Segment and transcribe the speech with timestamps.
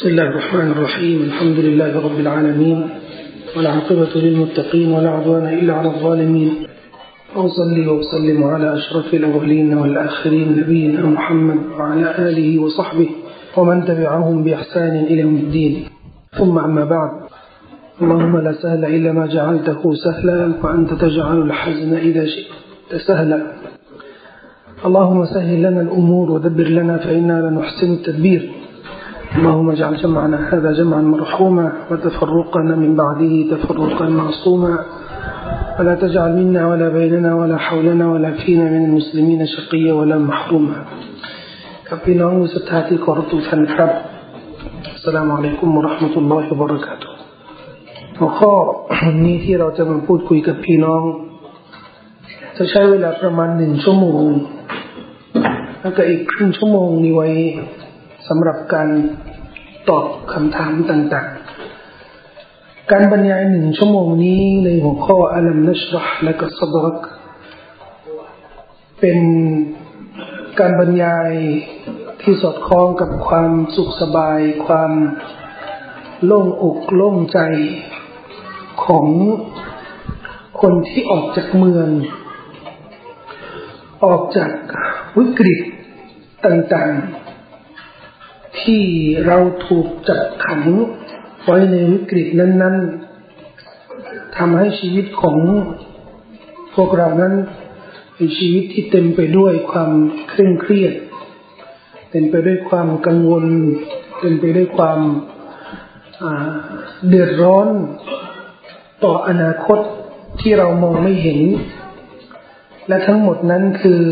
[0.00, 2.88] بسم الله الرحمن الرحيم الحمد لله رب العالمين
[3.56, 6.52] والعاقبة للمتقين ولا عدوان إلا على الظالمين.
[7.36, 13.08] وأصلي وأسلم على أشرف الأولين والآخرين نبينا محمد وعلى آله وصحبه
[13.56, 15.84] ومن تبعهم بإحسان إلى يوم الدين.
[16.38, 17.10] ثم أما بعد
[18.02, 23.52] اللهم لا سهل إلا ما جعلته سهلا وأنت تجعل الحزن إذا شئت سهلا.
[24.86, 28.59] اللهم سهل لنا الأمور ودبر لنا فإنا لنحسن التدبير.
[29.37, 34.73] اللهم اجعل جمعنا هذا جمعا مرحوما وتفرقنا من بعده تفرقا معصوما
[35.79, 40.77] ولا تجعل منا ولا بيننا ولا حولنا ولا فينا من المسلمين شقيا ولا محروما
[41.89, 43.91] ครับพี่น้องมุสลิมที่ขอรับทุกท่านครับ
[44.95, 47.17] อัสลามุอะลัยกุมวะราะห์มะตุลลอฮิวะบะเราะกาตุฮ์
[48.19, 48.53] หัวข้อ
[49.25, 51.03] นี้ที่เราจะมาพูดคุยกับพี่น้อง
[52.57, 54.25] จะใช้เวลาประมาณหนึ่งชั่วโมง
[55.81, 57.29] แล้วก็อีกครึ่งชั่วโมงนี้ไว้
[58.32, 58.88] สำหรับการ
[59.88, 66.98] ตอบคำถามต่างๆ การบรรยายหนึ่งชั่วโมงนี้ในหัวข้ออัลัมนัชรห์และก็สดรัก
[69.00, 69.18] เป็น
[70.60, 71.30] การบรรยาย
[72.22, 74.92] ที่สอดคล้องกับความสุขสบาย ความ
[76.24, 77.38] โล่งอกโล่งใจ
[78.84, 79.06] ของ
[80.60, 81.88] คนที่ออกจากเมือง
[84.04, 84.52] ออกจาก
[85.18, 85.58] วิกฤต
[86.46, 87.19] ต่างๆ
[88.60, 88.82] ที่
[89.26, 90.62] เราถูกจับขัง
[91.44, 92.76] ไว้ในวิกฤตนั้น
[93.56, 95.38] ๆทำให้ชีวิตของ
[96.74, 97.34] พวกเรานั้น
[98.14, 99.90] เป็นชีวิตที่เต็มไปด้วยความ
[100.28, 100.94] เคร่งเครียด
[102.10, 103.44] เต็มไปด้วยความกังวล
[104.20, 104.98] เต็มไปด้วยความ
[107.08, 107.68] เดือดร้อน
[109.04, 109.78] ต่ออนาคต
[110.40, 111.40] ที่เรามองไม่เห็น
[112.88, 114.02] และทั้งหมดนั้นคือ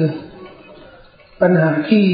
[1.40, 2.06] ปัญหาที่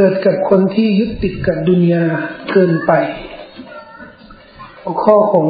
[0.00, 2.04] เกิดกับคนที่ยึดติดกับดุนยา
[2.52, 2.92] เกินไป
[4.82, 5.48] หัวข้อของ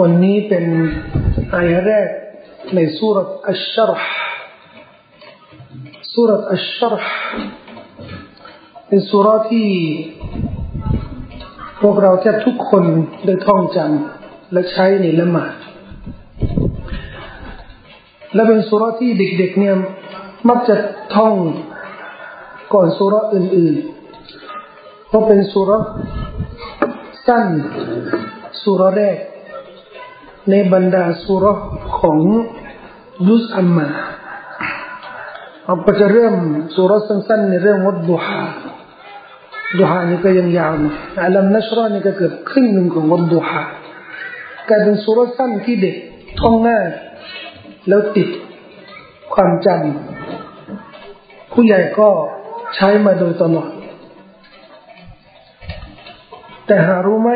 [0.00, 0.64] วันนี้เป็น
[1.54, 2.08] อายะแรก
[2.74, 4.12] ในสุรอัชชรห์
[6.12, 7.12] สุรอัชชรห์
[8.86, 9.68] เป็นสุรที่
[11.80, 12.84] พวกเราแทบทุกคน
[13.26, 15.54] ได้ท่องจำและใช้ในละหมาด
[18.34, 19.76] และเป็นสุรที่เด็กๆเนี่ย
[20.48, 20.76] มักจะ
[21.16, 21.34] ท่อง
[22.74, 25.70] ก่อนสุรอื่นๆเพราะเป็นสุร
[27.26, 27.46] สั้น
[28.62, 29.18] สุรแรก
[30.50, 31.44] ในบรรดาสุร
[32.00, 32.18] ของ
[33.28, 33.88] ยุสอัมมา
[35.64, 36.34] เราก็จะเริ่ม
[36.74, 38.42] สุรสั้นๆในเรื่องวัดดุฮา
[39.78, 40.92] ดุฮานี่ก็ยังยาวนะ
[41.24, 43.62] อัลลัมนัชรอนี่ก็เกือบครึ่งหนึ่งของวัดดุฮา
[44.68, 45.96] กลายเป็นสุรสั้นที่เด็ก
[46.40, 46.86] ท่องง่าย
[47.88, 48.28] แล้วติด
[49.34, 52.08] ความจำผู้ใหญ่ก็
[52.74, 53.70] ใช้มาโดยตลอด
[56.66, 57.30] แต่หารู้ไหม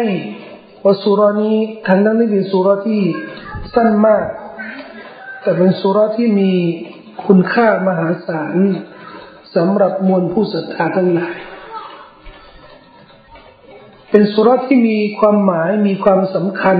[0.85, 3.03] ว่าสุรานี้ทั้งนั้นนี่เป็นสุราที่
[3.75, 4.27] สั้นมาก
[5.43, 6.53] แต่เป็นสุราที่มี
[7.27, 8.57] คุณค่ามหาศาล
[9.57, 11.37] สำหรับมวลผู้ศรัทธาทั้งหลาย
[14.11, 16.79] เป็นสุราที่มีความหมายมีความสำคัญ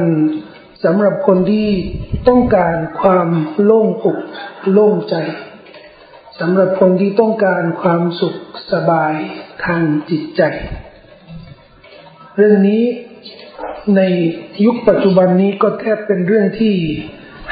[0.85, 1.69] สำหรับคนที่
[2.29, 3.29] ต้องการความ
[3.63, 4.19] โล่งอก
[4.73, 5.15] โล่งใจ
[6.41, 8.37] สำหรับคนที่ต้องการความสุข
[8.73, 9.15] สบาย
[9.65, 10.43] ทางจิตใจ
[12.37, 12.85] เรื่องนี้
[13.97, 14.03] ใน
[14.65, 16.75] ยุคปัจจุบันนี้ก็แทบเป็นเรื่องที่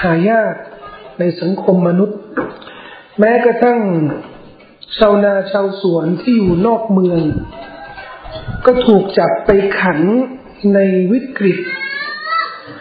[0.03, 0.55] หายาก
[1.19, 2.19] ในสังคมมนุษย์
[3.19, 3.81] แม้กระทั่ง
[4.99, 7.21] ชาวนาชาวสวนที่อยู่นอกเมือง
[8.67, 10.01] ก็ถูกจับไปขัง
[10.75, 10.79] ใน
[11.13, 11.59] วิกฤต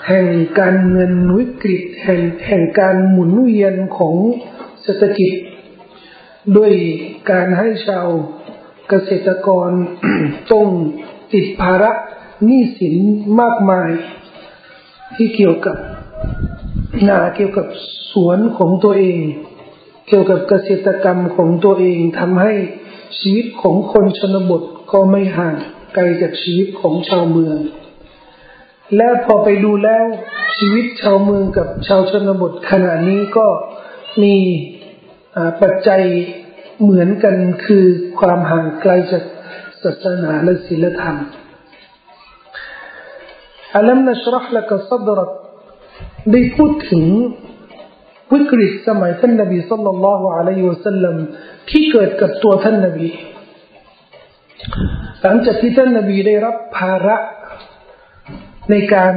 [0.08, 0.28] แห่ง
[0.60, 4.16] การเงินวิกฤต แห่งแห่งการหมุนเวียนของ
[4.84, 5.34] เศรษฐกิจ
[6.58, 6.74] ด้วย
[7.32, 8.08] การให้ชาว
[8.90, 9.70] เกษตรกร
[10.52, 10.68] ต้อง
[11.34, 11.92] ติดภาระ
[12.46, 12.96] หนี้สิน
[13.42, 13.90] มากมาย
[15.16, 15.78] ที่เกี่ยวกับ
[17.08, 17.68] นาเกี่ยวกับ
[18.12, 19.20] สวนของตัวเอง
[20.08, 22.54] เกี่ยวกับเกษตรกรรมของตัวเองทำให้
[23.20, 24.62] ชีวิตของคนชนบท
[24.92, 25.56] ก็ไม่ห่าง
[25.94, 27.58] ไกลจากชีวิตของชาวเมือง
[28.96, 30.06] และพอไปดูแล้ว
[30.58, 33.48] ชีวิตชาวเมืองกับชาวชนบทขณะนี้ก็
[34.24, 34.36] มี
[35.62, 36.04] ปัจจัย
[36.82, 37.36] เหมือนกัน
[37.66, 37.86] คือ
[38.20, 39.24] ความห่างไกลจาก
[39.84, 41.18] ศาสนาและศีลธรรม
[43.76, 45.32] อัลลัมนัชรห์ละกซัดรัก
[46.32, 47.06] ได้พูดถึง
[48.34, 51.16] วิกฤตสมัยท่านนบีสัลลัลลอฮุอะลัยฮิวะสัลลัม
[51.70, 53.08] ที่เกิดกับตัวท่านนบี
[55.22, 57.18] หลังจากที่ท่านนบีได้รับภาระ
[58.72, 59.16] ในการ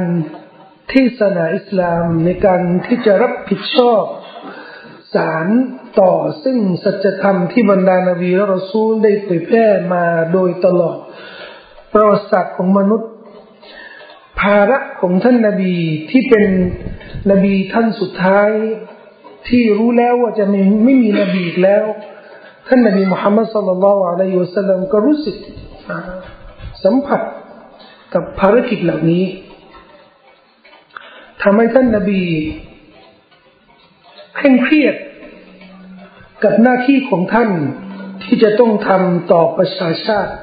[0.89, 4.03] เทศนาอิสลามในการที่จะรับผิดชอบ
[5.15, 5.47] สาร
[5.99, 6.13] ต่อ
[6.43, 10.03] ซึ่งสัจธรรมที่บรรดานาบีและรอซูลได้เผยแพร่มา
[10.33, 10.97] โดยตลอด
[11.93, 13.11] ประวัติศาสตร์ของมนุษย์
[14.41, 15.75] ภาระของท่านนาบี
[16.11, 16.45] ที่เป็น
[17.31, 18.49] นบีท่านสุดท้าย
[19.47, 21.85] ที่รู้แล้วว่าจะไม่ไม่มีนบีอีกแล้ว
[22.67, 25.35] ท่านนบีมุฮัมมัดสุลลัลอะลัยฮิวสัลลัมก็รู้สึก
[26.83, 27.21] สัมผัส
[28.13, 29.23] กับภารกิจเหล่านี้
[31.41, 32.21] ทำให้ท่านนบี
[34.35, 34.95] เคร่งเครียด
[36.43, 37.49] กับหน้าที่ของท่าน
[38.23, 40.33] ที่จะต้องทำต่อประชาชาติ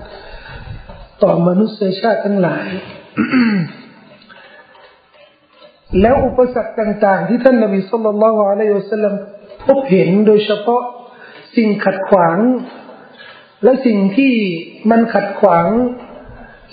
[1.22, 2.68] ต่อมนุษยชาติทั้งหลาย
[6.00, 9.14] แล้วอุปสรรคต่าง ๆ ที่ท่านนบีสุลต่านละฮ์อะลัยฮิสลาม
[9.66, 10.82] พบเห็นโดยเฉพาะ
[11.56, 12.38] สิ่งขัดขวาง
[13.62, 14.34] และสิ่งที่
[14.90, 15.66] มันขัดขวาง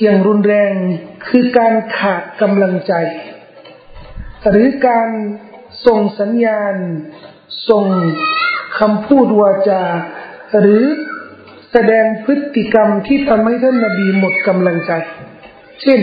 [0.01, 0.74] อย่างรุนแรง
[1.27, 2.94] คือการขาดกำลังใจ
[4.50, 5.09] หรือการ
[5.85, 6.75] ส่งสัญญาณ
[7.69, 7.85] ส่ง
[8.79, 9.83] คำพูดวาจา
[10.59, 10.83] หรือ
[11.71, 14.91] แสดงพฤติกรรมที่ทำให้ท่านนบีหมดกำลังใจ
[15.81, 16.01] เช่น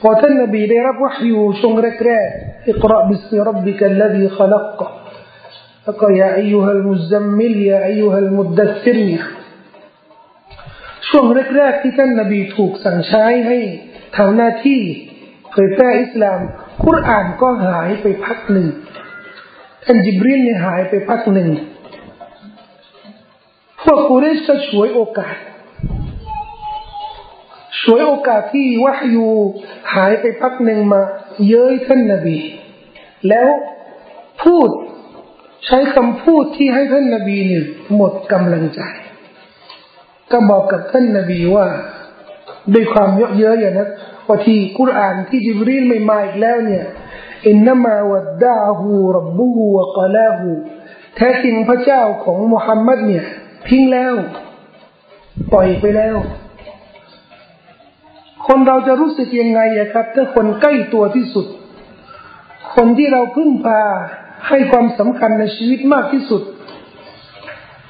[0.00, 1.74] พอท่านนบีได้รับวะฮยูช่วง
[2.04, 4.80] แรกๆاقرأ باسم ربك الذي خلق
[5.84, 9.22] แล้วก็ يا أيها المزمل يا أيها المدثر เนี่ย
[11.08, 11.26] ช่วง
[11.56, 13.58] แรกๆที่ท่านนบีถูกสั่งใช้ให้
[14.16, 14.80] ทำหน้าที่
[15.50, 16.38] เผยแพร่อิสลาม
[16.84, 18.68] คุรานก็หายไปพักหนึ่ง
[19.84, 21.48] ท่านจิบรีนเนี่ยหายไปพักหนึ่ง
[23.82, 25.36] พวกกุเรชก็ช่วยโอกาส
[27.82, 29.28] ช่วยโอกาสที่วะฮยู
[29.94, 31.00] หายไปพักหนึ่งมา
[31.48, 32.38] เย้ยท่านนบี
[33.28, 33.48] แล้ว
[34.42, 34.68] พูด
[35.66, 37.64] ใช้คำพูดที่ให้ท่านนบีเนี่ย
[37.94, 38.80] หมดกำลังใจ
[40.32, 41.66] ก็บอกกับท่านนบีว่า
[42.74, 43.90] ด้วยความเยอะเยอะอย่างนั้น
[44.26, 46.84] ว่าที่กุรอานที่จิบรีนไม่มาอีกแล้วเนี่ย
[47.48, 50.50] อินนามาวัดดาหูรับบูฮูวะกลาหู
[51.16, 53.24] แท้จริงพระเจ้าของมุฮัมมัดเนี่ย
[53.68, 54.14] ทิ้งแล้ว
[55.52, 56.16] ปล่อยไปแล้ว
[58.46, 61.46] คนเราจะรู้สึกยังไงอะครับ ถ้าคนใกล้ตัวที่สุด
[62.74, 63.82] คนที่เราพึ่งพา
[64.48, 66.42] ให้ความสำคัญในชีวิตมากที่สุด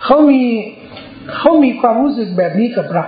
[0.04, 0.42] เขามี
[1.36, 3.06] เขามีความรู้สึกแบบนี้กับเรา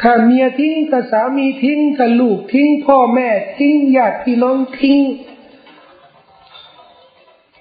[0.00, 5.00] ถ้าเมียทิ้งถ้าสามีทิ้งถ้าลูกทิ้ง พ่อแม่ทิ้งญาติพี่น้องทิ้ง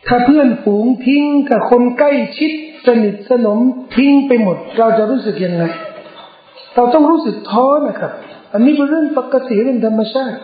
[0.08, 2.52] ถ้าเพื่อนฝูงทิ้งถ้าคนใกล้ชิด
[2.86, 3.60] สนิทสนม
[3.96, 5.64] ทิ้งไปหมด เราจะรู้สึกยังไง
[6.76, 8.12] เราต้องรู้สึกท้อนะครับ
[8.54, 10.38] อันนี้เป็นเรื่องปกติเรื่องธรรมชาติ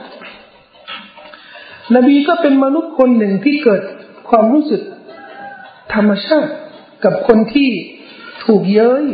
[1.96, 3.82] นบีก็เป็นมนุษย์คนหนึ่งที่เกิด
[4.30, 4.82] ความรู้สึก
[5.94, 6.52] ธรรมชาติ
[7.04, 7.70] กับคนที่
[8.46, 9.06] ถูกเย้ย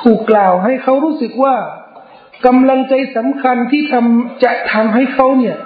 [0.00, 1.56] ถูกกล่าวให้เขารู้สึกว่า
[2.46, 5.56] กำลังใจสำคัญที่ทำจะทำให้เขาเนี่ย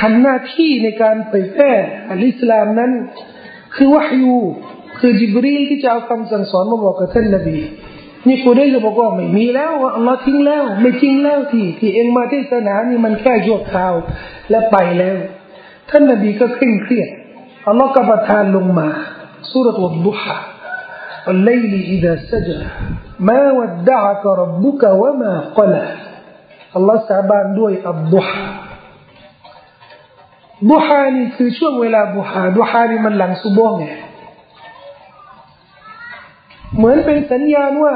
[0.00, 1.70] ทำหน้าที่ในการเผยแพร่
[2.08, 2.92] อัลอิสลามนั้น
[3.74, 4.36] คือวะฮยู
[4.98, 7.58] คือจิบรีลที่จะเอาคำสั่งสอนมาบอกกับท่านนบี
[8.28, 13.94] นี่กูได้จะบอกว่าไม่มีแล้วอัลลอฮ์ทิ้งแล้ว ไม่จริงแล้วที่ที่เองมาเทศนานี่มันแค่ชั่วคราว
[14.50, 15.16] และไปแล้ว
[15.90, 17.08] ท่านนบีก็เคร่งเครียด
[17.66, 18.88] อัลลอฮ์ก็ประทานลงมา
[19.50, 20.36] สุรตวัดดุฮา
[21.27, 22.59] والليل إذا سجى
[23.19, 25.85] ما ودعك ربك وما قلى
[26.75, 28.47] อัลลอฮ์สาบานด้วยอับดุฮา
[30.71, 33.85] ดุฮานี่คือช่วงเวลาดุฮาดุฮานี่มันหลังซุบฮ์ไง
[36.77, 37.95] เหมือนเป็นสัญญาณว่า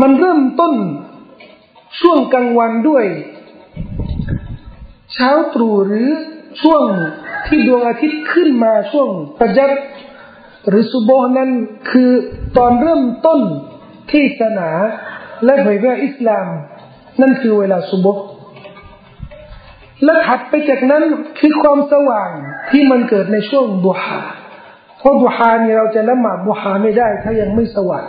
[0.00, 0.74] มันเริ่มต้น
[2.00, 3.04] ช่วงกลางวันด้วย
[5.12, 6.08] เช้าตรู่หรือ
[6.62, 6.82] ช่วง
[7.46, 9.70] ที่ดวงอาทิตย์ขึ้นมาช่วงประจัก
[10.67, 11.49] หรือซุบนั้น
[11.91, 12.11] คือ
[12.57, 13.39] ตอนเริ่มต้น
[14.11, 14.69] ที่ศาสนา
[15.45, 16.47] และเผยแพร่อิสลาม
[17.21, 18.07] นั่นคือเวลาซุบ
[20.03, 21.03] และถัดไปจากนั้น
[21.39, 22.29] คือความสว่าง
[22.69, 24.21] ที่มันเกิดในช่วงดุฮา
[24.99, 28.05] เพราะดุฮานี่เราจะละหมาดดุฮาไม่ได้ ถ้ายังไม่สว่าง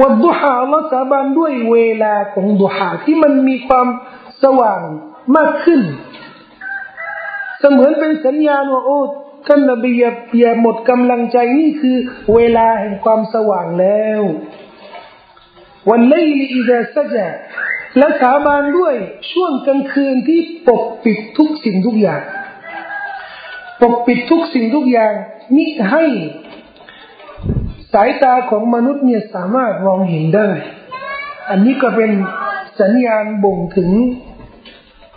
[0.00, 3.86] วันดุฮาอัลลอฮฺสาบานด้วยเวลาของดุฮาที่มันมีความ
[4.44, 4.80] สว่าง
[5.36, 5.80] มากขึ้น
[7.60, 9.00] เสมือนเป็นสัญญาณว่าโอ้
[9.46, 11.96] ท่านนบีอย่าอย่าหมดกำลังใจนี่คือ
[12.34, 14.22] เวลาแห่งความสว่างแล้ว
[15.90, 17.28] วันเลยีอิดะซะจา
[17.98, 18.94] และสาบานด้วย
[19.30, 22.22] ช่วงกลางคืนที่ปกปิดทุกสิ่งทุกอย่าง
[23.82, 25.12] ปกปิดทุกสิ่งทุกอย่าง
[25.56, 26.04] มิให้
[27.92, 30.48] สายตาของมนุษย์เนี่ยสามารถมองเห็นได้
[31.50, 32.10] อันนี้ก็เป็น
[32.80, 33.90] สัญญาณบ่งถึง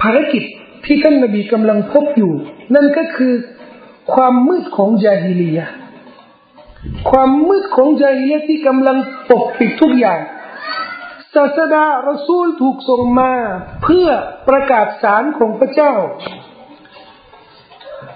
[0.02, 0.44] ภารกิจ
[0.86, 2.34] ที่ท่านนบีกำลังพบอยู่
[2.76, 3.34] นั่นก็คือ
[4.14, 5.68] ความมืดของจาฮิลียะ
[7.10, 8.98] ความมืดของจาฮิลียะที่กำลัง
[9.30, 10.20] ปกปิดทุกอย่าง
[11.36, 13.32] ศาสดารสูลถูกส่งมา
[13.84, 14.08] เพื่อ
[14.48, 15.94] ประกาศสารของพระเจ้า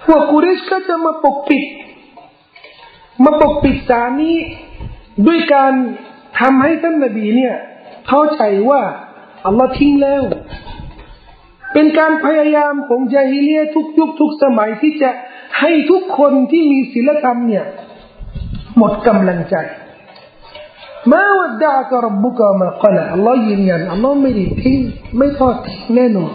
[0.05, 1.63] พวกกุริชก็จะมาปกปิด
[3.23, 4.37] มาปกปิดสารนี้
[5.27, 5.73] ด้วยการ
[6.39, 7.55] ทำให้ท่านนบีเนี่ย
[8.09, 8.81] ท้อใจว่า
[9.45, 10.23] อัลลอฮ์ทิ้งแล้ว
[11.73, 15.09] เป็นการพยายามของจาฮิเลียทุกยุคทุกสมัยที่จะ
[15.59, 17.65] ให้ทุกคนที่มีศีลธรรมเนี่ย
[18.77, 19.55] หมดกำลังใจ
[21.11, 24.79] มาวัดดากรับบุกมาขละอัลลอฮ์ยืนยันอัลลอฮ์ไม่ได้ทิ้ง
[25.17, 26.33] ไม่ทอดทิ้งแน่นอน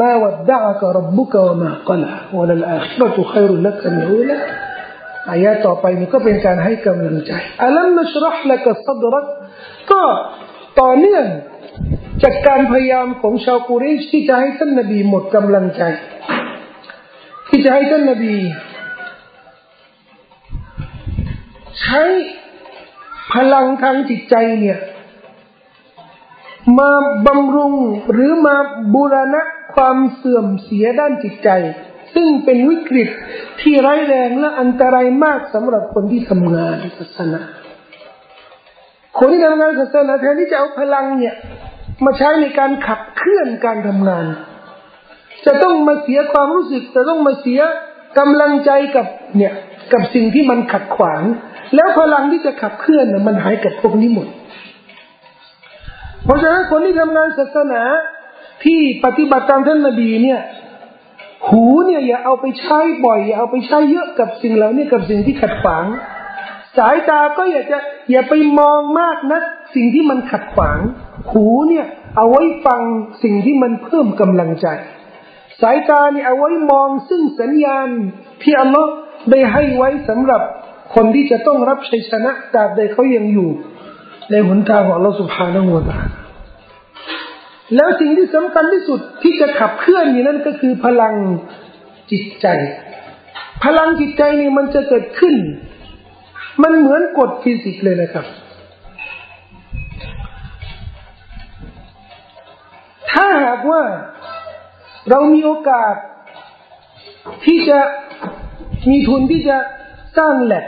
[0.00, 4.36] มาวัดดากรับบุกมาขละวะลัลอาคิรตุขัยรุลักมิอูละ
[5.30, 7.32] อายะต่อไปนี้ก็เป็นการให้กำลังใจ
[7.64, 9.26] อัลัมนัชรห์ละกัซัดรัก
[9.90, 10.02] ก็
[10.80, 11.26] ต่อเนื่อง
[12.22, 15.82] จากการพยายามของชาวกุเรชที่จะให้ท่านนบีหมดกำลังใจ
[17.48, 18.36] ที่จะให้ท่านนบี
[21.80, 22.02] ใช้
[23.32, 24.78] พลังทางจิตใจเนี่ย
[26.78, 26.90] มา
[27.26, 27.74] บำรุง
[28.12, 28.56] หรือมา
[28.94, 29.42] บูรณะ
[29.74, 31.50] ความเสื่อมเสียด้านจิตใจ
[32.14, 33.08] ซึ่งเป็นวิกฤต
[33.60, 37.42] ที่ร้ายแรงและอันตรายมากสำหรับคนที่ทำงานศาสนา
[39.18, 41.34] คนที่ทำงานศาสนาแทนที่จะเอาพลังเนี่ย
[42.04, 44.24] มาใช้ในการขับเคลื่อนการทำงาน
[45.46, 47.60] จะต้องมาเสียความรู้สึก จะต้องมาเสีย
[48.18, 49.52] กำลังใจกับเนี่ย
[49.92, 51.22] กับสิ่งที่มันขัดขวาง
[51.74, 54.28] แล้วพลังที่จะขับเคลื่อนน่ะมันหายกับพวกนี้หมด
[56.24, 57.82] เพราะฉะนั้นคนที่ทำงานศาสนา
[58.64, 60.40] ที่ปฏิบัติตามท่านนบีเนี่ย
[61.48, 65.84] หูเนี่ยอย่าเอาไปใช้บ่อย อย่าเอาไปใช้เยอะกับสิ่งเหล่านี้กับสิ่งที่ขัดขวาง
[66.78, 67.78] สายตาก็อย่าจะ
[68.10, 69.40] อย่าไปมองมากนะ
[69.74, 70.78] สิ่งที่มันขัดขวาง
[71.32, 71.86] หูเนี่ย
[72.16, 72.80] เอาไว้ฟัง
[73.22, 74.66] สิ่งที่มันเพิ่มกำลังใจ
[75.64, 77.88] สายตาเนี่ยเอาไว้มองซึ่งสัญญาณ
[78.42, 78.90] ที่อัลลอฮ์
[79.30, 80.42] ได้ให้ไว้สำหรับ
[80.94, 83.48] คนที่จะต้องรับชัยชนะตราบใดเขายังอยู่
[84.30, 85.98] ในหนทางของเราสุภาพนัวตา
[87.76, 91.14] แล้วสิ่งที่สำคัญที่สุดที่จะขับเคลื่อนนี่นั่นก็คือพลัง
[92.10, 92.46] จิตใจ
[93.64, 95.34] พลังจิตใจนี่มันจะเกิดขึ้น
[96.62, 98.26] มันเหมือนกฎฟิสิกส์เลยนะครับ
[103.12, 103.82] ถ้าหากว่า
[105.10, 105.94] เรามีโอกาส
[107.44, 107.78] ที่จะ
[108.90, 109.56] มีทุนที่จะ
[110.18, 110.66] สร้างแลบ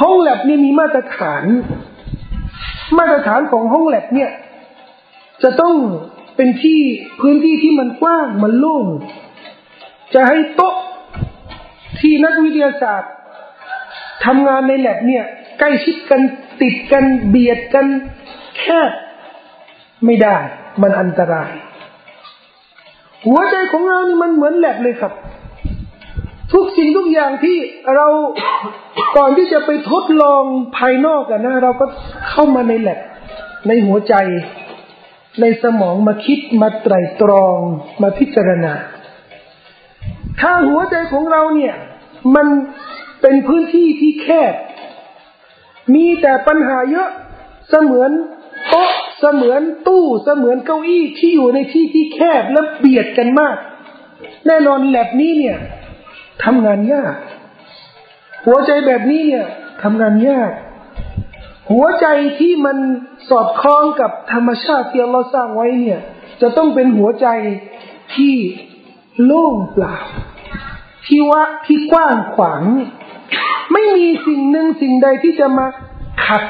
[0.00, 1.44] ห้องแลบนี่มีมาตรฐาน
[2.98, 4.30] มาตรฐานของห้องแลบเนี่ย
[5.42, 5.74] จะต้อง
[6.36, 6.80] เป็นที่
[7.20, 8.84] พื้นที่ที่มันกว้างมันโล่ง
[10.14, 10.74] จะให้โต๊ะ
[12.00, 13.12] ที่นักวิทยาศาสตร์
[14.24, 15.24] ทำงานในแลบเนี่ย
[15.58, 16.20] ใกล้ชิดกัน
[16.62, 17.86] ติดกันเบียดกัน
[18.58, 18.90] แคบ
[20.04, 20.36] ไม่ได้
[20.82, 21.50] มันอันตราย
[23.26, 25.12] หัวใจของเรานี่มันเหมือนแลบเลยครับ
[26.52, 27.56] ทุกสิ่งทุกอย่างที่
[27.94, 28.06] เรา
[29.16, 30.42] ก่อนที่จะไปทดลอง
[30.76, 31.86] ภายนอกกันนะ เราก็
[32.30, 32.98] เข้ามาในแลบ
[33.68, 34.14] ในหัวใจ
[35.40, 37.58] ในสมองมาคิดมาไตรตรอง
[38.02, 38.72] มาพิจารณา
[40.40, 41.74] ถ้าหัวใจของเราเนี่ย
[42.34, 42.46] มัน
[43.20, 44.54] เป็นพื้นที่ที่แคบ
[45.94, 47.08] มีแต่ปัญหาเยอะ
[47.68, 48.10] เสมือน
[49.22, 53.56] เสมือนตู้เสมือนเก้าอี้ที่อยู่ในที่ที่แคบและเบียดกันมาก
[54.46, 55.58] แน่นอนแลบนี้เนี่ย
[56.44, 57.14] ทำงานยาก
[58.46, 59.46] หัวใจแบบนี้เนี่ย
[59.82, 60.50] ทำงานยาก
[61.72, 62.06] หัวใจ
[62.38, 62.76] ที่มัน
[63.28, 66.00] สอดคล้องกับธรรมชาติที่เราสร้างไว้เนี่ย
[66.42, 67.26] จะต้องเป็นหัวใจ
[68.14, 68.34] ที่
[69.24, 69.96] โล่งเปล่า
[71.06, 72.62] ที่ว่าที่กว้างขวาง
[73.72, 75.66] ไม่มีสิ่งหนึ่งสิ่งใดที่จะมา
[76.26, 76.42] ขัด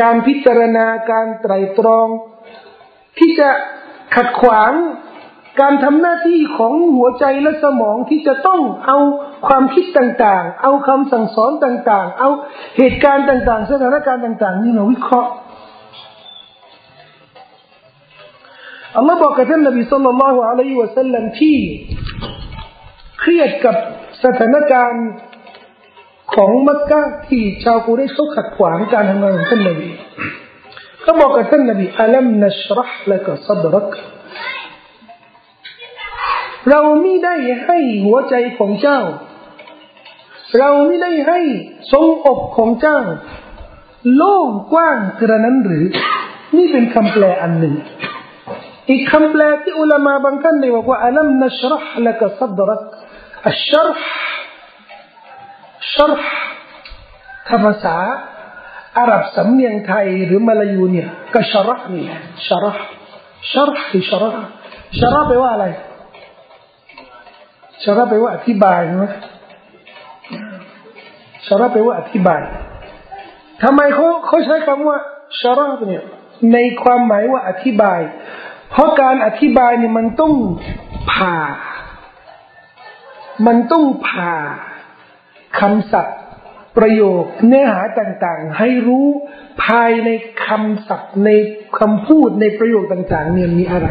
[0.00, 2.08] การพิจารณาการไตรตรอง
[3.18, 3.48] ที่จะ
[4.14, 4.72] ขัดขวาง
[5.60, 8.98] การทำหน้าที่ของหัวใจและสมองที่จะต้องเอา
[9.46, 12.30] ความคิดต่างๆ เอาคำสั่งสอนต่างๆ เอา
[12.78, 15.30] เหตุการณ์ต่างๆ สถานการณ์ต่าง ๆ นี่มาวิเคราะห์
[18.96, 21.58] อัลลอฮ์บอกกับท่านนบีสุลต่านละฮ์อะลัยฮิวะสัลลัมที่
[23.20, 23.76] เครียดกับ
[24.24, 25.06] สถานการณ์
[26.34, 29.88] ของมักกะที่ชาวกุเรชเขาขัดขวางการทำงานของท่านนบี
[31.02, 33.90] เขาบอกกับท่านนบีอัลัมนัชรห์ละกซัดรัก
[36.70, 39.00] เราไม่ได้ให้หัวใจของเจ้า
[40.58, 41.40] เราไม่ได้ให้
[41.92, 42.98] ทรงอกของเจ้า
[44.14, 45.84] โล่งกว้างกระนั้นหรือ
[46.56, 47.74] นี่เป็นคำแปลอันหนึ่ง
[48.90, 52.82] อีกคำแปลที่อุลามาบางท่านได้บอกว่าอัลัมนัชรห์ละกซัดรัก
[53.48, 54.08] อัชรห์
[55.94, 56.28] ชรห์
[57.46, 57.96] ถ้าภาษา
[58.98, 62.04] อาหรับสำเนียงไทยหรือมาลายูเนี่ยก็ชรห์นี่
[62.46, 62.82] ชรห์
[63.52, 64.48] ชรห์คือชรห์
[64.98, 65.66] ชรห์แปลว่าอะไร
[67.82, 69.06] ชาระไปว่าอธิบายใช่ไหม
[71.46, 72.40] ชาระไปว่าอธิบาย
[73.62, 74.98] ทำไมเขาเขาใช้คำว่า
[75.40, 76.04] ชาระเนี่ย
[76.52, 78.00] ในความหมายว่าอธิบาย
[78.70, 80.32] เพราะการอธิบายเนี่ยมันต้อง
[81.12, 81.36] ผ่า
[83.46, 84.34] มันต้องผ่า
[85.58, 86.16] คำศัพท์
[86.78, 89.06] ประโยคเนื้อหาต่างๆ ให้รู้
[89.64, 90.10] ภายใน
[90.46, 91.30] คำศัพท์ใน
[91.78, 93.88] คำพูดในประโยคต่าง ๆ เนี่ยมีอะไร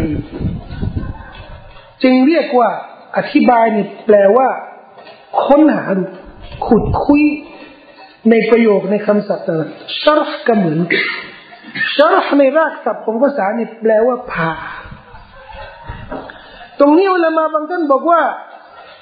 [2.04, 2.70] จึงเรียกว่า
[3.18, 4.48] อธิบายเนี่ยแปลว่า
[5.46, 5.84] ค้นหา
[6.68, 7.24] ขุดคุย
[8.30, 11.04] ในประโยคในคำศัพท์ต่างๆชาร์ก็เหมือนกัน
[11.96, 14.52] ชาร์ในรากศัพท์ของภาษาเนี่ยแปลว่าผ่า
[16.80, 18.22] ตรงนี้เวลามาบางท่านบอกว่า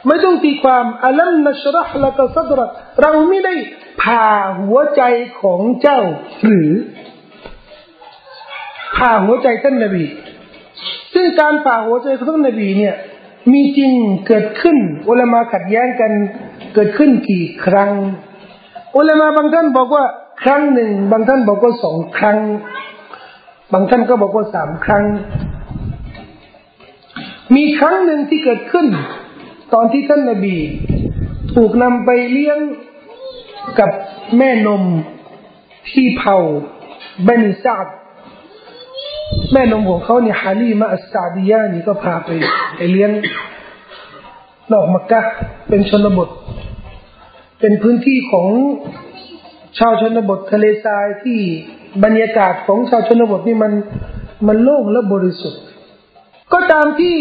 [0.07, 2.61] ไม่ต้องตีความอัลัมนัชรหละกสัดร
[3.01, 3.53] เราไม่ได้
[4.01, 4.25] ผ่า
[4.61, 5.01] หัวใจ
[5.41, 5.99] ของเจ้า
[6.43, 6.71] หรือ
[8.95, 10.05] ผ่าหัวใจท่านนบี
[11.13, 12.95] ซึ่งการผ่าหัวใจของท่านนบีเนี่ย
[13.51, 13.91] มีจริง
[14.27, 16.11] เกิดขึ้นเวลามาขัดแย้งกัน
[16.73, 17.91] เกิดขึ้นกี่ครั้ง
[18.95, 20.05] อุลามาบางท่านบอกว่า
[20.43, 22.37] ครั้งหนึ่ง บางท่านบอกว่าสองครั้ง
[23.73, 25.05] บางท่านก็บอกว่าสามครั้ง
[27.55, 28.87] มีครั้งหนึ่งที่เกิดขึ้น
[29.73, 30.57] ตอนที่ท่านนบี
[31.55, 32.59] ถูกนำไปเลี้ยง
[33.79, 33.91] กับ
[34.37, 34.83] แม่นม
[35.93, 36.37] ที่เผา
[37.23, 37.87] เบนิซาด
[39.51, 42.29] แม่นมของเขาเนี่ยฮาลีมาอัสซาดียานี่ก็พาไป
[42.75, 43.11] ไปเลี้ยง
[44.71, 45.21] นอกมักกะ
[45.69, 46.29] เป็นชนบท
[47.59, 48.47] เป็นพื้นที่ของ
[49.77, 51.39] ชาวชนบททะเลทรายที่
[52.03, 53.73] บรรยากาศของชาวชนบทนี่มัน
[54.47, 55.61] มันโล่งและบริสุทธิ์
[56.53, 57.17] ก็ตามที่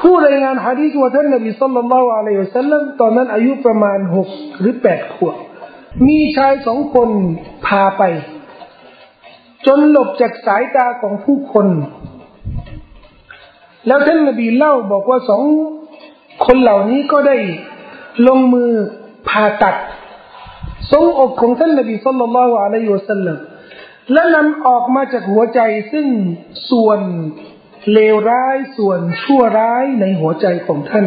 [0.00, 4.28] ผู้รายงานฮะดีษว่าท่านนบีสัลลัลลอฮุอะลัยฮิวสัลลัมตอนนั้นอายุประมาณหก
[4.58, 5.36] หรือแปดขวบ
[6.06, 7.08] มีชายสองคน
[7.66, 8.02] พาไป
[9.66, 11.66] จนหลบจากสายตาของผู้คน
[13.86, 15.42] แล้วท่านนบีเล่าบอกว่าสอง
[16.46, 17.36] คนเหล่านี้ก็ได้
[18.26, 18.70] ลงมือ
[19.28, 19.76] ผ่าตัด
[20.92, 23.36] ทรงอกของท่านนบีสุลต่านละอะลัยฮิวสัลลัม
[24.12, 25.60] และนำออกมาจากหัวใจ
[25.92, 26.06] ซึ่ง
[26.70, 27.00] ส่วน
[27.92, 31.06] เลวร้ายส่วนชั่วร้ายในหัวใจของท่าน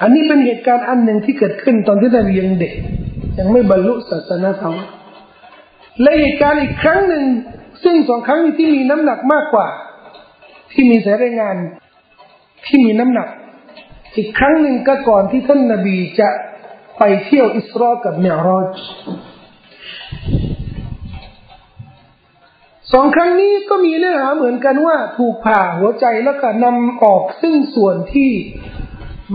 [0.00, 2.74] อันนี้เป็นเหตุการณ์อันหนึ่งที่เกิดขึ้นตอนที่ท่านยังเด็ก
[3.38, 4.76] ยังไม่บรรลุศาสนาธรรม
[6.02, 7.24] และเหตุการณ์อีกครั้งหนึ่ง
[7.84, 9.68] ซึ่งสองครั้งนี้ที่มีน้ำหนักมากกว่า
[10.72, 11.56] ที่มีสายรายงาน
[12.66, 13.28] ที่มีน้ำหนัก
[14.16, 16.28] อีกครั้งหนึ่งก็ก่อนที่ท่านนบีจะ
[16.98, 18.66] ไปเที่ยวอิสรากับเมรอจ
[22.92, 28.30] สองครั้งนี้ก็มีเนื้อหาเหมือนกันว่าถูกผ่าหัวใจแล้วก็นำออกซึ่งส่วนที่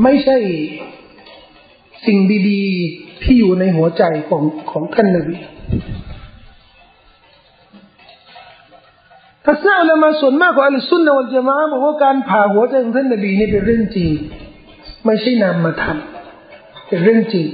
[0.03, 0.37] ไม่ใช่
[2.05, 5.37] สิ่งดีๆที่อยู่ในหัวใจของของท่านนบี
[9.45, 14.11] ทัศนะอุลามาส่วนมากของอัลสุนนะวัลจามะบอกว่าการผ่าหัวใจของท่านนบีนี่เป็นเรื่องจริง
[15.05, 17.47] ไม่ใช่นำมาทำเป็นเรื่องจริง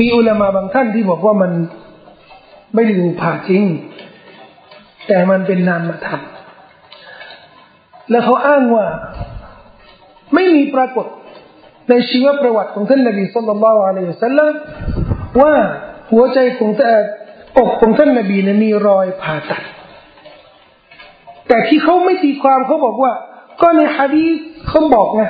[0.00, 1.52] มีอุลามาบางท่านที่บอกว่ามัน
[2.74, 3.64] ไม่ได้ดูผ่าจริง
[5.06, 8.86] แต่มันเป็นนามมาทำแล้วเขาอ้างว่า
[10.34, 11.06] ไม่มีปรากฏ
[11.90, 14.52] ในชีวประวัติของท่านนบีสุลต่านละอะลัยฮิสัลลัม
[15.40, 15.54] ว่า
[16.12, 16.92] หัวใจของแต่
[17.58, 19.62] อกของท่านนบีนั้นมีรอยผ่าตัด
[21.48, 23.12] แต่ที่เขาไม่ตีความเขาบอกว่า
[23.62, 24.36] ก็ในฮะดีษ
[24.68, 25.22] เขาบอกไง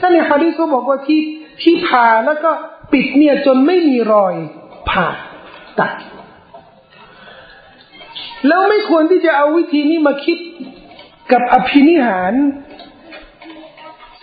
[0.00, 1.20] ถ้าในฮะดีษเขาบอกว่าที่
[1.62, 2.50] ที่ผ่าแล้วก็
[2.92, 4.34] ปิดเนี่ยจนไม่มีรอย
[4.90, 5.08] ผ่า
[5.78, 5.92] ตัด
[8.46, 10.38] แล้วไม่ควรที่จะเอาวิธีนี้มาคิด
[11.32, 12.34] กับอภินิหาร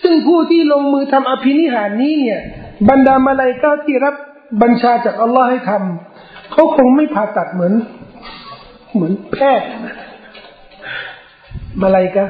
[0.02, 2.40] ซึ่งผู้ที่ลงมือทำอภินิหารนี้เนี่ย
[2.88, 4.14] บรรดามาลายกาที่รับ
[4.62, 7.74] บัญชาจากอัลลอฮ์ให้ทำเขาคงไม่ผ่าตัดเหมือน
[8.92, 9.68] เหมือนแพทย์
[11.82, 12.24] มาลายกา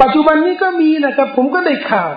[0.00, 2.10] ปัจจุบันนี้ก็มีนะครับ ผมก็ได้ข่าว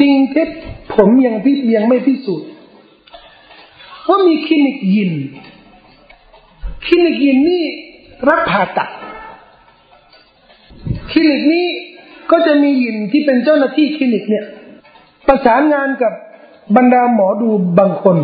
[0.00, 0.48] จริงเท็จ
[0.96, 2.48] ผมยังพิยังไม่พิสูจน์
[4.08, 5.12] ว่ามีคลินิกยิน
[6.86, 7.64] คลินิกยินนี่
[8.28, 8.90] รับผ่าตัด
[11.10, 11.66] คลินิกนี้
[12.30, 14.44] ก็จะมียินที่เป็นเจ้าหน้าที่คลินิกเนี่ย
[15.26, 16.12] ประสานงานกับ
[16.76, 18.16] บรรดาหมอดูบางคน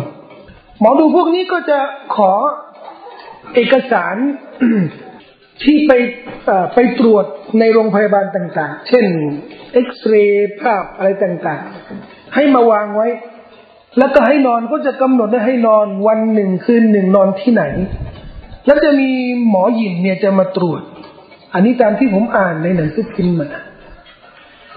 [0.79, 1.79] หมอดูพวกนี้ก็จะ
[2.15, 2.31] ขอ
[3.55, 4.15] เอกสาร
[5.63, 5.91] ที่ไป
[6.73, 7.25] ไปตรวจ
[7.59, 9.05] ในโรงพยาบาลต่าง ๆ เช่น
[9.73, 11.63] เอ็กซเรย์ภาพอะไรต่าง
[11.99, 13.07] ๆ ให้มาวางไว้
[13.97, 17.63] แล้วก็ให้นอนก็จะกำหนดได้ให้นอนวันหนึ่งคืนหนึ่งนอนที่ไหน
[18.65, 19.09] แล้วจะมี
[19.49, 20.81] หมอหญิงเนี่ยจะมาตรวจ
[21.53, 23.47] อันนี้ตามที่ผมอ่านในหนังสือพิมพ์มา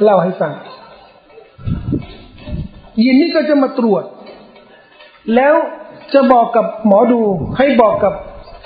[0.02, 0.52] เล่าให้ฟัง
[3.02, 4.04] ยินนี่ก็จะมาตรวจ
[5.34, 5.54] แล้ว
[6.14, 7.20] จะบอกกับหมอดู
[7.58, 8.14] ให้บอกกับ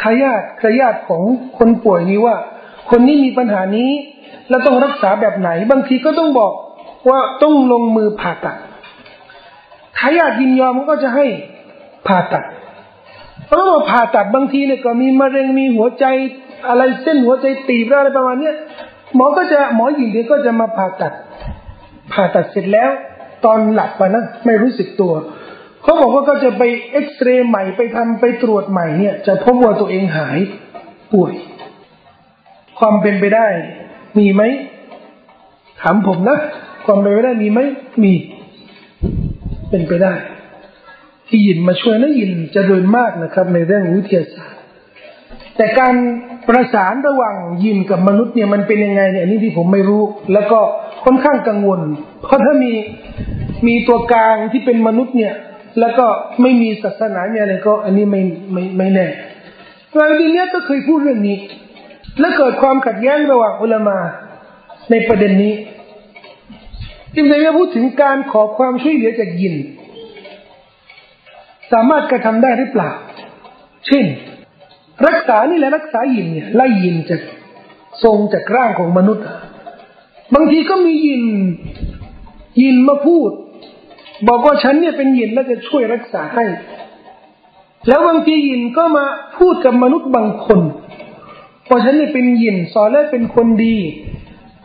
[0.03, 1.23] ทายาททายาทของ
[1.59, 2.37] คนป่วยนี้ว่า
[2.91, 3.91] คนนี้มีปัญหานี้
[4.49, 6.53] แล้วต้องรักษาแบบไหน บางทีก็ต้องบอก
[7.09, 8.57] ว่าต้องลงมือผ่าตัด
[10.01, 11.27] ทายาทยินยอมมันก็จะให้
[12.07, 12.45] ผ่าตัด
[13.47, 16.05] เพราะว่าผ่าตัดบางทีเนี่ยก็มีมะเร็งมีหัวใจ
[16.69, 18.55] อะไรเส้นหัวใจตีบอะไรประมาณเนี้ย
[19.15, 21.13] หมอก็จะหมอหญิงเดียก็จะมาผ่าตัด
[22.13, 22.91] ผ่าตัดเสร็จแล้ว
[23.45, 25.13] ตอนหลับไปนะไม่รู้สึกตัว
[25.83, 30.39] เขาบอกว่าก็จะไปเอ็กซเรย์ใหม่ไปทำไปตรวจใหม่เนี่ย จะพบว่าตัวเองหาย
[31.13, 31.33] ป่วย
[32.79, 33.47] ความเป็นไปได้
[34.19, 34.43] มีไหม
[35.83, 36.39] ถามผมนะ
[36.87, 37.61] ความเป็นไปได้มีไหม
[38.05, 38.13] มี
[39.71, 40.15] เป็นไปได้
[41.29, 44.59] ที่ยินมาช่วยนะยินจะโดยมากนะครับ ในเรื่องวิทยาศาสตร์
[45.57, 45.95] แต่การ
[46.49, 50.03] ประสานระหว่างยินกับมนุษย์เนี่ยมันเป็นยังไงเนี่ยนี่ที่ผมไม่รู้
[50.33, 50.61] แล้วก็
[51.05, 51.81] ค่อนข้างกังวล
[52.27, 52.73] เพราะถ้ามี
[53.67, 55.35] มีตัวกลางที่เป็นมนุษย์เนี่ย
[55.81, 56.07] แล้วก็
[56.43, 59.07] ไม่มีศาสนาเนี่ยอะไรก็ อันนี้ไม่ไม่ไม่แน่
[59.99, 61.39] รายดีเนี้ยก็เคยพูดเรื่องนี้
[62.21, 63.99] และเกิดความขัดแย้งระหว่างอุลามา
[64.91, 65.53] ในประเด็นนี้
[67.15, 69.55] จึงได้พูดถึงการขอความช่วยเหลือจากยิน
[71.73, 72.91] สามารถกระทำได้หรือเปล่า
[73.87, 74.05] เช่น
[75.07, 77.21] รักษานี่แหละรักษายินเนี่ยไล่ยินจาก
[78.03, 79.27] ทรงจากร่างของมนุษย์
[80.35, 81.25] บางทีก็มียิน
[82.63, 83.31] ยินมาพูด
[84.29, 86.45] บอกว่าฉันเนี่ยเป็นยินแล้วจะช่วยรักษาให้
[87.89, 89.05] แล้วบางทียินก็มา
[89.39, 90.61] พูดกับมนุษย์บางคน
[91.69, 93.77] ว่าฉันเนี่ยเป็นยินสอนแล้วเป็นคนดี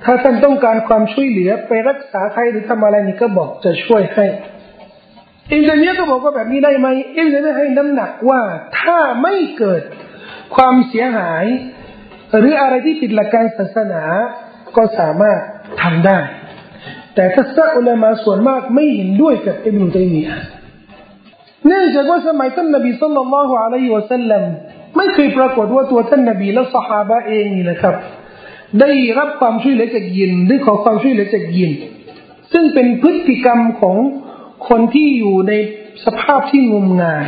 [0.05, 4.25] ถ้าท่านต้องการความช่วยเหลือไปรักษาใครหรือทำอะไรนี่ก็บอกจะช่วยให้
[5.51, 6.87] อินเดียก็บอกว่าแบบนี้ได้ไหม
[7.17, 8.41] อินเดียให้น้ำหนักว่า
[8.81, 9.81] ถ้าไม่เกิด
[10.55, 11.43] ความเสียหาย
[12.39, 14.03] หรืออะไรที่ผิดหลักการศาสนา
[14.75, 15.39] ก็สามารถ
[15.81, 16.19] ทำได้
[17.15, 20.37] แต่ทัศอุลามาส่วนมากไม่เห็นด้วยกับอิบนุตัยมียะ
[21.67, 24.43] เนื่องจากว่าสมัยท่านนบีสุลต่านละฮ์อะลัยฮิวะสัลลัม
[24.97, 27.95] ไม่เคยปรากฏว่าตัวท่านนบีและสหายเองนี่นะครับ
[28.79, 31.71] ได้รับความช่วยเหลือจากยินหรือขอความช่วยเหลือจากยิน
[32.53, 33.97] ซึ่งเป็นพฤติกรรมของ
[34.69, 35.53] คนที่อยู่ใน
[36.05, 37.25] สภาพที่งมงาย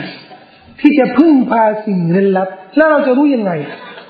[0.81, 3.51] ที่จะพึ่งพาสิ่งเร้นลับ แล้วเราจะรู้ยังไง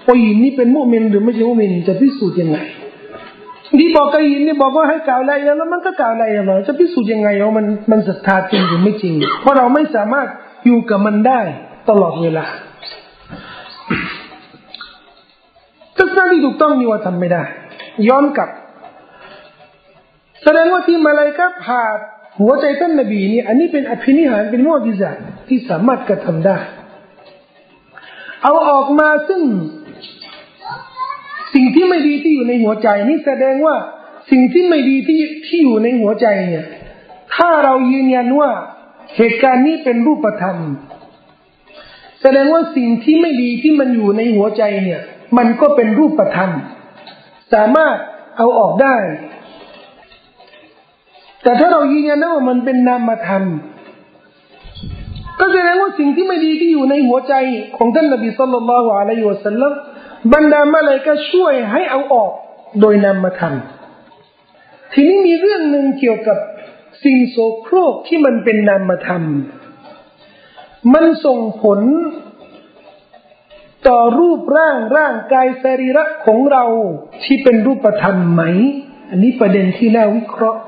[0.05, 2.57] ว่ายินนี้เป็นมุสลิมหรือไม่ใช่มุสลิมจะพิสูจน์ยังไง
[3.79, 10.27] ที่บอกกับยินนี่บอกว่าให้กล่าวอะไรแล้วมันก็กล่าวอะไรมาจะพิสูจน์ยังไงว่ามันมันศรัทธาจริงหรือไม่จริง เพราะเราไม่สามารถ
[10.65, 11.39] อยู่กับมันได้
[11.89, 12.45] ตลอดเวลา
[15.97, 17.43] ทัศนะที่ถูกต้องนี่ว่าทำไม่ได้
[18.07, 18.49] ย้อนกลับ
[20.43, 21.83] แสดงว่าที่มาเลยก็ผ่า
[22.39, 25.12] หัวใจท่านนบีนี่อันนี้เป็นอภินิหารเป็นมอดิจา
[25.47, 26.57] ที่สามารถกระทำได้
[28.43, 29.41] เอาออกมาซึ่ง
[31.53, 33.75] สิ่งที่ไม่ดีที่อยู่ในหัวใจ นี่แสดงว่า
[34.31, 36.65] สิ่งที่ไม่ดีที่ที่อยู่ในหัวใจเนี่ย
[37.36, 38.49] ถ้าเรายืนยันว่า
[39.17, 40.57] เหตุการณ์นี้เป็นรูปธรรม
[42.21, 45.01] แสดงว่าสิ่งที่ไม่ดีที่มันอยู่ในหัวใจเนี่ย
[45.37, 46.51] มันก็เป็นรูปธรรม
[47.53, 47.97] สามารถ
[48.37, 48.95] เอาออกได้
[51.43, 53.43] แต่ถ้าเรายืนยันว่ามันเป็นนามธรรม
[55.39, 57.33] ก็แสดงว่าสิ่งที่ไม่ดีที่อยู่ในหัวใจ
[57.77, 59.71] ของท่านนบีสุลต่านละอะลัยฮิวสัลลัม
[60.33, 62.31] บรรดามาเลยก็ช่วยให้เอาออก
[62.81, 66.37] โดยนำมาทำทีนี้มีเรื่องหนึ่งเกี่ยวกับ
[67.03, 69.23] สิ่งโสโครกที่มันเป็นนามธรรม
[70.93, 71.79] มันส่งผล
[73.87, 76.65] ต่อรูปร่างร่างกายสรีระของเรา
[77.23, 78.43] ที่เป็นรูปธรรมไหม
[79.09, 80.61] อันนี้ประเด็นที่น่าวิเคราะห์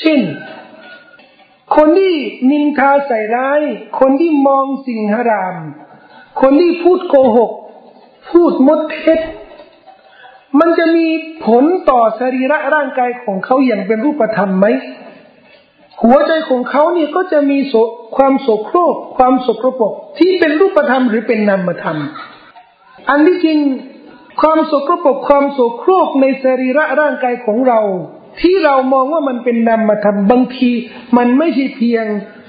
[0.00, 0.20] เช่น
[1.76, 2.14] คนที่
[2.50, 3.60] นินทาใส่ร้าย
[4.00, 5.56] คนที่มองสิ่งหราม
[6.40, 7.52] คนที่พูดโกหก
[8.30, 9.20] พูดมดเท็จ
[10.60, 11.06] มันจะมี
[11.46, 14.66] ผลต่อสรีระร่างกายของเขาอย่างเป็นรูปธรรมไหม
[16.02, 17.58] หัวใจของเขาเนี่ยก็จะมี
[18.16, 21.98] ความโสโครกความสกรปรกที่เป็นรูปธรรมหรือเป็นนามธรรม
[23.08, 23.58] อันที่จริง
[24.42, 27.80] ความโสโครกความโสโครกในสรีระร่างกายของเรา
[28.40, 30.70] ที่เรามองว่ามันเป็นนามธรรมบางที
[31.16, 32.06] มันไม่ใช่เพียง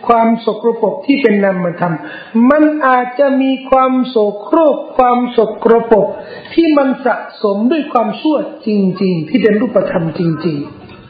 [0.08, 1.96] ความสกรปรกที่เป็นนามธรรม
[2.52, 6.08] มันอาจจะมีความโสโครกความสกรปรก
[6.54, 10.58] ที่มันสะสมด้วยความชั่วจริง ๆ ที่เป็นรูปธรรมจริง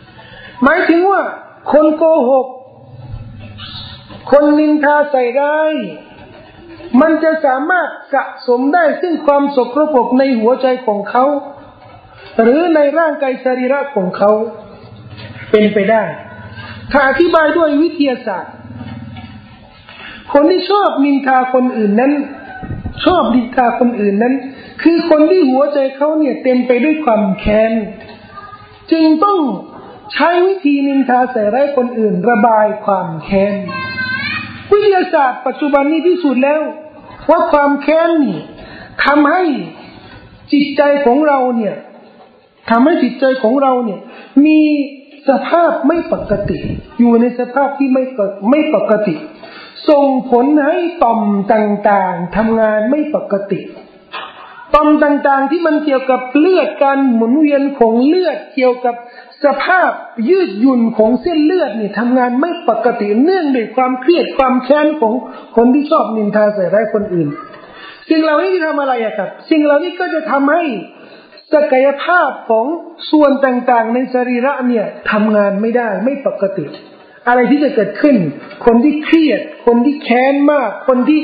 [0.06, 1.22] ๆ หมายถึงว่า
[1.72, 2.48] คนโกหก
[4.32, 5.74] คนนินทาใส่ร้าย
[7.02, 11.26] มันจะสามารถสะสมได้ซึ่งความสกรปรกในหัวใจของเขา
[12.42, 14.32] หรือในร่างกายสรีระของเขา
[15.52, 16.04] เป็นไปได้
[16.92, 18.54] ถ้าอธิบายด้วยวิทยาศาสตร์
[20.34, 22.14] คนที่ชอบนินทาคนอื่นนั้น
[23.06, 24.36] ชอบดินทาคนอื่นนั้น
[24.84, 27.74] คือคนที่หัวใจเขาเนี่ยเต็มไปด้วยความแค้น
[28.92, 29.40] จึงต้อง
[30.14, 33.54] ใช้วิธีนินทาใส่ร้ายคนอื่นระบายความแค้น
[34.72, 36.62] วิทยาศาสตร์ปัจจุบันนี้พิสูจน์แล้ว
[37.30, 38.40] ว่าความแค้นนี่
[39.06, 39.44] ทำให้
[40.54, 41.76] จิตใจของเราเนี่ย
[42.70, 44.00] ทำให้จิตใจของเราเนี่ย
[44.46, 44.60] มี
[45.30, 46.58] สภาพไม่ปกติ
[47.00, 48.04] อยู่ในสภาพที่ไม่
[48.50, 49.16] ไม่ปกติ
[49.90, 51.22] ส่งผลให้ต่อม
[51.54, 53.60] ต่างๆทำงานไม่ปกติ
[54.76, 58.96] ต่อมต่างๆ ที่มันเกี่ยวกับเลือดการหมุนเวียนของเลือดเกี่ยวกับ
[59.46, 59.92] สภาพ
[60.30, 65.14] ยืดหยุ่นของเส้นเลือดนี่ทำงานไม่ปกติเนื่องด้วยความเครียดความแค้นของ
[65.56, 67.28] คนที่ชอบนินทาใส่ร้ายคนอื่น
[68.10, 70.64] สิ่งเหล่านี้ทำอะไรครับ สิ่งเหล่านี้ก็จะทำให้
[71.54, 72.66] ศักยภาพของ
[73.12, 76.66] ส่วนต่างๆ ในสรีระเนี่ยทำงานไม่ได้ไม่ปกติ
[77.28, 78.16] อะไรที่จะเกิดขึ้น
[78.66, 81.22] คนที่เครียด คนที่แค้นมาก คนที่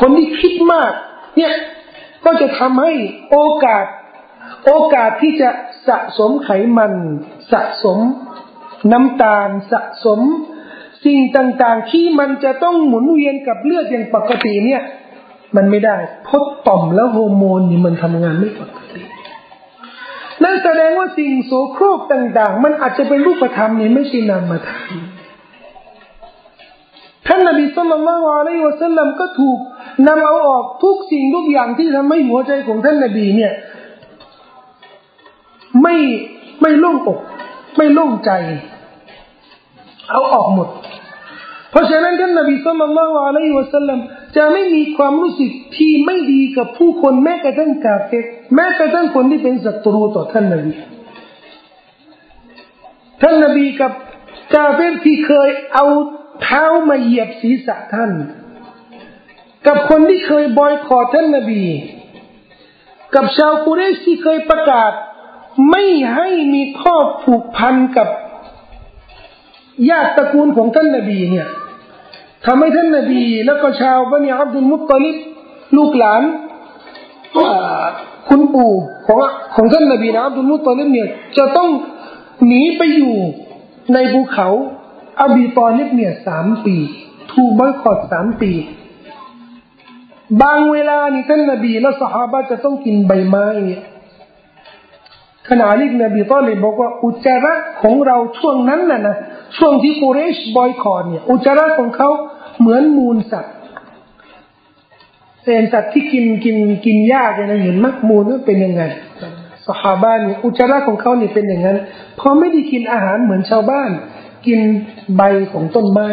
[0.00, 0.92] คนที่คิดมาก
[1.36, 1.54] เนี่ย
[2.24, 2.92] ก็จะทำให้
[3.30, 3.84] โอกาส
[4.66, 5.50] โอกาสที่จะ
[5.88, 6.92] สะสมไขมัน
[7.52, 7.98] สะสม
[8.92, 10.20] น้ำตาลสะสม
[11.04, 14.82] สิ่งต่างๆ ที่มันจะต้องหมุนเวียนกับเลือดอย่างปกติเนี่ย
[15.56, 19.00] มันไม่ได้เพราะต่อมและฮอร์โมนนี่มันทำงานไม่ปกติ
[20.42, 24.90] นั่นแสดงว่าสิ่งโสโครกต่าง ๆ มันอาจจะเป็นรูปธรรมนี่ไม่ใช่นามธรรม
[27.26, 29.58] ท่านนบีสุลต่านละอะลัยวะสัลลัมก็ถูก
[30.06, 33.52] นำเอาออกทุกสิ่งทุกอย่างที่ทำให้หัวใจของท่านนบีเนี่ย
[35.82, 35.96] ไม่
[36.62, 37.18] ไม่โล่งอก
[37.76, 38.30] ไม่โล่งใจ
[40.10, 40.68] เอาออกหมด
[41.70, 43.98] เพราะฉะนั้นท่านนบีสุลต่านละอะลัยวะสัลลัม
[44.36, 50.72] จะไม่มีความรู้สึกที่ไม่ดีกับผู้คนแม้กระทั่งกาเฟตแม้กระทั่งคนที่เป็นศัตรูต่อท่านนบี
[53.22, 53.92] ท่านนบีกับ
[54.54, 55.86] กาเฟตที่เคยเอา
[56.42, 58.12] เท้ามาเหยียบศีรษะท่าน
[59.66, 61.64] กับคนที่เคยบอยคอท่านนบี
[63.14, 64.92] กับชาวกุเรชที่เคยประกาศ
[65.70, 65.82] ไม่
[66.14, 68.08] ให้มีข้อผูกพันกับ
[69.90, 71.48] ญาติตระกูลของท่านนบีเนี่ย
[72.46, 75.16] ทำให้ท่านนบีแล้วก็ชาวบันิอับดุลมุตตลิบ
[75.76, 76.22] ลูกหลาน
[78.28, 78.72] คุณปู่
[79.06, 79.18] ของ
[79.56, 81.70] ของท่านนบีนะอับดุลมุตตลิบเนี่ยจะต้อง
[82.46, 83.16] หนีไปอยู่
[83.94, 84.48] ในภูเขา
[85.22, 86.76] อบีตอลิบเนี่ยสามปี
[87.32, 88.52] ถูกบอยคอตสามปี
[90.42, 93.82] บางเวลานี่ท่านนบีและสหายจะต้องกินใบไม้เนี่ย
[95.48, 99.16] ขณะนี้นบีตอลิบบอกว่าอุจจาระของเราช่วงนั้นน่ะนะ
[99.56, 102.10] ช่วงที่กุเรชบอยคอตเนี่ยอุจจาระของเขา
[102.58, 103.54] เหมือนมูลสัตว์
[105.44, 108.82] เป็นสัตว์ที่กินกินกินหญ้ากันนะเห็นมักมูลว่าเป็นยังไง
[109.66, 111.78] สหาบ้านเนี่ยอุจจาระของเขาเนี่ยเป็นอย่างนั้น
[112.16, 113.90] เพราะไม่ได้กินอาหารเหมือนชาวบ้าน
[114.46, 114.60] กิน
[115.16, 116.08] ใบของต้นไม้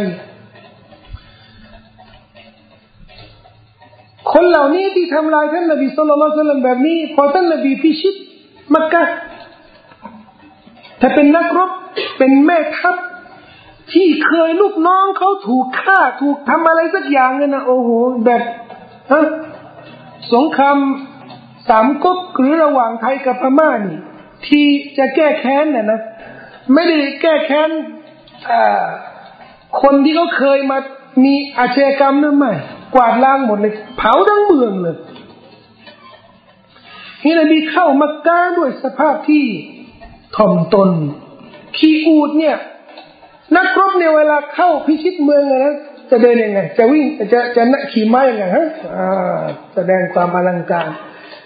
[4.34, 8.16] คนเหล่านี้ที่ทำลายท่านนบีสุลต่านแบบนี้พอท่านนบีพิชิต
[8.74, 9.04] มักกะ
[11.02, 11.72] ถ้าเป็นนักรบ
[12.18, 12.96] เป็นแม่ทัพ
[13.94, 17.90] ที่เคยลูกน้องเขาถูกฆ่าถูกทำอะไรสักอย่างเนี่ยนะโอ้โห
[18.26, 18.42] แบบ
[19.12, 19.26] ฮะ
[20.34, 20.78] สงคราม
[21.70, 23.98] สามก๊กหรือระหว่างไทยกับพม่านี่
[24.48, 24.66] ที่
[24.98, 26.00] จะแก้แค้นเนี่ยนะ
[26.74, 27.70] ไม่ได้แก้แค้น
[29.82, 30.78] คนที่เขาเคยมา
[31.24, 32.46] มีอาชญากรรมนั่นไหม
[32.96, 34.96] กวาดล้างหมดเลย เผาทั้งเมืองเลย
[37.24, 39.46] นี่นบีเข้ามักกะด้วยสภาพที่
[40.36, 40.90] ถ่อมตน
[41.78, 42.58] ขี่อูดเนี่ย
[43.56, 45.76] นักรบเนี่ยเวลาเข้าพิชิตเมืองนะ
[46.10, 48.68] จะเดินยังไง จะวิ่งจะจะนักขี่ม้ายังไงฮะ
[49.76, 50.90] แสดงความอลังการ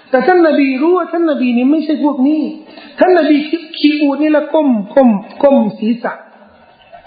[0.09, 2.41] แต่ท่านนบีรู้ว่าท่านนบีนี่ไม่ใช่พวกนี้
[2.99, 3.37] ท่านนบี
[3.79, 5.09] ขี่อูดนี่ละก้มก้ม
[5.43, 6.13] ก้มศีรษะ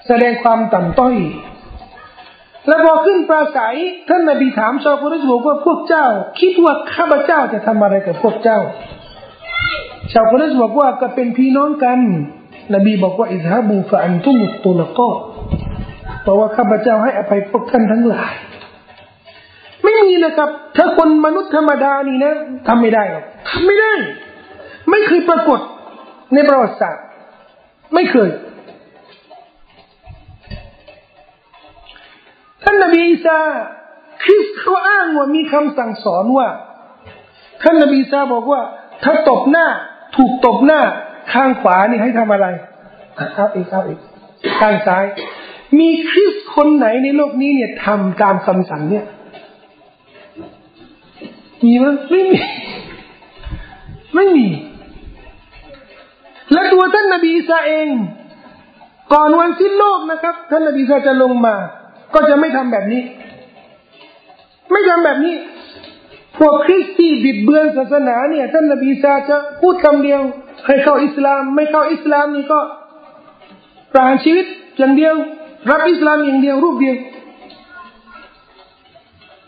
[0.06, 1.14] แสดงความต่ำต้อย
[2.68, 3.76] แล้วพอขึ้นปราศัย
[4.08, 6.06] ท่านนบีถามชาวกุรชบอกว่าพวกเจ้า
[6.40, 8.58] คิดว่าข้าพเจ้าจะทำอะไรกับพวกเจ้า
[10.12, 11.98] ชาวกุรชบอกว่าก็เป็นพี่น้องกัน
[12.74, 15.10] นบีบอกว่าอิสฮาบูฟะอันตุมุตตุลก็
[16.22, 18.32] เพราะว่าข้าพเจ้าให้อภัยพวกท่านทั้งหลาย
[19.84, 22.34] ไม่มีนะครับ ถ้าคนมนุษย์ธรรมดานี่นะ
[22.68, 23.92] ทำไม่ได้หรอกทำไม่ได้
[24.90, 25.60] ไม่เคยปรากฏ
[26.34, 27.04] ในประวัติศาสตร์
[27.94, 33.38] ไม่เคยานนบีอีสา
[34.22, 36.48] คริสเขาอ้างว่ามีคำสั่งสอนว่า
[37.62, 38.60] ท่านนบีอีสาบอกว่า
[39.04, 39.66] ถ้าตบหน้า
[40.16, 40.80] ถูกตบหน้า
[41.32, 42.46] ข้างขวานี่ให้ทำอะไร
[43.34, 44.00] เอาอีกเอาอีก
[44.60, 45.04] ข้างซ้าย
[45.78, 49.04] มีคริสคนไหนในโลกนี้เนี่ยทำตามคำสั่งเนี่ย
[51.64, 52.38] มีมั้ไม่มี
[54.14, 54.48] ไม่มี
[56.52, 57.88] และตัวท่านนบีอีสาเอง
[59.12, 61.56] ก่อนวันสิ้นโลกนะครับ ท่านนบีอีสาจะลงมา
[62.14, 63.02] ก็จะไม่ทำแบบนี้
[64.72, 65.34] ไม่ทำแบบนี้
[66.38, 70.20] พวกคริสตีบิดเบือนศาสนาเนี่ยท่านนบีซาจะพูดคำเดียว
[70.66, 72.60] ให้เข้าอิสลาม ไม่เข้าอิสลามนี่ก็
[73.92, 74.46] ประหารชีวิต
[74.78, 75.14] อย่างเดียว
[75.70, 76.96] รับอิสลามอย่างเดียวรูปเดียว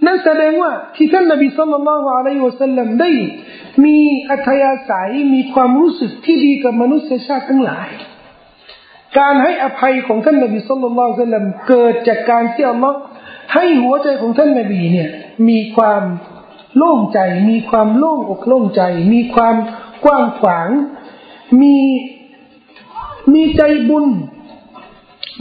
[0.06, 3.10] นั่นแสดงว่าที่ท่านนบีสุลต่านละฮ์อะลัยฮิวสัลลัมได้
[3.84, 3.96] มี
[4.30, 7.88] อัธยาศัยมีความรู้สึกที่ดีกับมนุษยชาติทั้งหลาย
[9.18, 12.96] การให้อภัยของท่านนบีสุลต่านละเกิดจากการที่อัลลอฮ์
[13.54, 15.08] ให้หัวใจของท่านนบีเนี่ย
[15.48, 16.02] มีความ
[16.76, 17.18] โล่งใจ
[17.50, 19.54] มีความโล่งอกโล่งใจ มีความ
[20.04, 20.68] กว้างขวาง
[21.60, 21.76] มี
[23.34, 24.06] มีใจบุญ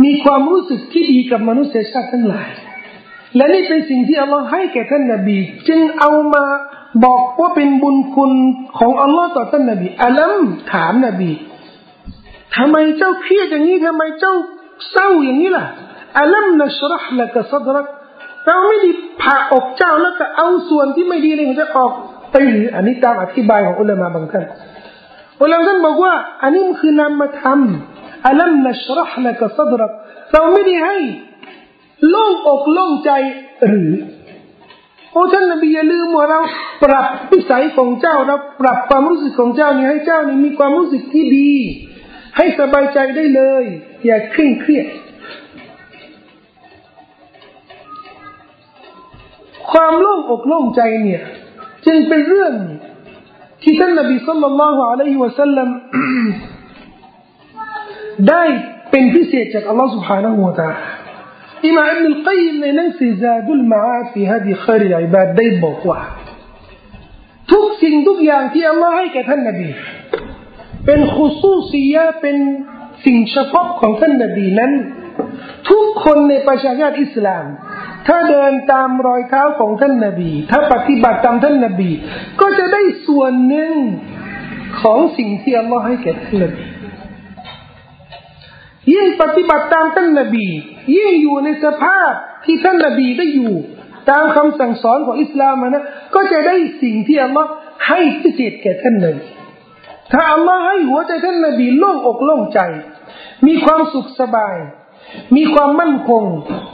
[0.04, 2.50] มีความรู้สึกที่ดีกับมนุษยชาติทั้งหลาย
[3.36, 6.46] และนี่เป็นสิ่งที่อัลลอฮ์ให้แก่ท่านนบี จึงเอามา
[7.06, 8.32] บอกว่าเป็นบุญคุณ
[8.80, 11.32] ของอัลลอฮ์ต่อท่านนบีอัลัมถามนบี
[12.56, 14.34] ทำไมเจ้าเครียดอย่างนี้ทำไมเจ้า
[14.92, 15.66] เศร้าอย่างนี้ล่ะ
[16.20, 17.88] อัลัมนัชรห์ละกซัดรัก
[18.46, 18.90] เราไม่ได้
[19.22, 21.92] ผ่าอกเจ้าแล้วก็เอาส่วนที่ไม่ดีเลยของจะออก
[22.32, 24.46] ไปหรืออันนี้ตามอธิบายของอุลามะบางท่าน
[25.42, 27.60] อุลามะท่านบอกว่า อันนี้มันคือนามธรรม
[28.28, 29.92] อัลัมนัชรห์ละกซัดรัก
[30.34, 30.98] เราไม่ได้ให้
[32.10, 33.12] โล่งอกโล่งใจ
[33.68, 33.92] หรือ
[35.12, 36.42] โอ้ท่านนบีอย่าลืมว่าเรา
[36.84, 41.52] ปรับนิสัยของเจ้าเราปรับความรู้สึกของเจ้านี่ให้เจ้านี่มีความรู้สึกที่ดี
[42.37, 43.65] ให้สบายใจได้เลย
[44.07, 44.87] อย่าเคร่งเครียด
[49.71, 51.23] ความโล่งอกโล่งใจเนี่ย
[51.87, 52.53] จึงเป็นเรื่อง
[53.63, 55.69] ที่ท่านนบีสุลต่านละฮ์อะลัยฮิวะสัลลัม
[58.29, 58.45] ได้
[58.91, 60.81] เป็นพิเศษจากอัลลอฮ์ سبحانه และ تعالى
[61.67, 66.01] อิมาอับนุลกัยมในหนังสือซาดุลมาอาฟีฮะดีขริอิบาดได้บอกว่า
[67.53, 69.69] ทุกสิ่งทุกอย่างที่อัลลอฮ์ให้แก่ท่านนบี
[70.86, 72.38] เป็นขุสูซียะเป็น
[73.06, 74.72] สิ่งเฉพาะของท่านนบีนั้น
[75.70, 77.46] ทุกคนในประชาชาติอิสลาม
[78.08, 81.90] ถ้าเดินตามรอยเท้าของท่านนบี ถ้าปฏิบัติตามท่านนบี
[82.42, 83.74] ก็จะได้ส่วนหนึ่ง
[84.82, 86.64] ของสิ่งที่อัลลอฮ์ให้แก่ท่านนบี
[88.94, 90.48] ยิ่งปฏิบัติตามท่านนบี
[90.98, 92.12] ยิ่งอยู่ในสภาพ
[92.46, 93.54] ที่ท่านนบีได้อยู่
[94.10, 95.84] ตามคำสั่งสอนของอิสลามนะ
[96.16, 97.50] ก็จะได้สิ่งที่อัลลอฮ์
[97.88, 99.26] ให้พิเศษแก่ท่านนบี
[100.12, 102.60] ถ้าอัลลอฮ์ให้หัวใจท่านนบีโล่งอกโล่งใจ
[103.48, 104.56] มีความสุขสบาย
[105.36, 106.24] มีความมั่นคง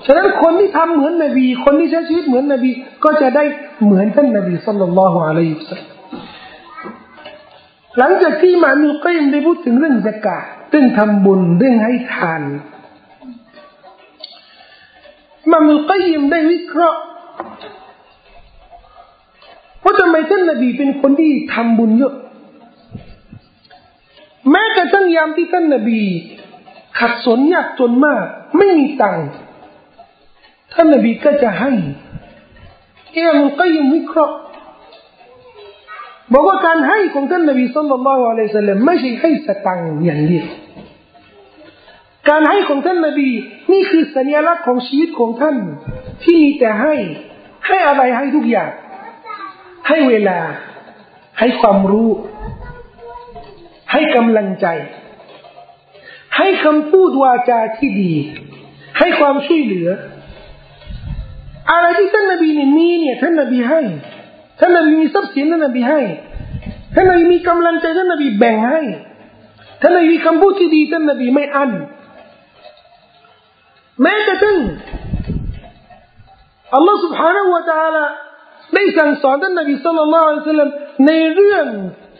[0.05, 2.71] ฉะนั้นคนที่ทำเหมือนนบี คนที่ใช้ชีวิตเหมือนนบี
[3.03, 3.43] ก็จะได้
[3.83, 5.95] เหมือนท่านนบีสัลลัลลอฮุอะลัยฮิสัลลัม
[7.97, 12.41] หลังจากที่มานุกัยมได้พูดถึงเรื่องสกาดเรื่องทำบุญเรื่องให้ทาน
[15.51, 16.99] มามุกัยมได้วิเคราะห์
[19.83, 22.13] ว่าทำไมท่านนบีเป็นคนที่ทำบุญเยอะ
[24.51, 26.01] แม้กระทั่งยามที่ท่านนบี
[26.99, 28.25] ขัดสนยากจนมาก
[28.57, 29.27] ไม่มีตังค์
[30.73, 31.71] ท่านนบีก็จะให้
[33.13, 34.35] เอี่ยมกัยมวิเคราะห์
[36.33, 40.47] บอกว่าการให้ของท่านนบีสุลต่านละอัลลอฮฺสัลลัมไม่ใช่ให้สตังอย่างเดียว
[42.29, 43.29] การให้ของท่านนบี
[43.71, 45.57] นี่คือสัญลักษณ์ของชีวิตของท่าน
[46.23, 46.95] ที่มีแต่ให้
[47.67, 48.69] ให้อะไรให้ทุกอย่าง
[49.87, 50.39] ให้เวลา
[51.39, 52.09] ให้ความรู้
[53.92, 54.66] ให้กำลังใจ
[56.36, 58.12] ให้คำพูดวาจาที่ดี
[58.98, 59.88] ให้ความช่วยเหลือ
[61.70, 63.80] อะไรที่ท่านนบีเนี่ยมีเนี่ยท่านนบีให้
[64.60, 66.00] ท่านนบีมีทรัพย์สินท่านนบีให้
[66.94, 68.80] ท่านนบีมีกำลังใจท่านนบีแบ่งให้
[69.80, 71.70] ท่านนบีมีคำพูดที่ดีท่านนบีไม่อั้น
[74.02, 74.58] แม้กระทั่ง
[76.74, 78.04] อัลลอฮฺ سبحانه และ تعالى
[78.74, 80.70] ได้สั่งสอนท่านนบีสุลต่านละอัลลอฮฺ
[81.06, 81.66] ในเรื่อง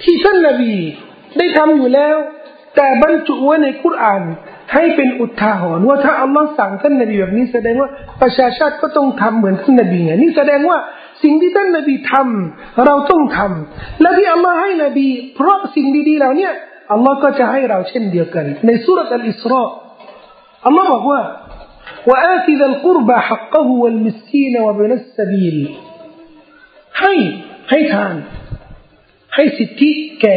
[0.03, 0.75] ที่ท่านนบี
[1.39, 2.17] ได้ทำอยู่แล้ว
[2.77, 4.23] แต่บรรจุไว้ในคุราน
[4.75, 7.89] ให้เป็นอุทาหรณ์ว่าถ้าอัลลอฮ์สั่งท่านนบีแบบนี้แสดงว่า
[8.23, 10.79] ประชาชาติก็ต้องทำเหมือนท่านนบีไงนี่แสดงว่า
[11.23, 16.51] สิ่งที่ท่านนบีทำเราต้องทำและที่อัลลอฮ์ให้นบีเพราะสิ่งดีๆเหล่านี้
[16.93, 19.63] อัลลอฮ์ก็จะให้เราเช่นเดียวกัน ในสุรษอัลอิสรา
[20.67, 21.21] อัลลอฮ์บอกว่า
[22.11, 25.57] وآت ذا القربى حقه والمسكين وابن السبيل
[27.01, 27.15] ให้
[27.71, 28.15] ให้ทาน
[29.35, 29.91] ให้สิทธิ
[30.21, 30.37] แก่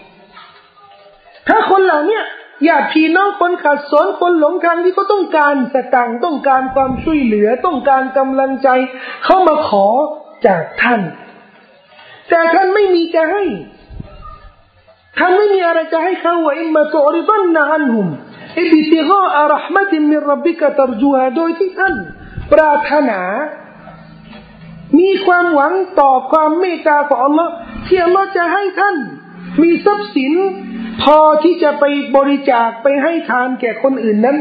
[1.51, 2.19] ถ้าคนเหล่านี้
[2.67, 8.69] ญาติพี่น้องคนขัดสนคนหลงทางที่เขาต้องการสตังต้องการความช่วยเหลือต้องการกำลังใจ
[9.23, 9.85] เขามาขอ
[10.45, 11.01] จากท่าน
[12.29, 13.43] แต่ท่านไม่มีจะให้
[15.17, 18.07] ท่านไม่มีอะไรจะให้เขาว่าอิมมาตุอริดันอันฮุม
[18.59, 21.95] อิบิติกาอัลห์มะติมิรับบิกะตรจูฮาโดยที่ท่าน
[22.51, 23.21] ปรารถนา
[24.99, 27.51] มีความหวังต่อความเมตตาของอัลลอฮ์
[27.87, 28.95] ที่อัลลอฮ์จะให้ท่าน
[29.61, 30.33] มีทรัพย์สิน
[31.03, 31.83] พอที่จะไป
[32.15, 34.37] บริจาคไปให้ทานแก่คนอื่นนั้น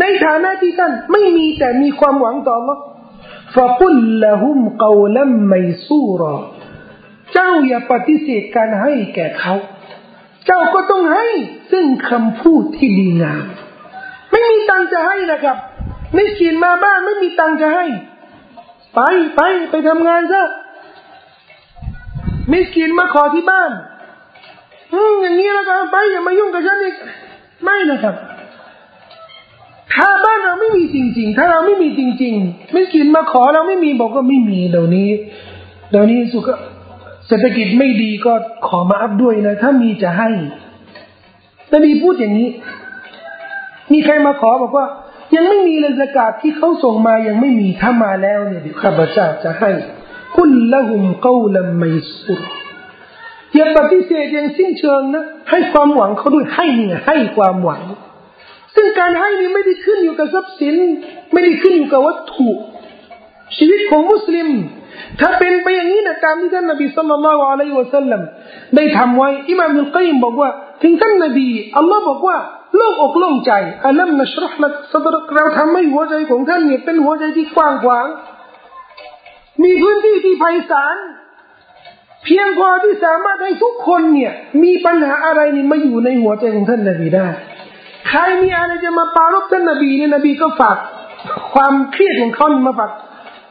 [0.00, 2.78] ในฐานะที่ท่านไม่มีแต่มีความหวังต่อ Allah
[3.54, 5.52] ฟะกุลละหุมกาลัมไม
[5.86, 6.36] ซูรอ
[7.32, 9.54] เจ้าอย่าปฏิเสธการให้แก่เขา
[10.46, 11.28] เจ้าก็ต้องให้
[11.72, 13.44] ซึ่งคำพูดที่ดีงาม
[14.30, 15.56] ไม่มีตังจะให้นะครับ
[16.14, 17.84] ไม่กินมาบ้านไม่มีตังจะให้
[18.94, 19.00] ไป
[19.36, 19.40] ไป
[19.70, 20.42] ไปทำงานซะ
[22.50, 23.70] ไม่กินมาขอที่บ้าน
[24.92, 26.94] อืมอย่างนี้แล้วกันไปอย่ามายุ่งกับฉันอีก
[27.62, 28.14] ไม่นะครับ
[29.94, 35.08] ถ้าบ้านเราไม่มีจริง ๆ ถ้าเราไม่มีจริง ๆ ไม่กินมาขอเราไม่มีบอกก็ไม่มีเดี๋ยวนี้
[35.90, 36.48] เดี๋ยวนี้สุข
[37.26, 38.32] เศรษฐกิจไม่ดีก็
[38.68, 40.30] ขอมาอัพด้วยนะ ถ้ามีจะให้
[41.72, 42.48] นบีพูดอย่างนี้
[43.92, 44.86] มีใครมาขอบอกว่า
[45.34, 49.70] ยังไม่มีเลยสกาศที่เขาส่งมายังไม่มีถ้ามาแล้วเนี่ยเดี๋ยวข้าพเจ้าจะให้
[50.34, 51.82] คุลละหุมกาลไม
[52.24, 52.42] สุร
[53.54, 57.82] อย่าปฏิเสธอย่างสิ้นเชิงนะ ให้ความหวังเขาด้วยให้เนี่ยให้ความหวัง
[58.74, 60.74] ซึ่งการให้นี่ไม่ได้ขึ้นอยู่กับทรัพย์สิน
[61.32, 62.50] ไม่ได้ขึ้นอยู่กับวัตถุ
[63.56, 64.48] ชีวิตของมุสลิม
[65.20, 68.20] ถ้าเป็นไปอย่างนี้นะตามที่ท่านนบีสุลต่านละอัลลอฮฺวะสัลลัม
[68.76, 70.50] ได้ทำไว้อิมามอัลกัยมบอกว่า
[70.82, 72.36] ถึงท่านนบีอัลลอฮ์บอกว่า
[72.76, 73.52] โล่งอกโล่งใจ
[73.86, 78.06] อัลลัมนัชรห์ลักสดรกเราทำให้หัวใจของท่านเนี่ยเป็นหัวใจที่กว้างขวาง
[79.62, 80.96] มีพื้นที่ที่ไพศาล
[82.24, 87.26] เพียงพอที่สามารถให้ทุกคนเนี่ย มีปัญหาอะไรนี่มาอยู่ในหัวใจของท่านนบีได้
[88.08, 90.76] ใครมีอะไรจะมาปารบท่านนบีเนี่ยนบีก็ฝาก
[91.54, 92.90] ความเครียดของเขามาฝาก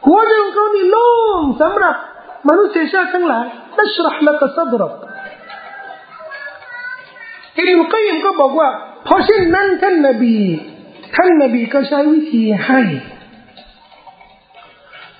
[0.06, 1.10] หัวใจของเขานี่โล่
[1.40, 1.94] งสำหรับ
[2.48, 3.44] มนุษยชาติทั้งหลาย
[3.76, 4.92] นัชรห์ละกซัดรก
[7.56, 8.68] อิบนุกัยมก็บอกว่า
[9.04, 10.36] เพราะเช่นนั้นท่านนบี
[11.16, 12.80] ท่านนบีก็ใช้วิธีให้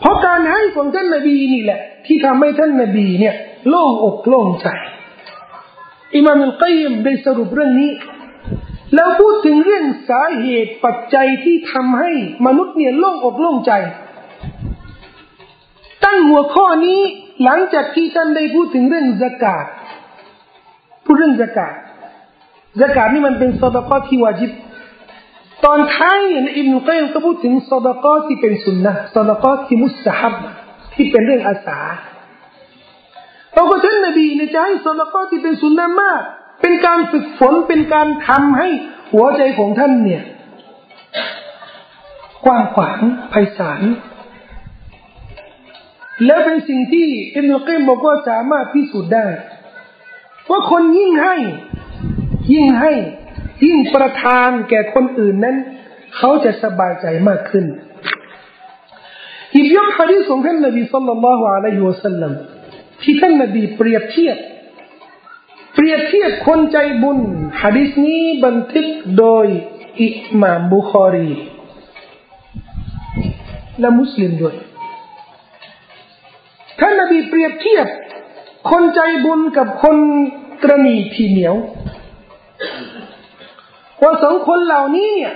[0.02, 3.34] เพราะการให้ของท่านนบีนี่แหละ ที่ทำให้ท่านนบีเนี่ย
[3.68, 4.68] โล่งอกโล่งใจ
[6.14, 7.90] อิมามอัลกัยมได้สรุปเรื่องนี้
[8.94, 12.12] แล้วพูดถึงเรื่องสาเหตุปัจจัยที่ทำให้
[12.46, 13.72] มนุษย์เนี่ยโล่งอกโล่งใจ
[16.04, 17.00] ตั้งหัวข้อนี้
[17.44, 19.66] หลังจากที่ท่านได้พูดถึงเรื่องสกาด
[21.04, 21.74] พูดเรื่องสกาด
[22.80, 24.50] สกาดนี่มันเป็นสดกที่วาจิบ
[25.64, 30.34] ตอนท้ายเนี่ยอิบนุกัยมก็พูดถึงสดกอที่เป็นสุนนะสดกอที่มุสฮับ
[30.94, 31.78] ที่เป็นเรื่องอาสา
[33.52, 36.20] เพราะว่าท่านนบีเนี่ยจะให้สดกอที่เป็นสุนนะมาก
[36.62, 38.68] เป็นการฝึกฝนเป็นการทำให้
[39.12, 40.22] หัวใจของท่านเนี่ย
[42.44, 42.98] กว้างขวาง
[43.30, 43.82] ไพศาล
[46.26, 49.26] แล้วเป็นสิ่งที่อิบนุกัยมบอกว่าสามารถพิสูจน์ได้
[50.50, 51.36] ว่าคนยิ่งให้
[52.52, 52.92] ยิ่งให้
[53.64, 55.56] ยิ่งประทานแก่คนอื่นนั้น
[56.16, 57.64] เขาจะสบายใจมากขึ้น
[59.52, 62.32] หยิบยกฮะดีษของท่านนบีสัลลัลลอฮุอะลัยฮิวะสัลลัม
[63.02, 64.36] ที่ท่านนบีเปรียบเทียบ
[65.74, 67.18] เปรียบเทียบคนใจบุญ
[67.62, 68.86] ฮะดีษนี้บันทึก
[69.18, 69.46] โดย
[70.02, 71.30] อิหม่ามบุคอรี
[73.80, 74.56] และมุสลิมด้วย
[76.80, 77.86] ท่านนบีเปรียบเทียบ
[78.70, 79.96] คนใจบุญกับคน
[80.62, 81.54] ตรณีทีเหนียว
[84.02, 85.34] ว่าสองคนเหล่านี้เนี่ย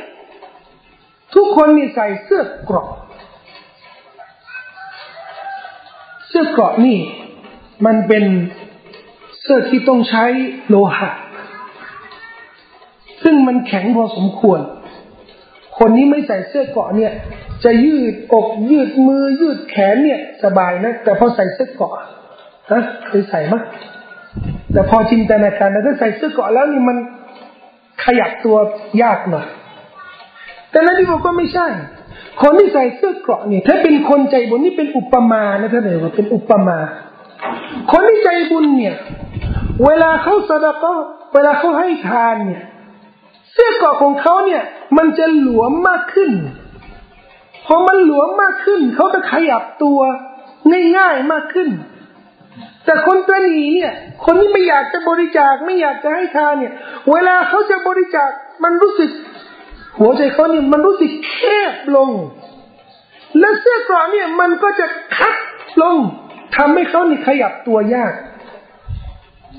[1.34, 2.90] ทุกคนมีใส่เสื้อกราะ
[6.28, 6.98] เสื้อกราะนี่
[7.86, 8.24] มันเป็น
[9.42, 10.24] เสื้อที่ต้องใช้
[10.68, 11.10] โลหะ
[13.24, 14.60] ซึ่งมันแข็งพอสมควร
[15.78, 17.12] คนนี้ไม่ใส่เสื้อเกราะเนี่ย
[17.64, 21.94] จะยืดอกยืดมือ ยืดแขนเนี่ย สบายนะ แต่พอใส่เสื้อเกราะ
[22.72, 23.62] นะเคยใส่มั้ย
[24.72, 26.96] แต่พอจินตนาการนะถ้าใส่เสื้อเกราะแล้วนี่มัน
[28.04, 28.56] ขยับตัว
[29.02, 29.46] ยากหน่อย
[30.70, 31.66] แต่นบีบอกว่าไม่ใช่
[32.42, 36.78] คนที่ใส่เสื้อเกราะนี่ถ้าเป็นคนใจบุญนี่เป็นอุปมานะท่านเอ๋ว่าเป็นอุปมา
[37.90, 38.96] คนที่ใจบุญเนี่ย
[39.84, 40.92] เวลาเขาสดก็
[41.34, 42.62] เวลาเขาให้ทานเนี่ย
[43.52, 44.62] เสื้อเกราะของเขาเนี่ย
[44.98, 46.30] มันจะหลวมมากขึ้น
[47.66, 50.00] พอมันหลวมมากขึ้น เขาจะขยับตัว
[50.96, 51.68] ง่ายๆมากขึ้น
[52.86, 53.92] แต่คนตนีเนี่ย
[54.24, 56.72] คนที่ไม่อยากจะบริจาคไม่อยากจะให้ทานเนี่ย
[57.10, 58.28] เวลาเขาจะบริจาค
[58.64, 59.10] มันรู้สึก
[60.00, 61.36] หัวใจเขาเนี่ยมันรู้สึกแค
[61.72, 62.10] บลง
[63.38, 65.34] และเสื้อกรอเนี่ยมันก็จะคัด
[65.82, 65.96] ลง
[66.56, 68.12] ทำให้เขานี่ขยับตัวยาก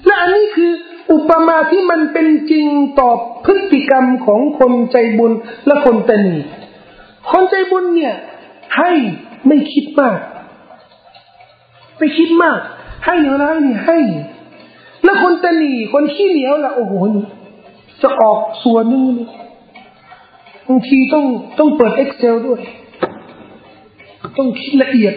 [0.06, 0.72] และอันนี้คือ
[1.12, 2.68] อุปมาที่มันเป็นจริง
[3.00, 3.10] ต่อ
[3.46, 5.32] พฤติกรรมของคนใจบุญ
[5.66, 6.36] และคนตนี
[7.32, 8.16] คนใจบุญเนี่ย
[8.78, 8.92] ให้
[9.48, 10.18] ไม่คิดมาก
[11.98, 12.60] ไม่คิดมาก
[13.06, 13.98] ให้หรือไรนี่ให้
[15.04, 17.26] แล้วคนตนีคนขี้เหนียวล่ะโอ้โหนี่
[18.02, 19.04] จะออกส่วนนึง
[20.68, 21.26] บางทีต้อง
[21.60, 22.62] ต้องเปิด Excel ด้วย
[24.38, 25.14] ต้องคิดละเอียด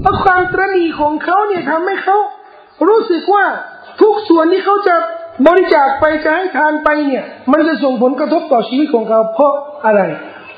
[0.00, 2.18] เพราะความตรณีของเขาเนี่ยทำให้เขา
[2.88, 3.44] รู้สึกว่า
[4.00, 4.94] ทุกส่วนที่เขาจะ
[5.46, 9.52] บริจาคไปจะให้ทานไปเนี่ย มันจะส่งผลกระทบต่อชีวิตของเขา เพราะ
[9.84, 10.02] อะไร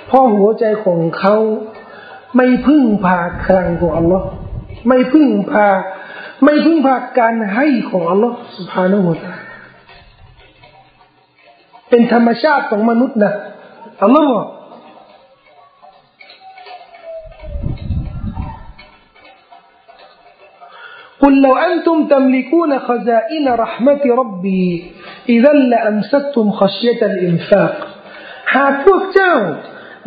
[0.09, 1.37] เพราะหัวใจของเขา
[2.37, 4.27] ไม่พึ่งพาคลังของอัลลอฮ์
[4.89, 5.67] ไม่พึ่งพา
[6.45, 9.25] ไม่พึ่งพาการให้ของอัลลอฮ์สุภาโนต
[11.91, 13.33] เป็นธรรมชาติของมนุษย์นะ
[14.03, 14.47] อัลลอฮ์บอก
[21.23, 24.65] กุลวอันตุมตัลิกูนขจาอิรหมติรับบี
[25.33, 25.53] อิดั
[25.87, 27.73] อัมสัตุมขชยตอินฟาก
[28.55, 29.35] หากพวกเจ้า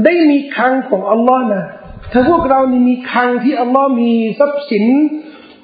[0.03, 1.63] ได้มีคลังของอัลลอฮ์นะ
[2.11, 4.85] ถ้าพวกเรานี่มีคังที่อัลลอฮ์มีทรัพย์สิน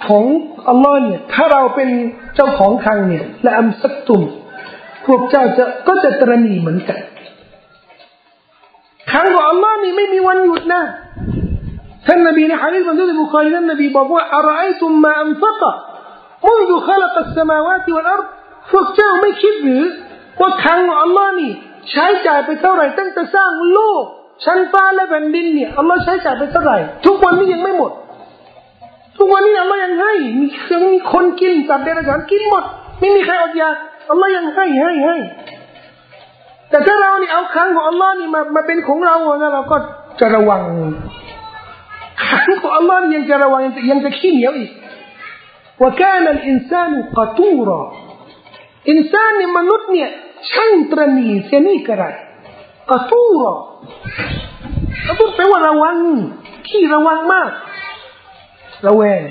[0.07, 0.23] ของ
[0.69, 1.89] อัลลอฮ์เนี่ย ถ้าเราเป็น
[2.35, 4.21] เจ้าของคังเนี่ย และอัมสักตุม
[5.05, 6.99] พวกเจ้าจะก็จะตรณีเหมือนกัน
[9.11, 10.83] คังของอัลลอฮ์นี่ไม่มีวันหยุดนะ
[12.07, 15.71] ท่านนบีในฮะดีษบันทึกบุคอรีท่านนบีบอกว่าอะไรตุมมาอัมฟักะ
[16.47, 18.21] มุนดุขัลักสมาวาติวัลอัล
[18.71, 19.83] พวกเจ้าไม่คิดหรือ
[20.41, 21.51] ว่าคังของอัลลอฮ์นี่
[21.91, 24.03] ใช้จ่ายไปเท่าไหร่ตั้งแต่สร้างโลก
[24.43, 27.91] ชั้นฟ้าและแผ่นดินเนี่ยอัลลอฮ์ใช้จ่ายไปเท่าไหร่ทุกวันนี้ยังไม่หมด
[29.17, 32.63] ทุกวันนี้อัลลอฮ์ยังให้ มียังมีคนกินสัตว์เดรัจฉานกินหมด
[32.99, 33.75] ไม่มีใครอดอยาก
[34.09, 35.17] อัลลอฮ์ยังให้ให้ให้
[36.69, 39.77] แต่ถ้าเราเนี่ยเอาครั้งของอัลลอฮ์นี่มามาเป็นของเราแล้วเราก็
[40.19, 40.61] จะระวัง
[42.23, 43.61] ครั้งของอัลลอฮ์ยังจะระวัง
[43.91, 44.71] ยังจะขี้เหนียวอีก
[45.81, 47.81] ว่าการอินซานุกตูรอ
[48.89, 50.09] อินซานเนี่ยมนุษย์เนี่ย
[50.51, 52.03] ช่างตรณีเสียนี่กระไร
[52.89, 53.59] กตูรอก
[55.19, 55.97] ตูรแปลว่าระวัง
[56.67, 57.49] ขี้ระวังมาก
[58.85, 59.21] ระแวง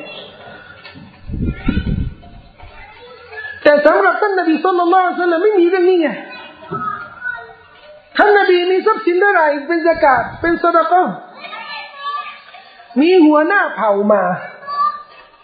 [3.62, 6.08] แต่สำหรับท่านนบีสุลต่านไม่มีเรื่องนี้ไง
[8.16, 11.02] ท่านนบีมีทรัพย์สินเท่าไหร่เป็นสกาดเป็นสดก้
[13.00, 14.22] มีหัวหน้าเผ่ามา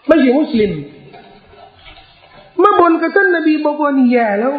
[0.07, 0.71] ไม่ใช่มุสลิม
[2.63, 4.53] มาบนกับท่านนบีบอกว่านี่แย่แล้ว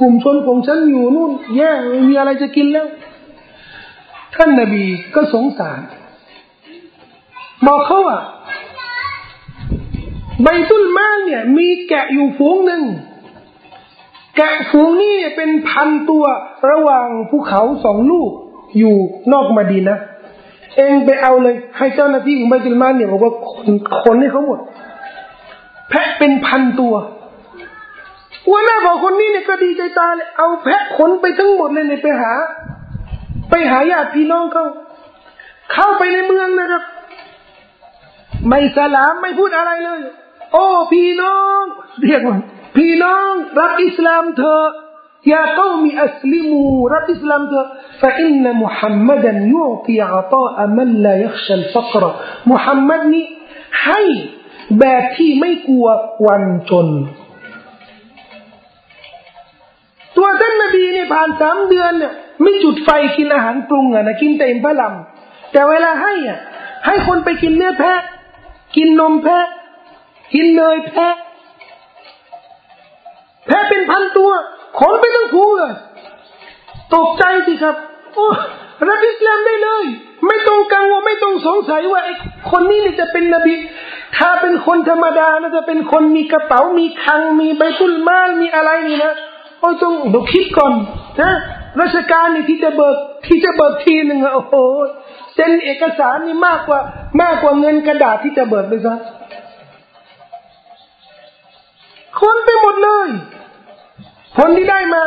[0.00, 1.70] กลุ่มชนของฉันอยู่นู่นแย่
[2.08, 2.86] มีอะไรจะกินแล้ว
[4.34, 4.84] ท่านนบี
[5.14, 5.80] ก็สงสาร
[7.66, 8.20] บอกเขาว่า
[10.42, 12.82] ใบตุลมาเนี่ย มีแกะอยู่ฝูงหนึ่ง
[14.36, 16.24] แกะฝูงนี้เป็นพันตัว
[16.70, 18.30] ระหว่างภูเขาสองลูก
[18.78, 18.96] อยู่
[19.32, 19.98] นอกมาดีนะ
[20.76, 24.60] เองไปเอาเลย ให้เจ้าหน้าที่ของใบตุลมาเนี่ยบอกว่าคนคนให้เขาหมด
[25.88, 26.94] แพะเป็นพันตัว
[28.51, 32.33] วันหน้าบอกคนนี้เนี่ยก็ดีใจตาเลยเอาแพะขนไปทั้งหมดเลยเนี่ยไปหา
[33.49, 34.65] ไปหาญาติพี่น้องเขา
[35.73, 36.83] เข้าไปในเมืองนะครับ
[38.47, 39.99] ไม่สลามไม่พูดอะไรเลย
[40.51, 41.61] โอ้พี่น้อง
[42.03, 42.37] เรียกว่า
[42.77, 44.67] พี่น้อง รับอิสลามเถอะ
[45.25, 47.43] يا قوم أسلموا رب إسلام
[48.01, 52.03] فإن محمدا يعطي عطاء من لا يخشى الفقر
[52.51, 53.25] محمد นี่
[53.85, 54.01] ให้
[54.79, 55.87] แบบที่ไม่กลัว
[56.27, 56.87] วันจน
[61.10, 64.94] ผ่านสามเดือนเนี่ยไม่จุดไฟกินอาหารปรุงอะนะกินแต่อิมพะลัม
[65.52, 66.38] แต่เวลาให้อะ
[66.86, 68.00] ให้คนไปกินเนื้อแพะ
[68.76, 69.46] กินนมแพะ
[70.34, 71.14] กินเนยแพะ
[73.46, 74.30] แพะเป็นพันตัว
[74.78, 75.72] ขนไปทั้งผูเลย
[76.94, 77.76] ตกใจสิครับ
[78.14, 78.28] โอ้
[78.88, 79.84] รับอิสลามได้เลย
[80.26, 82.14] ไม่ต้องกังวลไม่ต้องสงสัยว่าไอ้
[82.50, 83.54] คนนี้นี่จะเป็นนบี
[84.16, 89.12] ถ้าเป็นคนธรรมดานะจะเป็นคนมีกระเป๋ามีคังมีใบตุลมาลมีอะไรนี่นะ
[89.60, 90.72] โอ้ต้องดูคิดก่อน
[91.20, 91.30] นะ
[91.80, 92.96] ราชการนี่ที่จะเบิก
[93.26, 94.54] ที่จะเบิกทีหนึ่งโอ้โห
[95.34, 96.80] เซ็นเอกสารนี่มากกว่า
[97.22, 98.94] มากกว่าเงินกระดาษที่จะเบิกไปซะ
[102.20, 103.08] คนไปหมดเลย
[104.38, 105.02] คนที่ได้มา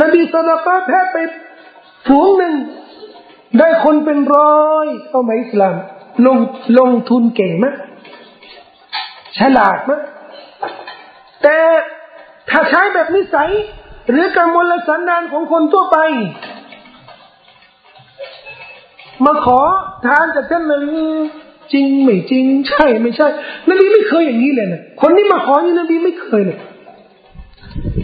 [0.00, 1.16] นบีสดาก้าแพ้ไป
[2.06, 2.54] ฝูงหนึ่ง
[3.58, 5.74] ได้คนเป็นร้อยเข้ามาอิสลาม
[6.26, 6.38] ลง
[6.78, 7.66] ลงทุนเก่งไหม
[9.38, 9.92] ฉลาดไหม
[11.42, 11.56] แต่
[12.50, 13.50] ถ้าใช้แบบนิสัย
[14.10, 15.98] หรือกำมลสันดานของคนทั่วไป
[19.24, 19.60] มาขอ
[20.06, 21.04] ทานจากท่านนบี
[21.72, 23.28] จริงไม่จริง ใช่ไม่ใช่
[23.68, 26.58] นบีไม่เคยอย่างนี้เลยนะคนที่มาขอนี่นบีไม่เคยเลย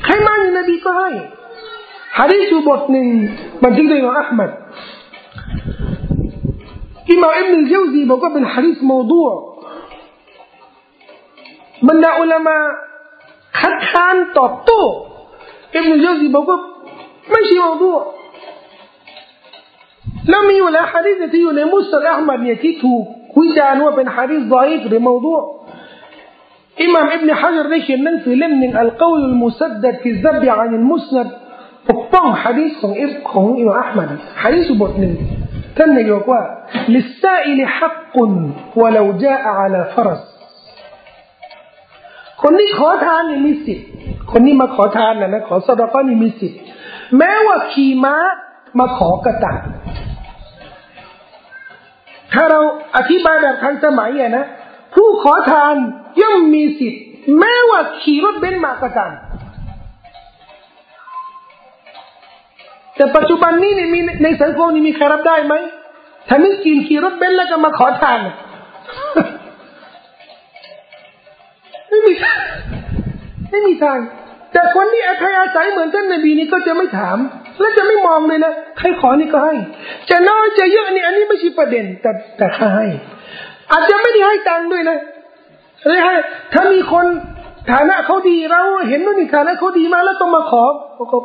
[0.05, 1.11] ใครมาเนี่ยนบีก็ให้
[2.19, 3.09] ฮะดีษบทหนึ่ง
[3.65, 4.51] บันทึกโดยอัลมัด
[7.11, 9.21] อิมามอิบนุเจวซีบอกว่าเป็นฮะดีษโมดู
[11.89, 12.57] บรรดาอุลามะ
[13.61, 14.81] คัดค้านตอบโต้
[15.76, 16.58] อิบนุเจวซีบอกว่า
[17.30, 17.90] ไม่ใช่โมดู
[20.30, 23.04] แล้วมีอยู่แล้วฮะดีษที่อยู่ในมุสลิมอัลมัดเนี่ยที่ถูก
[23.40, 24.56] วิจารณ์ว่าเป็นฮะดีษได
[24.88, 25.36] หรือโมดู
[26.82, 31.28] อิหม่ามอิบนฮะจรได้เขียนหนังสือเล่มหนึ่งอัลกอลุลมุสัดดัดฟิซับยานิลมุสนัด
[31.90, 34.10] ปกป้องฮะดีษของอิบของอิมามอัลมัด
[34.44, 35.14] ฮะดีษบทหนึ่ง
[35.78, 36.42] ท่านนายกว่า
[36.94, 38.16] للسائل حق
[38.82, 40.22] ولو جاء على فرس
[42.42, 43.88] คนที่ขอทานนี่มีสิทธิ์
[44.31, 46.61] คนนี้มาขอทานนะนะขอ صدقة นี่มีสิทธิ์
[47.19, 48.17] แม้ว่าขี่ม้า
[48.79, 49.59] มาขอกระต่าย
[52.33, 52.61] ถ้าเรา
[52.97, 54.45] อธิบายแบบทันสมัยอะนะ
[54.95, 55.75] ผู้ขอทาน
[56.21, 57.03] ย่อมมีสิทธิ์
[57.39, 59.13] แม้ว่าขี่รถเบนซ์มาก็ตาม
[62.97, 65.55] แต่ปัจจุบันนี้เนี่ยมีในสังคมนี้มีใครรับได้ไหม
[66.29, 68.21] ถ้า مسكين ขี่รถเบนซ์แล้วก็มาขอทาน
[71.89, 72.13] ไม่มี
[73.51, 73.99] ไม่มีทาง
[74.53, 77.19] แต่คนที่อาศัยอาศัยเหมือนท่านนบีนี่ก็จะไม่ถาม
[77.61, 79.55] และจะไม่มองเลยนะใครขอนี่ก็ให้
[80.11, 82.87] จะน้อยจะเยอะนี่อันนี้ไม่ใช่ประเด็น แต่แต่ข้าให้
[83.73, 84.99] อาจจะไม่ได้ให้ตังค์ด้วยนะ
[85.87, 86.15] เลยให้
[86.53, 87.07] ถ้ามีคน
[87.73, 90.63] ฐานะเขาดีเราเห็นว่านี่ฐานะเขาดีมากแล้วต้องมาขอ
[91.13, 91.19] ก็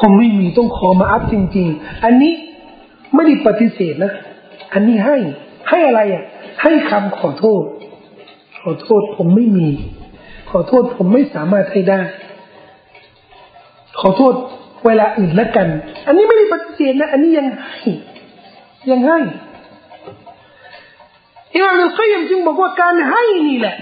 [0.00, 2.32] ผมไม่มีต้องขอมาอัพจริง ๆ อันนี้
[3.14, 4.12] ไม่ได้ปฏิเสธนะ
[4.72, 5.16] อันนี้ให้
[5.70, 6.24] ให้อะไรอะ
[6.62, 7.62] ให้คำขอโทษ
[8.62, 9.68] ขอโทษผมไม่มี
[10.50, 12.00] ขอโทษผมไม่สามารถให้ได้
[14.00, 14.34] ขอโทษ
[14.86, 15.66] เวลาอื่นแล้วกัน
[16.06, 17.80] อันนี้ไม่ได้ปฏิเสธนะ อันนี้ยังให้
[18.90, 19.18] ยังให้
[21.54, 23.76] อิมามอัลกัยมจึงบอกว่าการให้นี่แหละ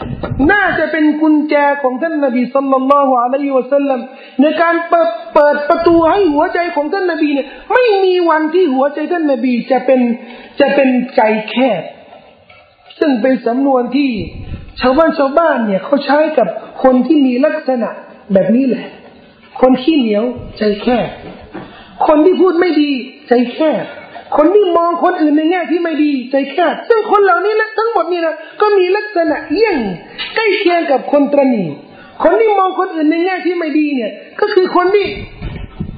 [0.52, 4.00] น่าจะเป็นกุญแจของท่านนบีสัลลัลลอฮุอะลัยฮิวะสัลลัม
[4.40, 10.00] ในการเปิดเปิดประตูให้หัวใจของท่านนบีเนี่ย ไม่มีวันที่หัวใจท่านนบีจะเป็น
[10.60, 11.82] จะเป็นใจแคบ
[12.98, 14.10] ซึ่งเป็นสำนวนที่
[14.80, 16.48] ชาวบ้านชาวบ้านเนี่ยเขาใช้กับ
[16.82, 17.90] คนที่มีลักษณะ
[18.32, 18.86] แบบนี้แหละ
[19.60, 20.24] คนขี้เหนียว
[20.58, 21.08] ใจแคบ
[22.06, 22.90] คนที่พูดไม่ดี
[23.28, 23.84] ใจแคบ
[24.36, 29.76] คนที่มองคนอื่นในแง่ที่ไม่ดีใจแคบซึ่งคนเหล่านี้นะทั้งหมดนี่นะก็มีลักษณะเยี่ยง
[30.34, 31.64] ใกล้เคียงกับคนตรณี
[32.22, 35.06] คนที่มองคนอื่นในแง่ที่ไม่ดีเนี่ย ก็คือคนที่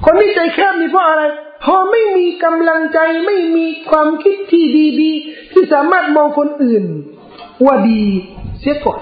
[0.05, 1.23] คนที่ใจแคบนี่เพราะอะไร
[1.63, 4.63] พอไม่มีกำลังใจไม่มีความคิดที่
[5.01, 6.83] ดีๆที่สามารถมองคนอื่น
[7.65, 8.03] ว่าดี
[8.61, 9.01] เสียก่อน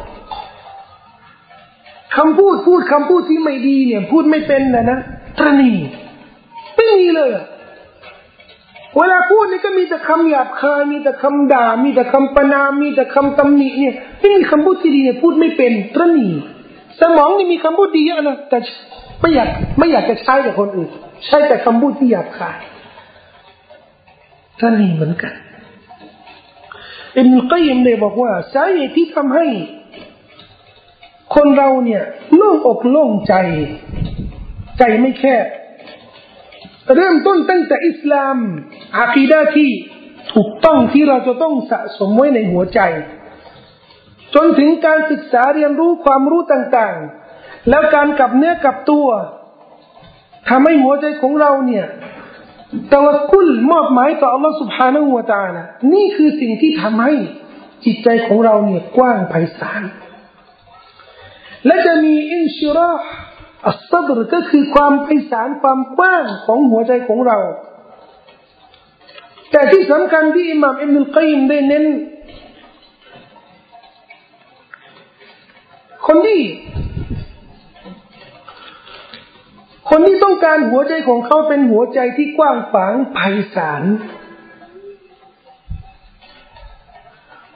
[2.17, 4.99] คำพูดพูดคำพูดที่ไม่ดีเนี่ย พูดไม่เป็นนะนะ
[5.37, 5.71] ตรณี
[6.75, 7.29] ไม่มีเลย
[8.95, 16.29] เวลาพูดนี่ก็มีแต่คำหยาบคายมีแต่คำด่า มีแต่คำประนามมีแต่คำตำหนิเนี่ยไม่มีคำพูดที่ดีเนี่ยพูดไม่เป็นตรนี
[17.01, 18.57] สมองนี่มีคำพูดดีเยอะนะแต่
[19.21, 19.49] ไม่อยาก
[19.79, 20.89] ไม่อยากจะใช้กับคนอื่น
[21.25, 22.57] ใช้แต่คำพูดที่หยาบคาย
[24.59, 25.33] ตรนีเหมือนกัน
[27.17, 29.47] อิบนุกัยมเลยบอกว่าสาเหตุที่ทำให้
[31.35, 32.03] คนเราเนี่ย
[32.35, 33.33] โล่งอกโล่งใจ
[34.77, 35.45] ใจไม่แคบ
[36.95, 38.37] เริ่มต้นตั้งแต่อิสลาม
[38.97, 39.71] อาคีดาที่
[40.33, 42.79] ถูกต้องที่เราจะต้องสะสมไว้ในหัวใจ
[44.35, 46.95] จนถึงการศึกษาเรียนรู้ความรู้ต่าง
[47.33, 49.07] ๆ แล้วการกลับเนื้อกลับตัว
[50.49, 51.85] ทำให้หัวใจของเราเนี่ย
[52.89, 57.13] แต่ว่ากุลมอบหมายต่ออัลลอฮฺสุบฮานาอูวาตานะนี่คือสิ่งที่ทำให้
[57.85, 59.83] จิตใจของเราเนี่ยกว้างไพศาล
[61.65, 63.03] และจะมีอินชิรอห์
[63.67, 67.39] อัสซับรก็คือความไพศาลความกว้างของหัวใจของเรา
[69.51, 71.85] แต่ที่สำคัญที่อิหม่ามอิบนุลกัยมได้เน้น
[76.07, 76.41] คนที่
[79.89, 83.19] คนที่ต้องการหัวใจของเขาเป็นหัวใจที่กว้างขวางไพ
[83.55, 83.83] ศาล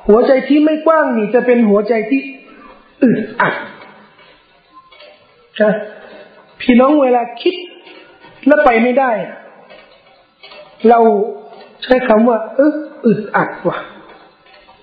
[0.08, 2.22] หัวใจที่ไม่กว้างนี่จะเป็นหัวใจที่
[3.04, 3.54] อึดอัด
[5.58, 5.70] ใช่
[6.62, 7.56] พี่น้องเวลาคิด
[8.48, 9.12] แล้วไปไม่ได้
[10.90, 11.00] เรา
[11.84, 12.74] ใช้คำว่า เออ
[13.06, 13.78] อึดอัดว่ะ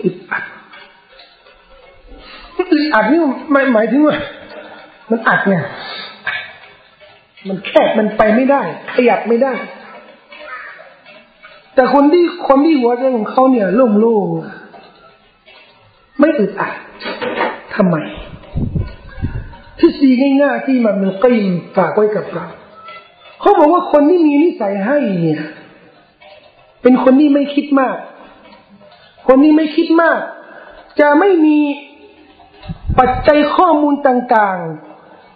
[0.03, 0.45] อึดอัด
[2.59, 3.21] อึดอัดนี่
[3.53, 4.17] หมายหมายถึงว่า
[5.11, 5.65] มันอัดเนี่ย
[7.49, 8.63] มันแคบมันไปไม่ได้
[8.95, 9.55] ขยับไม่ได้
[11.75, 16.73] แต่คนที่คนที่หัวใจของเขาเนี่ย โล่งๆไม่อึดอัด
[17.75, 17.97] ทำไม
[19.79, 20.11] ทฤษฎี
[20.43, 22.47] ง่ายๆที่มันมันกิมฝากไว้กับเรา
[23.41, 25.41] เขาบอกว่าคนที่มีนิสัยให้เนี่ย
[26.83, 27.97] เป็นคนที่ไม่คิดมาก
[29.29, 30.21] คนที่ไม่คิดมาก
[31.01, 31.59] จะไม่มี
[32.99, 34.90] ปัจจัยข้อมูลต่างๆ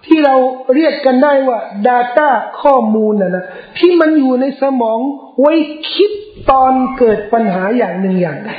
[0.06, 0.34] ที่เรา
[0.74, 2.28] เรียกกันได้ว่า Data
[2.62, 3.44] ข้อมูลนะนะ
[3.78, 4.98] ที่มันอยู่ในสมอง
[5.40, 5.54] ไว้
[5.94, 6.10] คิด
[6.50, 8.50] ตอนเกิดปัญหาอย่างหนึ่งอย่างใด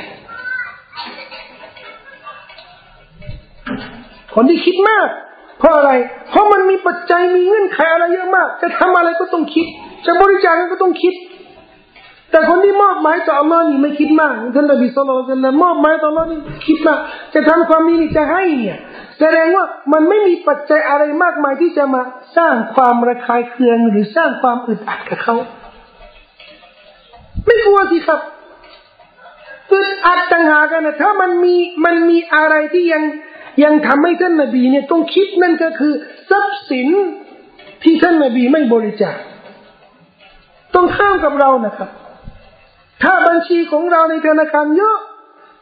[4.34, 5.08] คนที่คิดมาก
[5.58, 5.90] เพราะอะไร
[6.30, 9.66] เพราะมันมีปัจจัยมีเงื่อนไขอะไรเยอะมาก จะทำอะไรก็ต้องคิด
[10.06, 11.14] จะบริจาคก็ต้องคิด
[12.36, 16.98] แต่คนที่มอบหมายต่ออัลลอฮ์นี่ไม่คิดมากท่านนบีสุลต่านมอบหมายต่ออัลลอฮ์นี่คิดมาก
[17.34, 18.78] จะทำความดีนี่จะให้เนี่ย
[19.20, 22.02] แสดงว่ามันไม่มีปัจจัยอะไรมากมายที่จะมา
[22.36, 25.36] สร้างความระคายเคืองหรือสร้างความอึดอัดกับเขา
[27.46, 28.20] ไม่กลัวสิครับ
[29.72, 33.02] อึดอัดต่างหากกันนะถ้ามันมีมันมีอะไรที่ยัง
[33.64, 35.94] ยังทำให้ท่านนบีเนี่ยต้องคิดนั่นก็คือ
[36.30, 36.88] ทรัพย์สิน
[37.82, 39.16] ที่ท่านนบีไม่บริจาค
[40.74, 41.90] ต้องข้ามกับเรานะครับ
[43.02, 44.96] ถ้าบัญชีของเราในธนาคารเยอะ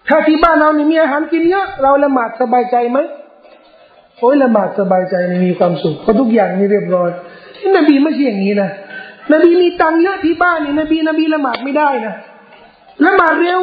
[0.09, 2.99] ถ้าที่บ้านเรานี่มีอาหารกินเยอะเราละหมาดสบายใจไหม
[4.19, 5.15] โอ้ยละหมาดสบายใจ
[5.47, 7.11] มีความสุขเพราะทุกอย่างนี่เรียบร้อย
[7.77, 8.71] นบีไม่ใช่อย่างนี้นะ
[9.33, 12.15] นบีมีตังเยอะที่บ้านนี่นบีนบีละหมาดไม่ได้นะ
[13.07, 13.63] ละหมาดเร็ว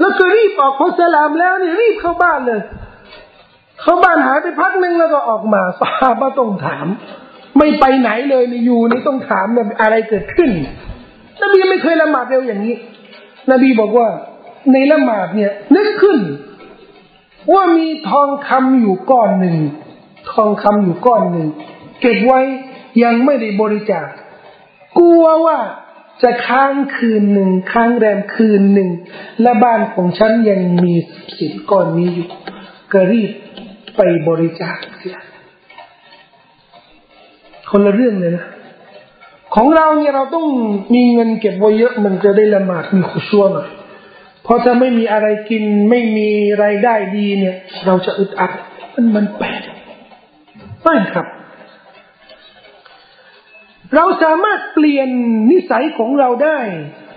[0.00, 2.60] แล้วก็รีบออกพอสลามแล้วนี่รีบเข้าบ้านเลย
[3.80, 5.90] เข้าบ้านหายไปพักหนึ่งแล้วก็ออกมาสา
[6.20, 6.86] บะต้องถาม
[7.58, 10.50] ไม่ไปไหนเลยนี่อยู่นี่ต้องถามแบบอะไรเกิดขึ้น
[11.42, 12.74] นบีไม่เคยละหมาดเร็วอย่างนี้
[13.50, 14.08] นบีบอกว่า
[14.72, 16.18] ในละหมาดเนี่ย นึกขึ้น
[17.52, 19.56] ว่ามีทองคำอยู่ก้อนหนึ่ง
[20.32, 21.48] ทองคำอยู่ก้อนหนึ่ง
[22.00, 22.40] เก็บไว้
[23.02, 24.06] ยังไม่ได้บริจาค
[24.98, 25.58] กลัวว่า
[26.22, 28.90] จะค้างคืนหนึ่งค้างแรมคืนหนึ่ง
[29.42, 30.94] และบ้านของฉันยังมี
[31.38, 32.28] สินก้อนนี้อยู่
[32.92, 33.30] ก็รีบ
[33.96, 35.18] ไปบริจาคเสีย
[37.70, 38.44] คนละเรื่องเลยนะ
[39.54, 40.46] ของเราเนี่ยเราต้อง
[40.94, 43.68] มีเงินเก็บไว้เยอะมันจะได้ละหมาดมีขุชัวหน่อย
[44.44, 46.28] เพราะถ้าไม่มีอะไรกินไม่มี
[46.58, 48.52] ไรายได้ดีเนี่ย เราจะอึดอัด
[48.94, 49.62] มันมันแปลก
[50.82, 51.26] ไม่ครับ
[53.94, 55.08] เราสามารถเปลี่ยน
[55.50, 56.58] นิสัยของเราได้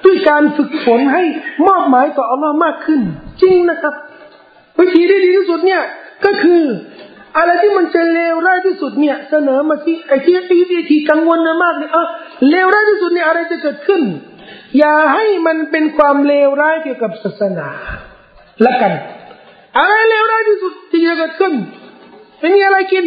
[0.04, 1.24] ด้วยการฝึกฝนให้
[1.68, 3.02] มอบหมายต่ออัลลอฮ์มากขึ้น
[3.42, 3.94] จริงนะครับ
[4.80, 5.84] วิธีที่ดีที่สุดเนี่ย
[6.26, 6.62] ก็คือ
[7.38, 10.44] อะไรที่มันจะเลวร้ายที่สุดเนี่ย เสนอมาที่ไอ้ที่ไอ้
[10.90, 12.08] ที่กังวลนะมากเนี่ยเออ
[12.50, 14.02] เลวร้ายที่สุดเนี่ยอะไรจะเกิดขึ้น
[14.78, 17.70] อย่าให้มันเป็นความเลวร้ายเกี่ยวกับศาสนา
[18.66, 18.94] ละกัน
[19.78, 21.54] อะไรเลวร้ายที่สุดที่จะเกิดขึ้น
[22.40, 23.06] ไม่มีอะไรกิน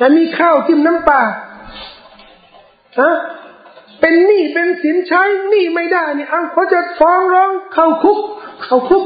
[0.00, 1.20] จะมีข้าวจิ้มน้ำปลา
[3.00, 3.12] ฮะ
[4.00, 8.18] เป็นหนี้เป็นสินใช้หนี้ไม่ได้เนี่ยเอาเขาจะฟ้องร้องเข้าคุก
[8.62, 9.04] เข้าคุก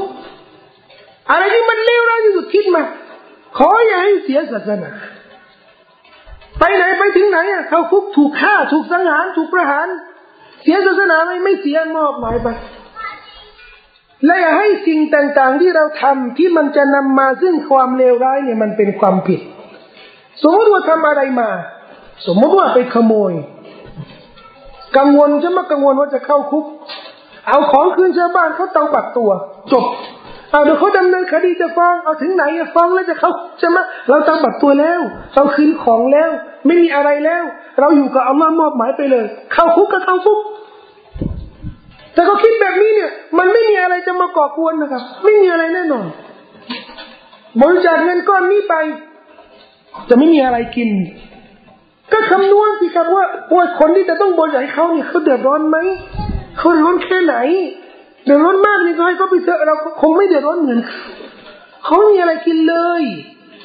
[1.31, 2.83] อะไรที่มันเลวร้ายที่สุดคิดมา
[3.57, 4.91] ขออย่าให้เสียศาสนา
[6.59, 9.87] ไปไหนไปถึงไหนอะเข้าคุกถูกฆ่าถูกสังหารถูกประหาร
[10.63, 12.47] เสียศาสนาไม่ไม่เสียมอบหมายไป
[14.25, 19.39] และอย่าให้สิ่งต่าง ๆ ที่เราทำที่มันจะนำมาซึ่งความเลวร้ายเนี่ยมันเป็นความผิด
[20.41, 21.49] สมมติว่าทำอะไรมา
[22.27, 23.33] สมมติว่าไปขโมย
[24.97, 26.65] กังวลจะมากังวลว่าจะเข้าคุก
[27.47, 29.29] เอาของคืนชาวบ้านเขาเตาปัดตัว
[29.71, 29.85] จบ
[30.57, 32.43] เอาเดี๋ยวเขาดำเนินคดีจะฟ้องเอาถึงไหน
[32.73, 33.77] ฟ้องแล้วจะเขาใช่ไหม
[34.09, 34.99] เราตั้งบัตรตัวแล้ว
[35.35, 36.29] เราคืนของแล้ว
[36.65, 37.43] ไม่มีอะไรแล้ว
[37.79, 40.39] เราอยู่กับอัลลอฮ์มอบหมายไปเลย เข้าคุกก็เข้าคุก
[42.13, 46.05] แต่เขาคิดแบบนี้เนี่ย มันไม่มีอะไรจะมาก่อกวนนะครับ ไม่มีอะไรแน่นอน
[47.61, 48.75] บริจาคเงินก้อนนี้ไป
[50.09, 50.89] จะไม่มีอะไรกิน
[52.11, 55.77] ก็คำนวณสิครับว่าว่าคนที่จะต้องบริจาคเขาเนี่ยเขาเดือดร้อนไหม
[56.57, 57.35] เขาร้อนแค่ไหน
[58.27, 60.79] เดือดร้อนมากนี่ก็ให้เขาไปเถอะเราคงไม่เดือดร้อนเหมือน
[61.85, 63.03] เขาไม่มีอะไรกินเลย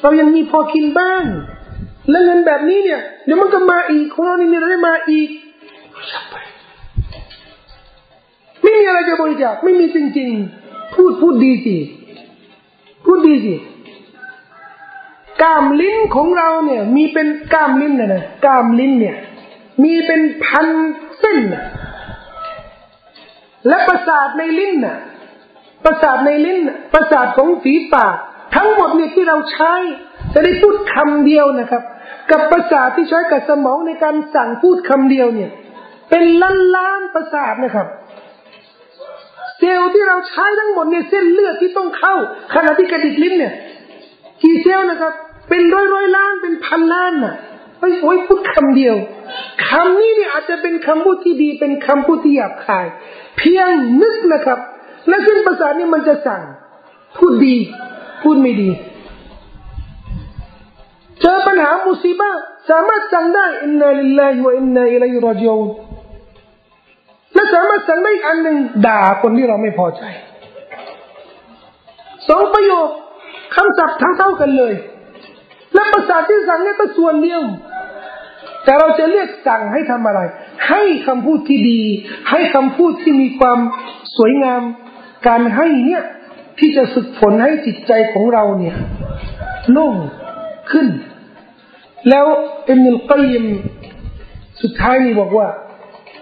[0.01, 1.23] เรายังมีพอกินบ้าง
[2.09, 5.29] แล้วเงินแบบนี้เนี่ย เดี๋ยวมันก็มาอีกของเรานี่มีอะไรมาอีก
[8.61, 10.31] ไม่มีอะไรจะบริจาคไม่มีจริง
[10.63, 11.77] ๆ พูดพูดดีสิ
[13.05, 13.55] พูดดีสิ
[15.41, 19.15] กามลิ้นของเราเนี่ย มีเป็นกามลิ้นนะนะกามลิ้นเนี่ย
[19.83, 20.67] มีเป็นพัน
[21.19, 21.63] เส้นนะ
[23.67, 24.97] และประสาทในลิ้นน่ะ
[25.85, 26.59] ประสาทในลิ้น
[26.93, 28.15] ประสาทของฝีปาก
[28.55, 29.73] ทั้งหมดเนี่ยที่เราใช้
[30.33, 31.83] จะได้พูดคำเดียวนะครับ
[32.31, 35.49] กับประสาทที่ใช้กับสมองในการสั่งพูดคำเดียวเนี่ย
[36.09, 37.87] เป็นล้านล้านประสาทนะครับ
[39.57, 42.15] เซลล์ที่เราใช้ทั้งหมดเนี่ยเส้นเลือดที่ต้องเข้า
[42.53, 43.53] ขณะที่กระดิกลิ้นเนี่ย
[44.43, 45.13] กี่เซลล์นะครับ
[45.49, 47.35] เป็นร้อยร้อยล้านเป็นพันล้านน่ะ
[47.79, 48.95] เฮ้ยโอ้ยพูดคำเดียว
[49.67, 52.85] คำนี้เนี่ยอาจจะเป็นคำพูดที่ดีเป็นคำพูดที่หยาบคาย
[53.37, 53.69] เพียง
[54.01, 54.59] นึกนะครับ
[55.07, 56.41] และเส้นประสานี่มันจะสั่ง
[57.17, 57.55] พูดดี
[58.23, 58.69] พูดไม่ดี
[61.21, 62.31] เจอปัญหามุสีบะ
[62.69, 65.67] สามารถสั่งได้อินนาลิลลาฮิวะอินนาอิลัยรอจิอูน
[67.33, 68.57] และสามารถสั่งได้อีกอันหนึ่ง
[68.87, 70.03] ด่าคนที่เราไม่พอใจ
[72.29, 72.87] สองประโยค
[73.55, 74.73] คำศัพท์ทั้งเท่ากันเลย
[75.73, 77.41] และภาษาที่สั่งนี่ก็ส่วนเดียว
[78.63, 80.21] แต่เราจะเรียกสั่งให้ทำอะไร
[80.69, 81.81] ให้คำพูดที่ดี
[82.29, 83.59] ให้คำพูดที่มีความ
[84.17, 84.61] สวยงาม
[85.27, 86.03] การให้เนี่ย
[86.59, 88.75] ที่จะฝึกฝนให้จิตใจของเราเนี่ย
[89.71, 89.95] โล่ง
[90.71, 90.87] ขึ้น
[92.09, 92.25] แล้ว
[92.69, 93.45] อิมนุลกัยม
[94.61, 95.47] สุดท้ายนี่บอกว่า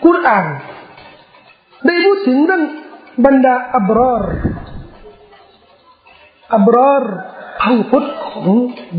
[0.03, 0.45] กุรอาน
[1.85, 2.63] ได้พูดถึงเรื่อง
[3.25, 4.23] บรรดาอับรอร
[6.53, 7.03] อับรอร
[7.57, 8.47] เผ่าพุทธของ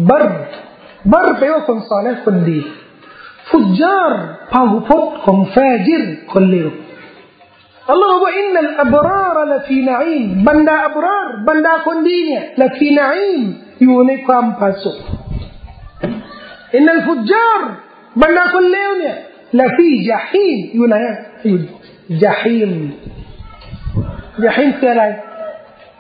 [0.08, 0.24] บร
[1.12, 2.58] บรแปลว่าคนสอนและคนดี
[3.51, 4.12] ฟุจาร
[4.53, 6.68] พาหุพจน์ของฟาจิรคนเลว
[7.90, 13.40] อัลลอฮฺบอกอินนัลอับรารละฟีนัยมบรรดาอับรารบรรดาคนดีเนี่ยละฟีนัยม
[13.82, 14.97] อยู่ในความผาสุก
[16.74, 17.61] อินนัลฟุจาร
[18.22, 19.16] บรรดาคนเลวเนี่ย
[19.61, 20.97] ละฟีจาฮีมอยู่ไหน
[21.47, 21.59] อยู่
[22.24, 22.70] จาฮีม
[24.45, 25.05] จาฮีมคืออะไร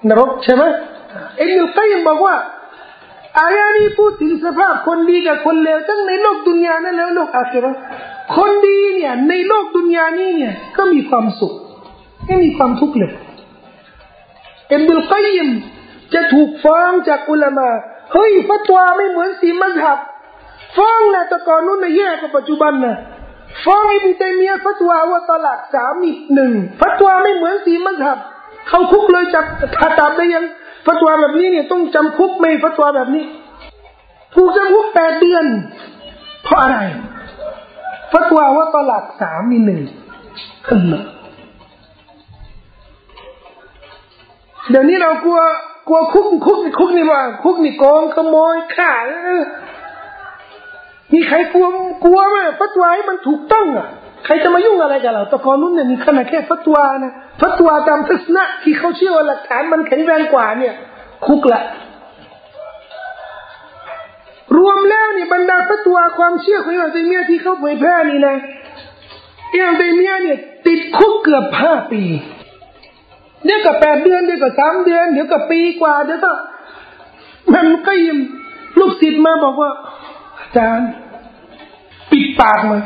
[0.08, 0.62] นรกใช่ไหม
[1.40, 2.34] อิบนุกัยมบอกว่า
[3.38, 7.72] อายานี้พูดถึงสภาพคนดีกับคนเลวทั้งในโลกดุนยานั่นแล้วโลกอาคิเรา
[8.36, 11.52] คนดีเนี่ยในโลกดุนยานี้เนี่ยก็มีความสุข
[12.26, 13.12] ไม่มีความทุกข์เลย
[14.68, 15.50] เอิบนุกัยม
[16.14, 17.68] จะถูกฟ้องจากอุลามะ
[18.12, 19.98] เฮ้ยฟัตวาไม่เหมือนสีมัสฮับ
[20.76, 22.94] ฟ้องนะแต่ก่อนนู้นนะแย่กว่าปัจจุบันนะ
[23.64, 28.18] ฟ้องอิบนุตัยมียฟัตวาว่าตลาดสามอีกหนึ่งฟัตวาไม่เหมือนสีมัสฮับ
[28.68, 29.44] เขาคุกเลยจับ
[29.80, 30.44] ขาตามได้ยัง
[30.86, 33.24] ฟัตวาแบบนี้เนี่ยต้องจำคุกไม่ฟัตวาแบบนี้
[34.34, 35.44] ถูกจำคุกแปดเดือน
[36.44, 36.78] เพราะอะไร
[38.12, 39.80] ฟัตวาว่าตลาดสามมีหนึ่ง
[40.66, 41.00] ขึ้นมา
[44.70, 45.40] เดี๋ยวนี้เรากลัว
[45.88, 48.90] กลัวคุกคุกคุกนี่ว่า คุกนี่โกงขโมยฆ่า
[51.12, 51.68] มีใครกลัว
[52.04, 53.88] กลัวไหมฟัตวาให้มันถูกต้องอะ
[54.24, 60.74] ใครจะมายุ่งอะไรกับเราตะกอนนู้นเนี่ยมีขนาดแค่ฟัตวานะฟัตวาตามทัศนะที่เขาเชื่อว่าหลักฐานมันแข็งแรงกว่าเนี่ย
[61.26, 61.62] คุกละ
[64.56, 68.36] รวมแล้วนี่บรรดาฟัตวาความเชื่อของอิมามเตมียที่เขาเผยแพร่นี่นะ
[69.52, 72.02] อิมามเตมียเนี่ย ติดคุกเกือบห้าปี
[73.44, 76.32] เดี๋ยวกับแปดเดือนเดี๋ยวกับสามเดือนเดี๋ยวกับปีกว่าเดี๋ยวก็
[77.54, 78.18] มันก็ยิม
[78.78, 79.70] ลูกศิษย์มาบอกว่า
[80.38, 80.88] อาจารย์
[82.10, 82.78] ปิดปากมา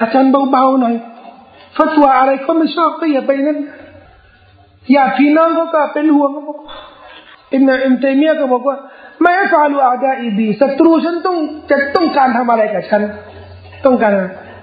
[0.00, 0.94] อาจารย์เบาๆหน่อย
[1.76, 3.58] ฟัตวาอะไรเขาไม่ชอบก็อย่าไปนั่น
[4.92, 6.58] อยากพี่น้องเขาก็เป็นห่วงเขาบอก
[7.52, 8.76] อินนาอิมเตมียก็บอกว่า
[9.20, 11.36] ไม่ฟาลูอาดาอีบีศัตรูฉันต้อง
[11.70, 13.02] จะต้องการทำอะไรกับฉัน
[13.84, 14.12] ต้องการ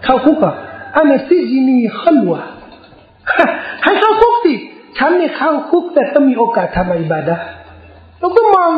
[0.03, 0.55] เข้าคุกอะ
[0.95, 2.35] อันนี้ซิจินีขลัว
[3.83, 4.53] ให้เข้าคุกสิ
[4.97, 7.35] ฉันเนี่ยเข้าคุกแต่ต้องมีโอกาสทำอิบาดะ
[8.19, 8.71] เราก็มอง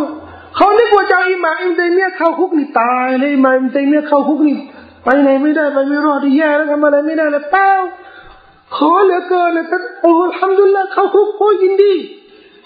[0.55, 4.57] เขาเรียกว่าจ้าอิมาอิมเตมียเข้าคุกนี่ตายเลยอิมาอิมเตมียเข้าคุกนี่
[5.03, 7.71] ไปไหนไม่ได้ไปไม่รอดแย่แล้วทำอะไรไม่ได้แล้วเปล่า
[8.75, 11.93] ขอเหลือเกินนะท่านโอ้ทำดุลละเขาคุกโอ้ยินดี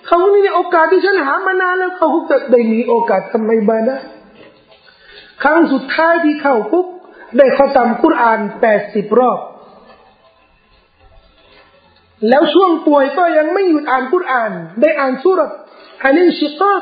[0.05, 3.99] เขานี่ยโอกาสที่ฉันหามานานแล้วเขาคุกจะได้มีโอกาสทำไมบ้างนะ
[5.41, 6.85] ครั้งสุดท้ายที่เข้าคุก
[7.37, 9.39] ได้เขาทำคุรานแปดสิบรอบ
[12.29, 15.39] แล้วช่วงป่วยก็ยังไม่หยุดอ่านคุราน ได้อ่านสุร
[16.03, 16.73] อันนิชิกา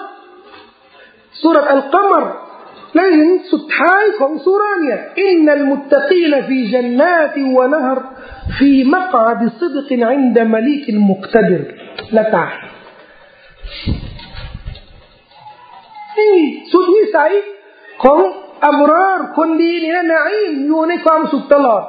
[1.42, 2.24] สุรอัลกัมร
[2.96, 8.00] และเห็นสุดท้ายของสุราเนี่ยอินนัลมุตตกีนฟีจันนาติวะนหร
[8.58, 11.64] ฟีมกาดิซิดกินอินดมลิกมุกตดิร
[12.16, 12.52] ละตาย
[16.18, 16.38] นี่
[16.72, 17.32] สุดวิสัย
[18.04, 18.20] ของ
[18.66, 21.84] อับรารคนดีเนี่ยนะอิมอยู่ในความสุขตลอด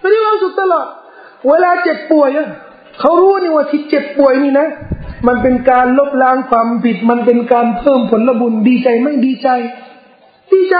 [0.00, 0.86] ไม่ได้ความสุขตลอด
[1.48, 2.28] เวลาเจ็บป่วย
[3.00, 4.68] เขารู้นี่ว่าที่เจ็บป่วยนี่นะ
[5.26, 9.48] มันเป็นการลบล้างความผิด มันเป็นการเพิ่มผลบุญดีใจไม่ดีใจ
[10.52, 10.76] ดีใจ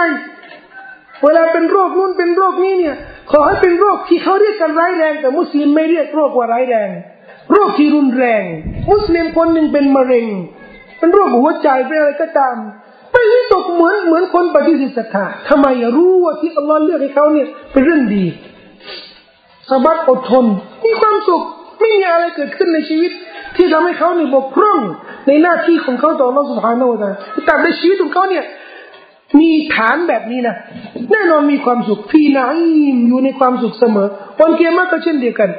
[1.23, 2.95] เวลาเป็นโรคนู้นเป็นโรคนี้เนี่ย
[3.31, 6.89] ขอให้เป็นโรคที่เขาเรียกกันร้ายแรง แต่มุสลิมไม่เรียกโรคว่าร้ายแรง
[7.51, 8.43] โรคที่รุนแรง
[8.91, 10.27] มุสลิมคนหนึ่งเป็นมะเร็ง
[10.99, 12.55] เป็นโรคหัวใจเป็นอะไรก็ตาม
[13.11, 15.67] ไม่วิตกเหมือนเหมือนคนปฏิเสธศรัทธาทำไม
[15.97, 18.25] รู้ว่าที่อัลลอฮ์เลือกให้เขาเนี่ยเป็นเรื่องดี
[19.69, 20.45] สบัดอดทน
[20.83, 21.41] มีความสุข
[21.79, 23.11] ไม่มีอะไรเกิดขึ้นในชีวิต
[23.55, 24.79] ที่ทำให้เขาเนี่ยบกพร่อง
[25.27, 27.11] ในหน้าที่ของเขาต่อรัสุภาโนตา
[27.45, 28.45] แต่ในชีวิตของเขาเนี่ย
[29.39, 30.55] มีฐานแบบนี้นะ
[31.11, 34.07] แน่นอนมีความสุขพี่นาอิมอยู่ในความสุขเสมอ
[34.39, 35.49] วันกิยามะฮ์ก็เช่นเดียวกัน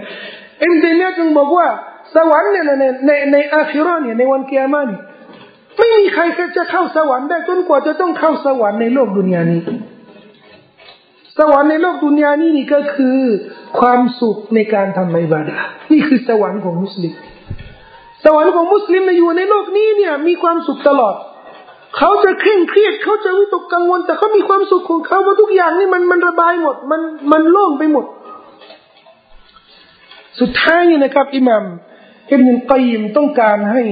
[0.60, 1.66] อิบนุตัยมียะฮ์จึงบอกว่า
[2.14, 6.22] สวรรค์เนี่ยในในในอาคิเราะฮ์เนี่ยในวันกิยามะฮ์ไม่มีใคร
[6.56, 9.60] จะเข้าสวรรค์ได้จนกว่าจะต้องเข้าสวรรค์ในโลกดุนยานี้
[11.38, 13.18] สวรรค์ในโลกดุนยานี้นี่ก็คือ
[13.78, 15.56] ความสุขในการทำอิบาดะ
[15.92, 17.12] นี่คือสวรรค์ของมุสลิม
[18.24, 21.14] สวรรค์ของมุสลิมในอยู่ในโลกนี้เนี่ย มีความสุขตลอด
[21.96, 27.00] เขาจะเคร่งเครียด เขาจะวิตกกังวล แต่เขามีความสุขของเขาเพราะทุกอย่างนี่มันมันระบายหมด มัน
[27.32, 28.06] มันโล่งไปหมด
[30.40, 31.64] สุดท้ายนี่นะครับอิหมัม
[32.30, 33.82] อิบนุกัยมต้องการให้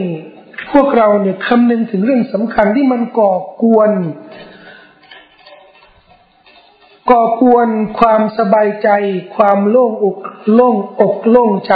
[0.72, 3.90] พวกเราเนี่ยคำนึงถึงเรื่องสำคัญที่มันก่อกวน
[7.10, 7.68] ก่อกวน
[7.98, 8.88] ความสบายใจ
[9.36, 10.18] ความโล่งอก
[10.54, 11.74] โล่งอกโล่งใจ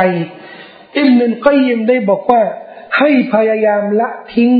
[0.99, 2.43] อิมนุนก็ยิมได้บอกว่า
[2.99, 4.53] ให้พยายามละทิ้ง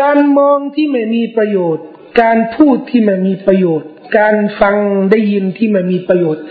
[0.00, 1.86] การมองที่ไม่มีประโยชน์
[2.20, 3.88] การพูดที่ไม่มีประโยชน์
[4.18, 4.76] การฟัง
[5.10, 6.42] ได้ยินที่ไม่มีประโยชน์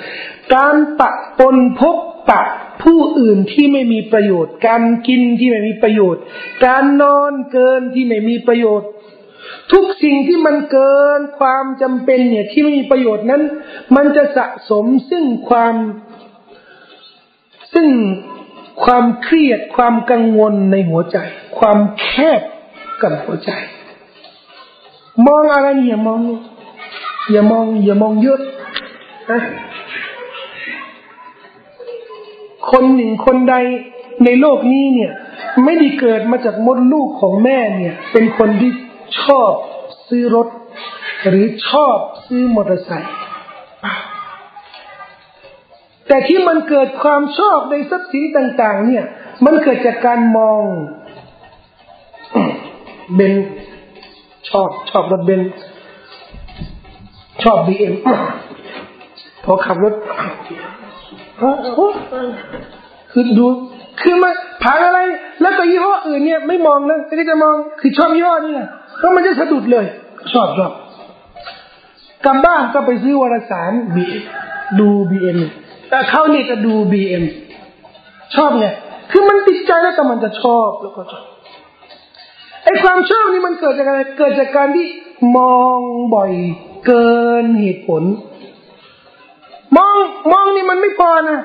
[0.55, 1.97] การปะปนพบ
[2.29, 2.43] ปะ
[2.83, 6.21] ผู้อื่นที่ไม่มีประโยชน์ การกินที่ไม่มีประโยชน์
[6.65, 8.89] การนอนเกินที่ไม่มีประโยชน์
[9.71, 13.41] ทุกสิ่งที่มันเกินความจำเป็นเนี่ยที่ไม่มีประโยชน์นั้น
[13.95, 15.75] มันจะสะสมซึ่งความ
[17.73, 17.87] ซึ่ง
[18.83, 21.17] ความเครียดความกังวลในหัวใจ
[21.57, 22.07] ความแค
[22.39, 22.41] บ
[23.01, 23.51] กับหัวใจ
[25.25, 26.19] มองอะไรอย่ามอง
[27.31, 28.39] อย่ามอง อย่ามองเยอะ
[29.31, 29.41] นะ
[32.71, 33.55] คนหนึ่งคนใด
[34.25, 35.11] ในโลกนี้เนี่ย
[35.63, 38.71] ไม่ได้เกิดมาจากมดลูกของแม่เนี่ย เป็นคนที่
[39.21, 39.51] ชอบ
[40.07, 40.47] ซื้อรถ
[41.27, 43.15] หรือชอบซื้อมอเตอร์ไซค์
[46.07, 49.05] แต่ที่มันเกิดความชอบในทรัพย์สินต่าง ๆ เนี่ย
[49.45, 50.61] มันเกิดจากการมอง
[53.15, 53.33] เบน
[54.49, 55.41] ชอบชอบรถเบน
[57.43, 57.93] ชอบบีเอ็ม
[59.43, 59.93] พอขับรถ
[63.11, 63.45] คือดู
[64.01, 64.31] คือมา
[64.63, 64.99] ผ่านอะไร
[65.41, 69.85] แล้วก็ยี่ห้ออื่นเนี่ยไม่มองนะแต่จะมองคือชอบยี่ห้อนี่แหละเพราะมันจะสะดุดเลย
[70.33, 70.71] ชอบชอบ
[72.25, 74.05] กลับบ้านก็ไปซื้อวารสารบี
[74.79, 75.39] ดูบีเอ็ม
[75.89, 77.23] แต่เขาเนี่ยจะดูบีเอ็ม
[78.35, 78.65] ชอบไง
[79.11, 81.25] คือมันติดใจแล้วก็มันจะชอบแล้วก็ชอบ
[82.63, 84.85] ไอ้ความชอบนี่มันเกิดจากอะไรเกิดจากการที่
[85.37, 85.79] มอง
[86.15, 86.31] บ่อย
[86.85, 87.13] เกิ
[87.43, 88.03] นเหตุผล
[89.77, 89.95] มอง
[90.31, 91.39] มองนี่มันไม่พอนะ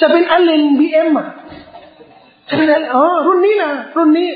[0.00, 1.28] จะเป็นอเลนบีเอ็มอะ
[2.48, 4.28] จะเป็นอะไรอ๋อรุ่นนี้นะรุ่นนี้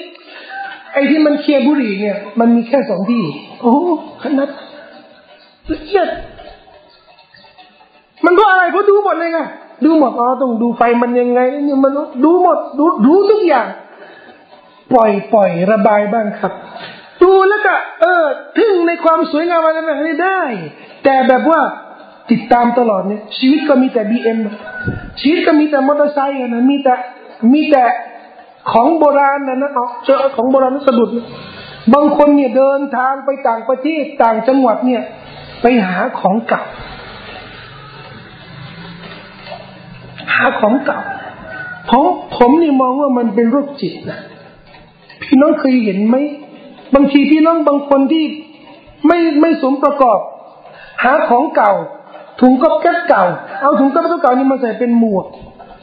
[0.93, 3.25] ไอ้ที่มันเคลียร์บุหรี่เนี่ย มันมีแค่สองที่
[3.61, 3.75] โอ้
[4.23, 4.49] ขนาด
[5.73, 6.09] ละเอียด
[8.25, 9.41] มันเพราะอะไรเพราะดูหมดเลยไง
[9.85, 11.93] ดูหมดอ๋อต้องดูไฟมันยังไงนี่มัน
[12.25, 13.67] ดูหมดดูดูทุกอย่าง
[14.93, 16.53] ปล่อยปล่อยระบายบ้างครับ
[17.23, 18.25] ดูแล้วก็ เออ
[18.59, 20.41] ทึ่งในความสวยงามอะไรแบบนี้ได้
[21.05, 21.61] แต่แบบว่า
[22.31, 24.39] ติดตามตลอดเนี่ยชีวิตก็มีแต่บีเอ็ม
[25.21, 26.95] ชีวิตก็มีแต่มอเตอร์ไซค์นะมีแต่
[27.53, 27.85] มีแต่
[28.73, 31.11] ของโบราณนะนะเอาเจอของโบราณนั้นสะดุด
[31.95, 35.03] บางคนเนี่ยเดินทางไปต่างประเทศต่างจังหวัดเนี่ย
[35.63, 36.63] ไปหาของเก่า
[40.35, 41.01] หาของเก่า
[41.91, 42.05] ผม
[42.37, 44.21] ผมนี่มองว่ามันเป็นโรคจิตนะ
[45.23, 46.17] พี่น้องเคยเห็นไหม
[46.95, 48.25] บางทีพี่น้องบางคนที่
[49.07, 50.19] ไม่ไม่สมประกอบ
[51.03, 51.73] หาของเก่า
[52.41, 53.25] ถุงก๊อบแก๊บเก่า
[53.63, 55.27] เอาถุงก๊อบแก๊บเก่านี่มาใส่เป็นหมวก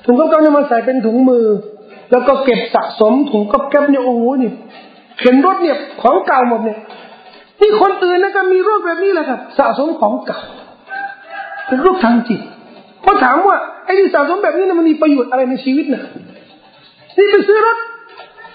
[0.05, 1.45] ถุงก๊อบแก๊บนี่มาใส่เป็นถุงมือ
[2.11, 4.51] แล้วก็เก็บสะสมถุงก๊อบแก๊บเนี่ยโอ้โหนี่
[5.19, 6.77] เข็นรถเนี่ยของเก่าหมดเนี่ย
[7.61, 10.39] นี่คนอื่นนะก็มีโรคแบบนี้แหละครับ สะสมของเก่า
[11.67, 12.41] เป็นโรคทางจิต
[13.03, 16.03] พอถามว่า ไอ้ที่สะสมแบบนี้นะมันมีประโยชน์อะไรในชีวิตนะ
[17.17, 17.77] นี่ไปซื้อรถ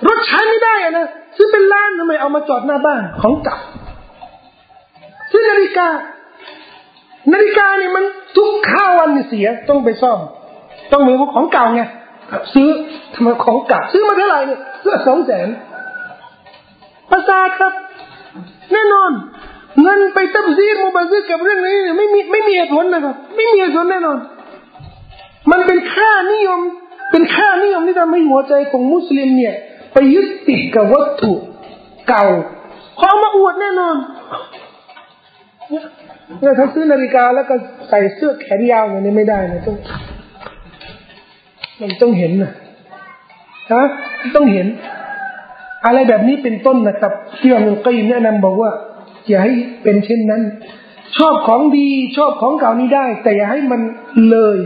[0.07, 1.07] รถใช้ไม่ได้อะนะ
[1.37, 3.59] ซื้อเป็นล้านทำไมเอามาจอดหน้าบ้านของเก่า
[5.33, 5.89] ซื้อนาฬิกา
[7.33, 8.05] นาฬิกาเนี่ยมัน
[8.37, 10.19] ทุกข้าวันเสียต้องไปซ่อม
[10.93, 11.83] ต้องมือของเก่าไง
[12.55, 12.69] ซื้อ
[13.15, 15.49] ทำไมของเก่าซื้อมาเท่าไหร่เนี่ยเพื่อสองแสน
[17.11, 17.73] ประสาทครับ
[18.73, 19.11] แน่นอน
[19.83, 24.19] เงินไปตับซีดมุบาซีกับเรื่องนี้ ไม่มีไม่มีเหตุผลนะครับ ไม่มีเหตุผลแน่นอน
[25.51, 26.61] มันเป็นค่านิยม
[27.11, 29.55] เป็นค่านิยมที่ทำให้หัวใจของมุสลิมเนี่ย
[29.93, 31.33] ไปยึดติดกับวัตถุ
[32.09, 32.27] เก่า
[32.99, 33.97] พอมาอวดแน่นอน
[36.41, 37.55] เนี่ยถ้าซื้อนาฬิกาแล้วก็
[37.89, 39.77] ใส่เสื้อแขนยาวอย่างนี้ไม่ได้นะต้อง
[41.81, 42.53] มันต้องเห็นนะ
[43.73, 43.85] ฮะ
[44.37, 44.67] ต้องเห็น
[45.87, 48.71] อะไรแบบนี้เป็นต้นนะครับที่ว่ามันก็ยินแนะนำบอกว่า
[49.29, 50.43] อย่าให้เป็นเช่นนั้น
[51.19, 53.81] ชอบของดี ชอบของเก่านี้ได้ แต่อย่าให้มัน
[54.31, 54.59] เลย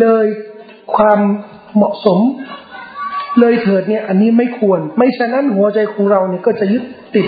[0.00, 0.26] เลย
[0.94, 1.18] ความ
[1.76, 2.18] เหมาะสม
[3.40, 7.26] เลยเถิดเนี่ย อันนี้ไม่ควร ไม่ฉะนั้นหัวใจของเราเนี่ยก็จะยึดติด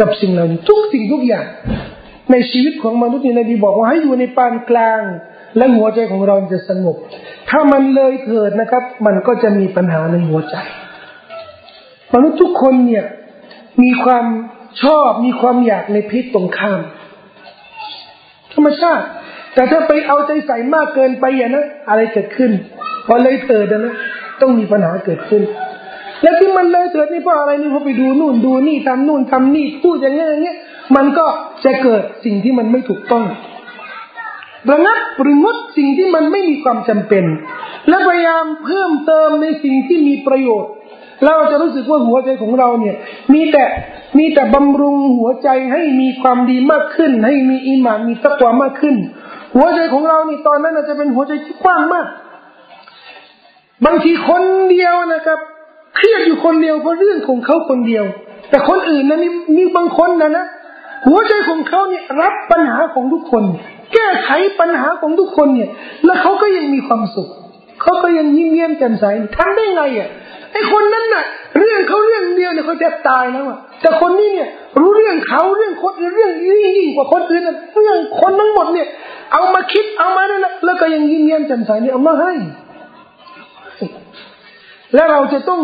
[0.00, 1.46] กับสิ่งเหล่านี้ทุกสิ่งทุกอย่าง
[2.32, 5.02] ในชีวิตของมนุษย์นี่นบีบอกว่าให้อยู่ในปานกลาง
[5.56, 6.96] และหัวใจของเราจะสงบ
[7.50, 10.56] ถ้ามันเลยเถิดนะครับ มันก็จะมีปัญหาในหัวใจ
[12.14, 13.04] มนุษย์ทุกคนเนี่ย
[13.82, 14.24] มีความ
[14.82, 16.80] ชอบมีความอยากในเพศตรงข้าม
[18.52, 19.06] ธรรมชาติ
[19.54, 22.50] แต่ถ้าไปเอาใจใส่มากเกินไปอย่างนั้นอะไรเกิดขึ้น
[23.06, 23.94] พอเลยเถิดนะ
[24.40, 25.42] ต้องมีปัญหาเกิดขึ้น
[26.22, 30.56] แล้วที่มันเลยเถิดนี่เพราะอะไรนี่เพราะไปดูนู่นดูนี่ทำนู่นทำนี่พูดอย่างเงี้ยอย่างเงี้ย
[30.96, 31.26] มันก็
[31.64, 33.24] จะเกิดสิ่งที่มันไม่ถูกต้อง
[34.70, 37.24] ระงับหรืองดสิ่งที่มันไม่มีความจำเป็น
[37.88, 40.70] และพยายามเพิ่มเติมในสิ่งที่มีประโยชน์
[41.24, 42.96] เราจะรู้สึกว่าหัวใจของเราเนี่ย
[43.34, 43.64] มีแต่
[44.18, 48.96] มีแต่บำรุงหัวใจให้มีความดีมากขึ้น ให้มีอิมานมีตะกวามากขึ้น
[49.54, 52.06] หัวใจของเรานี่ตอนนั้นอาจจะเป็นหัวใจที่กว้างมาก
[53.86, 55.38] บางทีคนเดียวนะครับ
[55.96, 58.04] เครียดอยู่คนเดียวเพราะเรื่องของเขาคนเดียว
[58.50, 60.46] แต่คนอื่นนะมีมีบางคนนะนะ
[61.06, 63.44] หัวใจของเขาเนี่ยรับปัญหาของทุกคน
[63.92, 64.30] แก้ไข
[64.60, 65.70] ปัญหาของทุกคนเนี่ย
[66.04, 67.28] แล้วเขาก็ยังมีความสุข
[67.82, 69.04] เขาก็ยังยิ้มเย้มแจ่มใส
[69.36, 70.08] ทำได้ไงอะ
[70.52, 71.24] ไอคนนั้นน่ะ
[71.58, 74.48] เรื่องเขาเรื่องเดียวเนี่ยเขาแทบตายแล้วอะแต่คนนี้เนี่ย
[74.80, 77.42] รู้เรื่องเขาเรื่องคนเรื่องยิ่งกว่าคนอื่น
[77.82, 78.88] เรื่องคนทั้งหมดเนี่ย
[79.32, 82.32] เอามาคิดเอามาเนี่ยนะแล้วก็ยังยิ้มแย้มแจ่มใสเนี่ยเอามาให้
[84.94, 85.60] และเราจะต้อง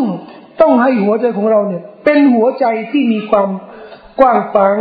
[0.61, 3.47] ต้องให้หัวใจของเราเนี่ย เป็นหัวใจที่มีความ
[4.19, 4.75] กว้างฝัง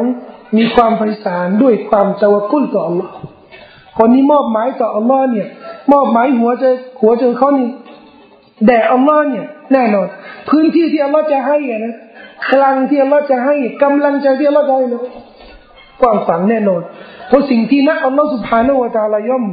[0.56, 3.12] มีความไพศาลด้วยความตะวกุลต่ออัลลอฮ์
[3.98, 5.48] คนนี้มอบหมายต่ออัลลอฮ์เนี่ย
[5.92, 6.64] มอบหมายหัวใจ
[7.00, 7.68] หัวใจเขานี่
[8.66, 10.08] แด่อัลลอฮ์เนี่ยแน่นอน
[10.48, 11.94] พื้นที่ที่อัลลอฮ์จะให้นะ
[12.48, 15.02] คลังที่อัลลอฮ์จะให้กำลังใจที่อัลลอฮ์จะให้นะ
[16.00, 16.82] กว้างขวางแน่นอน
[17.28, 19.44] เพราะสิ่งที่นักอัลลอฮ์สุบฮานาวะตาลาย่อม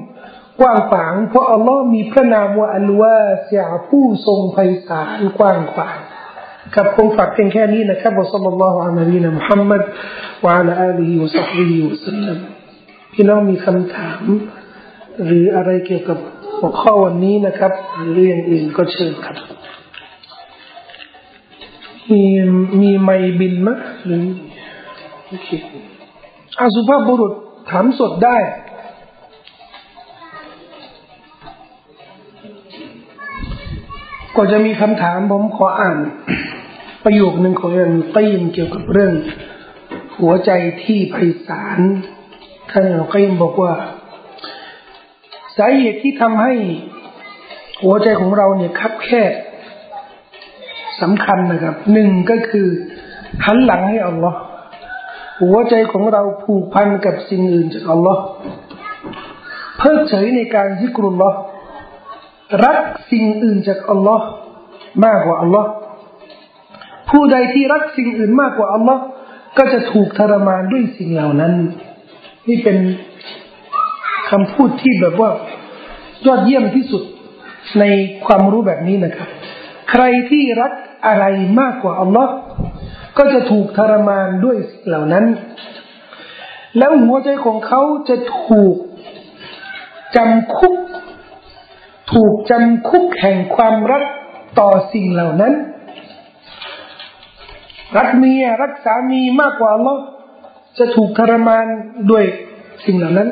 [0.60, 4.58] กว้างขวางเพราะอัลลอฮ์มีพระนามว่าอัลวาเสียผู้ทรงไพ
[4.88, 5.98] ศาลกว้างขวาง
[6.76, 9.82] ครับคงฝากเพียงแค่นี้นะครับวะสัลลัลลอฮุอะลัยฮิมุฮัมมัด
[10.46, 12.38] วะอะลาอาลีฮิวะซัฮบิฮิวะสัลลัม
[13.14, 14.22] พี่น้องมีคำถาม
[15.24, 16.20] หรืออะไรเกี่ยวกับ
[16.58, 17.72] หัวข้อวันนี้นะครับ
[18.12, 19.38] หรืออย่างอื่นก็เชิญครับ
[22.12, 22.24] มี
[22.82, 23.10] มีไม
[23.40, 24.24] บินมะหรือ
[25.28, 25.50] โอเค
[26.60, 27.34] อาสุภาพบุรุษ
[27.70, 28.38] ถามสดได้
[34.36, 35.98] ก็จะมีคำถามผมขออ่าน
[37.04, 39.14] ประโยคหนึ่งของอันตีมเกี่ยวกับเรื่อง
[40.20, 40.52] หัวใจ
[40.84, 41.16] ที่ไพ
[41.48, 41.80] ศาล
[42.72, 43.74] ท่านอัลกีมบอกว่า
[45.58, 46.54] สาเหตุที่ทำให้
[47.84, 49.34] หัวใจของเราเนี่ยคับแคบ
[51.02, 52.68] สำคัญนะครับหนึ่งก็คือ
[53.46, 54.40] หันหลังให้อัลลอฮ์
[55.42, 58.22] หัวใจของเราผูกพันกับสิ่งอื่นจากอัลลอฮ์
[59.78, 61.38] เพิกเฉยในการซิกรุลลอฮ์
[62.66, 62.78] รัก
[63.12, 64.26] สิ่งอื่นจากอัลลอฮ์
[65.06, 65.70] มากกว่าอัลลอฮ์
[67.10, 69.02] ผู้ใดที่รักสิ่งอื่นมากกว่าอัลลอฮ์
[69.58, 71.54] ก็จะถูกทรมานด้วยสิ่งเหล่านั้น
[72.48, 72.78] นี่เป็น
[74.30, 75.32] คำพูดที่แบบว่า
[76.28, 77.04] ยอดเยี่ยมที่สุด
[77.80, 77.84] ใน
[78.26, 79.30] ความรู้แบบนี้นะครับ
[79.92, 80.72] ใครที่รัก
[81.08, 81.26] อะไร
[81.60, 82.34] มากกว่าอัลลอฮ์
[83.18, 85.26] ก็จะถูกทรมานด้วยสิ่งเหล่านั้น
[86.78, 88.16] แล้วหัวใจของเขาจะ
[88.48, 88.76] ถูก
[90.16, 90.76] จำคุก
[92.14, 94.04] ถูกจำคุกแห่งความรัก
[94.60, 95.54] ต่อสิ่งเหล่านั้น
[97.98, 100.02] รักเมียรักสามีมากกว่าอัลลอฮ์
[100.78, 101.66] จะถูกทรมาน
[102.12, 102.24] ด้วย
[102.86, 103.30] สิ่งเหล่านั้น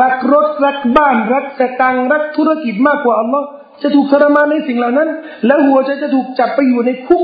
[0.00, 3.46] รักรถรักบ้านรักสตังรักธุรกิจมากกว่าอัลลอฮ์
[3.82, 5.08] จะถูกทรมานในสิ่งเหล่านั้น
[5.46, 7.22] แล้วหัวใจจะถูกจับไปอยู่ในคุก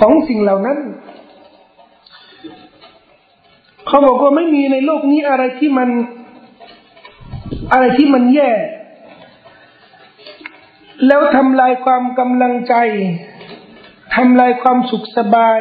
[0.00, 0.78] ของสิ่งเหล่านั้น
[3.86, 5.88] เขาบอกว่าไม่มีในโลกนี้อะไรที่มัน
[7.72, 8.52] อะไรที่มันแย่
[11.06, 12.74] แล้วทำลายความกำลังใจ
[14.16, 15.58] ทำลายความสุขสบาย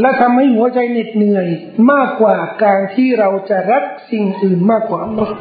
[0.00, 1.46] และทำให้หัวใจเหน็ดเหนื่อย
[1.92, 5.34] มากกว่าการที่เราจะรักสิ่งอื่นมากกว่าอัลลอฮ์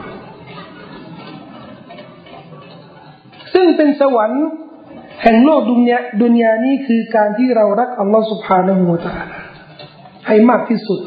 [3.54, 4.46] ซึ่งเป็นสวรรค์
[5.24, 9.26] แห่งโลกดุนยาดุนยานี้คือการที่เรารักอัลลอฮ์สุบฮานะฮูวตาลา
[10.28, 11.00] ให้มากที่สุด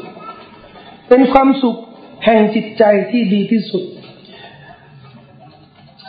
[1.09, 1.77] เป็นความสุข
[2.25, 3.83] แห่งจิตใจที่ดีที่สุด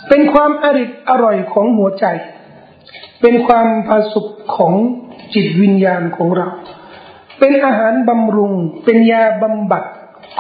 [0.09, 2.07] เป็นความอริดอร่อยของหัวใจ
[3.23, 4.27] เป็นความผาสุข
[4.57, 4.75] ของ
[5.35, 6.49] จิตวิญญาณของเรา
[7.39, 8.53] เป็นอาหารบำรุง
[8.85, 9.85] เป็นยาบำบัด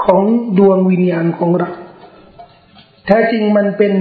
[0.05, 0.23] ของ
[0.59, 1.71] ดวงวิญญาณของเรา
[3.07, 3.93] แท้จริงมันเป็น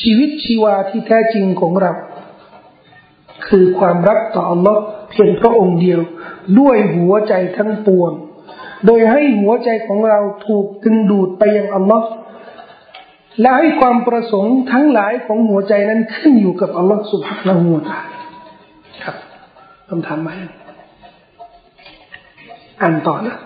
[0.00, 1.92] ชีวิตชีวาที่แท้จริงของเรา
[3.46, 6.00] คือความรักต่ออัลลอฮ์เพียงพระองค์เดียว
[6.58, 8.12] ด้วยหัวใจทั้งปวง
[8.86, 12.06] โดยให้หัวใจของเราถูกดึงดูดไปยังอัลลอฮ์
[13.40, 17.98] และให้ความประสงค์ทั้งหลายของหัวใจนั้นขึ้นอยู่กับอัลลอฮฺสุบฮานาหูตา
[19.04, 19.16] ครับ
[19.88, 20.30] คำถามไหม
[22.80, 23.36] อ่านต่อนะ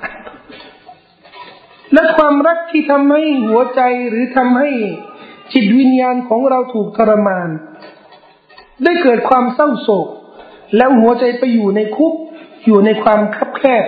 [1.93, 4.71] และความรักที่ทำให้หัวใจหรือทำให้
[5.53, 7.49] จิตวิญญาณของเราถูกทรมาน
[8.85, 10.09] ได้เกิดความเศร้าโศก
[10.77, 12.15] แล้วหัวใจไปอยู่ในคุก
[12.65, 13.85] อยู่ในความคับแคบ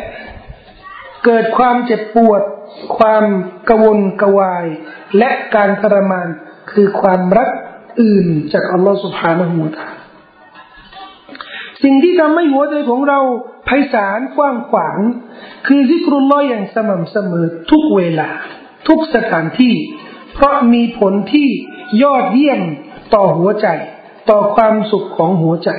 [1.25, 2.43] เกิดความเจ็บปวด
[2.99, 3.25] ความ
[3.69, 4.67] กวนกวาย
[5.19, 6.29] และการทรมาน
[6.73, 7.49] คือความรัก
[8.03, 9.87] อื่นจากอัลลอฮฺสุบฮานาหูตา
[11.85, 13.19] สิ่งที่ทำให้หัวใจของเรา
[13.65, 14.99] ไพศาลกว้างขวาง
[15.67, 18.31] คือซิกรุลลอฮ์อย่างสม่ำเสมอทุกเวลา
[18.89, 19.75] ทุกสถานที่
[20.35, 21.49] เพราะมีผลที่
[22.03, 22.61] ยอดเยี่ยม
[23.15, 23.69] ต่อหัวใจ
[24.31, 25.71] ต่อความสุขของหัวใจ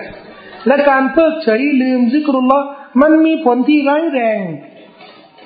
[0.67, 2.65] และการเพิกเฉยลืมซิกรุลลอฮ์
[3.01, 4.39] มันมีผลที่ร้ายแรง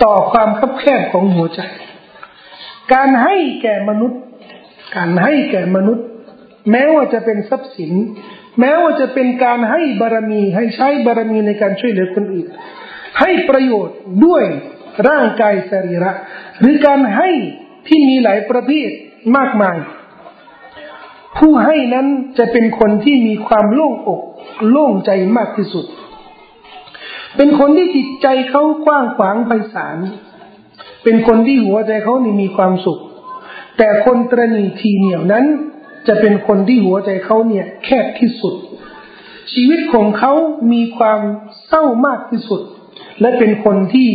[0.03, 1.61] ต่อความคับแคบของหัวใจ
[2.93, 4.19] การให้แก่มนุษย์
[4.95, 6.05] การให้แก่มนุษย์
[6.71, 7.91] แม้ว่าจะเป็นทรัพย์สิน
[8.59, 12.47] แม้ว่าจะเป็นการให้บารมี ให้ใช้บารมีในการช่วยเหลือคนอื่น
[13.19, 14.43] ให้ประโยชน์ด้วย
[15.07, 16.11] ร่างกายสรีระ
[16.59, 17.29] หรือการให้
[17.87, 18.89] ที่มีหลายประเภท
[19.37, 19.77] มากมาย
[21.37, 22.07] ผู้ให้นั้น
[22.37, 24.21] จะเป็นคนที่มีความโล่งอก
[24.69, 25.85] โล่งใจมากที่สุด
[27.35, 29.97] เป็นคนที่จิตใจเขากว้างขวางไพศาล
[31.03, 32.99] เป็นคนที่หัวใจเขานี่มีความสุข
[33.77, 35.45] แต่คนตรณีทีเหนียวนั้น
[36.07, 38.55] จะเป็นคนที่หัวใจเขาเนี่ยแคบที่สุด
[39.53, 40.33] ชีวิตของเขา
[40.71, 41.19] มีความ
[41.67, 42.61] เศร้ามากที่สุด
[43.21, 44.09] และเป็นคนที่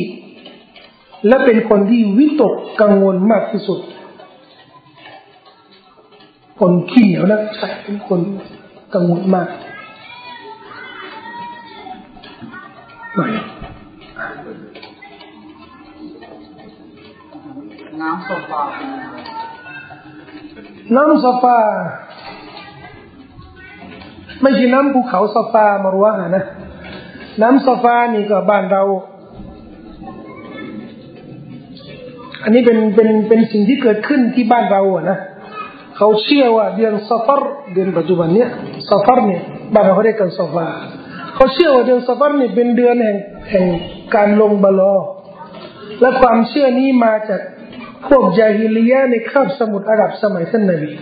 [1.28, 3.81] และเป็นคนที่วิตกกังวลมากที่สุด
[6.61, 8.20] คนขี้เหนียวนะใช่เป็นคน
[8.94, 9.48] กังวลมาก
[13.16, 13.31] หน่อย
[18.01, 18.62] น้ำโซฟา
[20.97, 21.59] น้ำโซฟา
[24.43, 26.44] ไม่ใช่น้ำภูเขาโซฟามารวะนะ
[27.43, 28.82] น้ำโซฟานี่ก็บ้านเรา
[32.43, 35.19] อันนี้เป็นเป็นเป็นสิ่งที่เกิดขึ้นที่บ้านเราอะนะ
[35.97, 38.48] เขาเชื่อว่าเดือนซฟาร์เดือนปัจจุบันเนี้ย
[38.89, 39.43] ซฟาร์เนี่ย
[39.74, 40.66] บ้านเราเรียกกันซฟา
[41.35, 43.16] เขาเชื่อว่าเดือนซฟาร์เนี่ยเป็นเดือนแห่ง
[43.51, 43.65] แห่ง
[44.15, 44.94] การลงบาลอ
[46.01, 47.40] และความเชื่อนี้มาจาก
[48.10, 50.93] พวกจาฮิลียะในคาบสมุทรอาหรับสมัยท่านนบี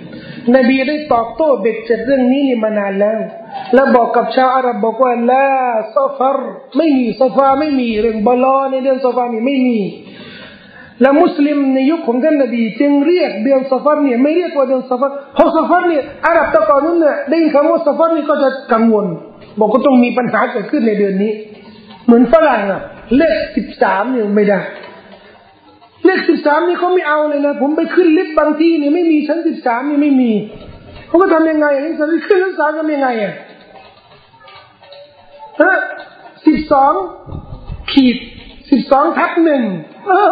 [0.56, 3.18] นบีได้ตอบโต้เบ็ดเจ็ดเรื่องนี้มานานแล้ว
[3.74, 5.46] และบอกกับชาวอาหรับบอกว่าละ
[5.94, 9.80] ซอฟาร์ไม่มีซอฟาไม่มีเรื่องบาลอในเดือนซอฟานี่ไม่มี
[11.00, 19.06] และมุสลิมในยุคของท่านนบี จึงเรียกเดือนซฟัรเนี่ยไม่เรียกว่าเดือนซฟัรเพราะซฟัรเนี่ยอาหรับตะกอนนั้นเนี่ยได้ยินคำว่าซฟัรนี่ก็จะกังวล
[19.58, 21.32] บอกก็ต้องมีปัญหาเกิดขึ้นในเดือนนี้
[22.06, 22.80] เหมือนฝรั่งอะ
[23.16, 24.58] เลขสิบสามเนี่ยไม่ได้
[26.04, 30.32] เลขสิบสามนี่เขาไม่เอาเลยนะผมไปขึ้นลิฟต์บางที่เนี่ยไม่มีชั้นสิบสามนี่ไม่มี
[31.08, 33.32] เขาก็ทำยังไงอะจะขึ้นชั้นสามทำยังไงอะ
[35.62, 35.74] ฮะ
[36.46, 36.92] สิบสอง
[37.92, 38.16] ขีด
[38.70, 39.62] สิบสองทับหนึ่ง
[40.08, 40.30] เออ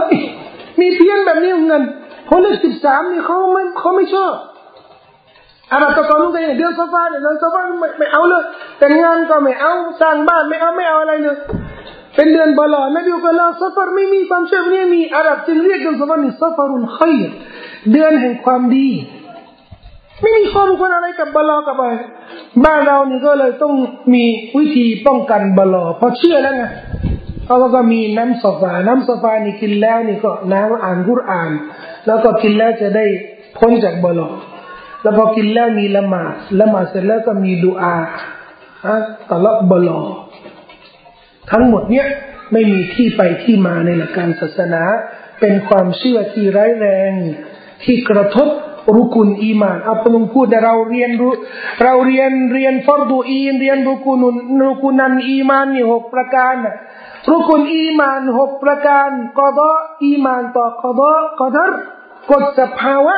[0.80, 1.82] มีเพี้ยนแบบนี้เงิน
[2.28, 4.32] คนเลขสิบสามนี่เขาไม่เขาไม่ชอบ
[5.72, 8.42] อาราตะกอนลูกเเดือนซาฟาเนี่ยเดือนซาฟาไม่ไม่เอาเลย
[8.78, 11.36] แต่งงานก็ไม่เอาสร้างบ้านไม่เอาไม่เอาอะไรเลย
[12.20, 17.14] เป็นเดือนบลอนบีก็ลาซาฟร์ไม่มีความเชื่อไม่มีอาหรับจึงเรียกเดือนซาฟาร์นี่ซาฟรุนขัย
[17.92, 18.88] เดือนแห่งความดี
[20.20, 21.92] ไม่มีข้อรู้คนอะไรกับบลอกับอะไร
[22.64, 23.74] บ้านเรานี่ก็เลยต้อง
[24.14, 24.24] มี
[24.58, 26.64] วิธีป้องกันบลอเพราะเชื่อแล้วไง
[27.46, 31.50] เขาก็มีน้ำสฟาน้ำสฟานี่กินแล้วนี่ก็น้ำอ่านกุรอาน
[32.06, 33.04] แล้วก็กินแล้วจะได้
[33.58, 34.30] พ้นจากบลอ
[35.02, 37.96] แล้วพอกินแล้วมีละหมาดละหมาดเสร็จแล้วก็มีดูอา
[38.86, 38.96] ฮะ
[39.30, 40.00] ตลอดบลอ
[41.52, 42.06] ทั้งหมดเนี้ย
[42.52, 44.82] ไม่มีที่ไปที่มาในหลักการศาสนา
[45.40, 47.12] เป็นความเชื่อที่ร้ายแรง
[47.84, 48.48] ที่กระทบ
[48.96, 51.32] รุกุลอีมานเอาพงพูดแต่เราเรียนรู้
[51.84, 56.76] เราเรียนเรียนฟอร์ดูอีนเรียนรุกุนุนรุกุนันอีมานนี่หกประการน่ะ
[57.30, 59.72] รุกุลอีมานหกประการกอดอ
[60.04, 61.70] อีมานต่อกอดอกอดร
[62.30, 63.16] กฎสภาวะ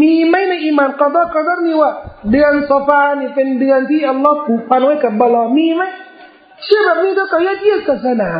[0.00, 1.92] มีไหมในอีมานกอดอกอดรนี่ว่า
[2.32, 5.84] เดือนโซฟานี่เป็นเดือนที่อัลลอฮ์ผูกพันไว้กับบาลอมีไหม
[6.64, 8.30] เชื่อแบบนี้เท่ากับยัดเยียดศาสนา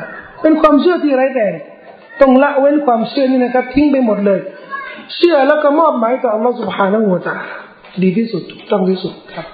[0.42, 1.55] เป็นความเชื่อที่ไร้แรง
[2.20, 4.40] ต้องละเว้นความเชื่อนี่นะครับ ทิ้งไปหมดเลย
[5.14, 7.36] เชื่อแล้วก็มอบหมายต่ออัลลอฮฺสุบฮานะหัวตา
[8.02, 9.47] ดีที่สุดถูกต้องที่สุดครับ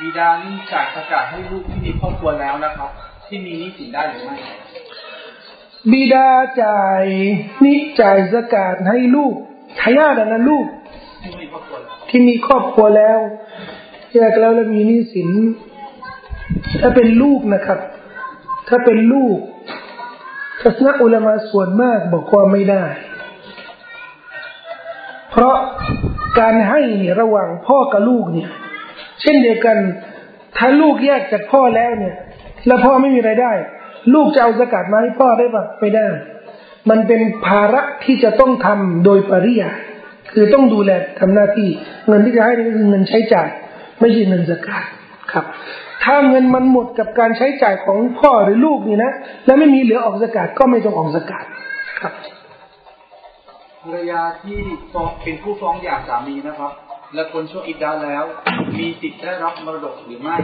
[0.00, 2.90] บิดานี่จ่ายประกาศให้ลูกที่มีครอบครัวแล้วนะครับ
[3.26, 4.36] ที่มีนิสินได้หรือไม่
[5.92, 6.28] บิดา
[6.62, 7.04] จ่าย
[7.64, 9.34] นิจ่ายสกาดให้ลูก
[9.80, 10.66] ทายาทนะลูก
[12.08, 13.18] ที่มีครอบครัวแล้ว
[14.14, 15.30] แยกแล้วแล้วมีนิสิน
[16.80, 17.78] ถ้าเป็นลูกนะครับ
[18.68, 19.36] ถ้าเป็นลูก
[20.60, 22.84] ทัศนอุลามาส่วนมากบอกว่าไม่ได้
[25.30, 25.56] เพราะ
[26.38, 28.50] การให้เนี่ยระหว่างพ่อกับลูกเนี่ย
[29.20, 29.76] เช่นเดียวกัน
[30.56, 32.14] ถ้าลูกแยกจากพ่อแล้วเนี่ย
[32.66, 33.52] แล้วพ่อไม่มีไรายได้
[34.14, 36.06] ลูกจะเอาสกัดมาให้พ่อได้ปะไม่ได้
[36.90, 39.70] มันเป็นภาระที่จะต้องทำโดยปริยา
[40.32, 40.90] คือต้องดูแล
[41.20, 41.68] ทำหน้าที่
[42.06, 43.48] เงินที่จะให้นี่คือเงินใช้จ่าย
[44.00, 44.84] ไม่ใช่เงินสกัด
[45.32, 45.44] ครับ
[46.04, 49.12] ถ้าเงินมันหมดกับการใช้จ่ายของพ่อหรือลูกนี่นะ
[49.46, 51.44] แล้วไม่มีเหลือออกสกัดก็ไม่ต้องออกสกัด
[52.00, 52.12] ครับ
[53.82, 54.58] ภรรยาที่
[54.92, 56.72] ฟ้องเป็นผู้ฟ้องหย่าสามีนะครับ
[57.14, 58.24] และคนช่วงอิดดาแล้ว
[58.78, 60.36] มีสิทธิ์ได้รับมรดกหรือไม่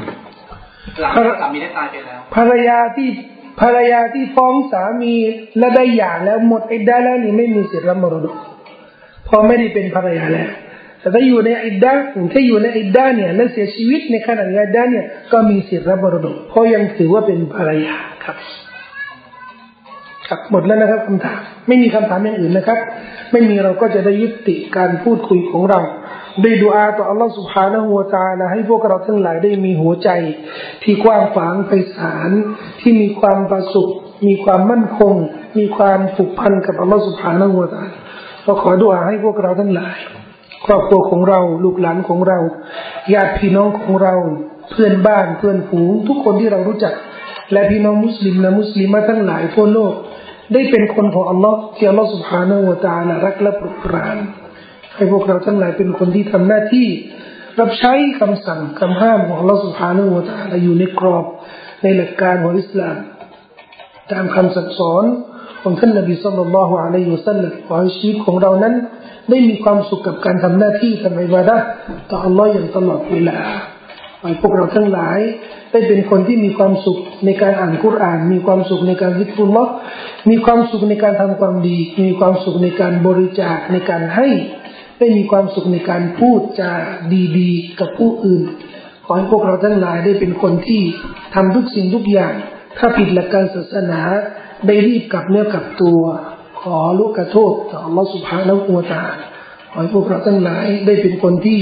[1.01, 3.09] หลังจากสามีได้ตายไปแล้ว ภรรยาที่
[3.60, 5.14] ภรรยาที่ฟ้องสามี
[5.59, 8.36] และได้หย่าแล้วหมดอิดดาแล้วนี่ไม่มีสิทธิ์รับมรดก
[9.28, 10.48] พอไม่ได้เป็นภรรยาแล้ว
[11.05, 11.93] แต่ถ้าอยู่ในอิดดา
[12.32, 18.36] ถ้าอยู่ในอิดดาเนี่ยและเสียชีวิตในขณะอิดดาเนี่ยก็มีสิทธิ์รับมรดกเพราะยังถือว่าเป็นภรรยาครับ
[20.28, 22.78] ครับหมดแล้วนะครับคำถามไม่มีคำถามอย่างอื่นนะครับ
[23.32, 25.81] ไม่มีเราก็จะได้ยุติการพูดคุยของเรา
[26.43, 30.09] ด้วยดูอาต่ออัลลอฮฺสุภานะฮูวาตาละให้พวกเราทั้งหลายได้มีหัวใจ
[30.82, 32.31] ที่กว้างขวางไพศาล
[32.81, 33.90] ที่มีความประสุข
[34.26, 35.14] มีความมั่นคง
[35.59, 37.90] มีความผูกพันกับอัลลอฮฺสุภานะฮูวาตาล
[38.47, 39.98] ก็ขอดูอาให้พวกเราทั้งหลาย
[40.66, 42.39] ครอบครัวของเรา ลูกหลานของเรา
[43.15, 44.15] ญาติพี่น้องของเรา
[44.70, 46.95] เพื่อนบ้านเพื่อนฝูง ทุกคนที่เรารู้จัก
[47.53, 49.93] และพี่น้องมุสลิมและมุสลิมะทั้งหลายทั่วโลก
[50.53, 54.16] ได้เป็นคนของอัลลอฮ์ที่อัลลอฮ์สุบฮานาอูตาละรักและปรดปราน
[54.95, 56.89] ให้พวกเราทั้งหลายเป็นคนที่ทำหน้าที่
[57.61, 61.24] รับใช้คำสั่งคำห้ามของอัลลอฮ์สุบฮานาอูตาละอยู่ในกรอบ
[61.82, 62.97] ในหลักการของอิสลาม
[64.12, 65.05] ตามคำสั่งสอน
[65.65, 68.74] ของท่านนบีสุลต่านละฮ์อะลัยฮิวสัลลัมขอให้ชีวิตของเรานั้น
[69.31, 71.57] ได้มีความสุขกับการทำหน้าที่ทำอิบาดะ
[72.11, 73.39] ต่ออัลลอฮ์อย่างตลอดเวลา
[74.20, 75.19] ขอให้พวกเราทั้งหลาย
[75.70, 79.70] ได้เป็นคนที่มีความสุขในการอ่านคุรานมีความสุขในการวิทุลลอฮ์
[80.31, 84.28] มีความสุขในการทำความดี มีความสุขในการบริจาคในการให้
[84.99, 86.73] ได้มีความสุขในการพูดจา
[87.39, 88.43] ดีๆ กับผู้อื่น
[89.05, 90.82] ขอให้พวกเราทั้งหลายได้เป็นคนที่
[91.35, 92.35] ทำทุกสิ่งทุกอย่าง
[92.78, 94.01] ถ้าผิดหลักการศาสนา
[94.66, 96.01] ได้รีบกลับเนื้อกลับตัว
[96.61, 99.05] ขอลูกกระโทษต่ออัลลอฮฺสุบฮานะฮูวะตา
[99.70, 101.59] ขอให้พวกเราทั้งหลายได้เป็นคนที่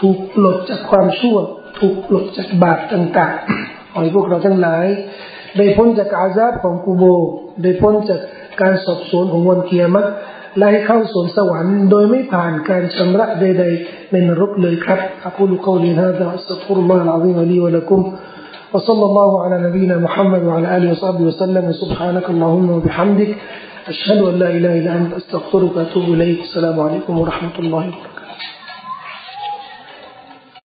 [0.00, 1.36] ถูกปลดจากความชั่ว
[1.78, 4.86] ถูกปลดจากบาปต่างๆขอให้พวกเราทั้งหลาย
[5.56, 7.04] ได้พ้นจากอาซาบของกูโบ
[7.62, 8.20] ได้พ้นจาก
[8.60, 10.06] การสอบสวนของวันเกียรติ
[10.58, 18.00] และให้เข้าสวนสวรรค์โดยไม่ผ่านการชำระใดๆในนรกเลยครับอักูลุกอลีฮะดะสักฟุรุลลอลาวิมาลีวะลักุม
[18.72, 21.72] وصلى الله على نبينا محمد وعلى آله وصحبه وسلم.
[21.72, 23.36] سبحانك اللهم وبحمدك
[23.88, 26.40] أشهد أن لا إله إلا أنت أستغفرك وأتوب إليك.
[26.40, 28.11] السلام عليكم ورحمة الله وبركاته.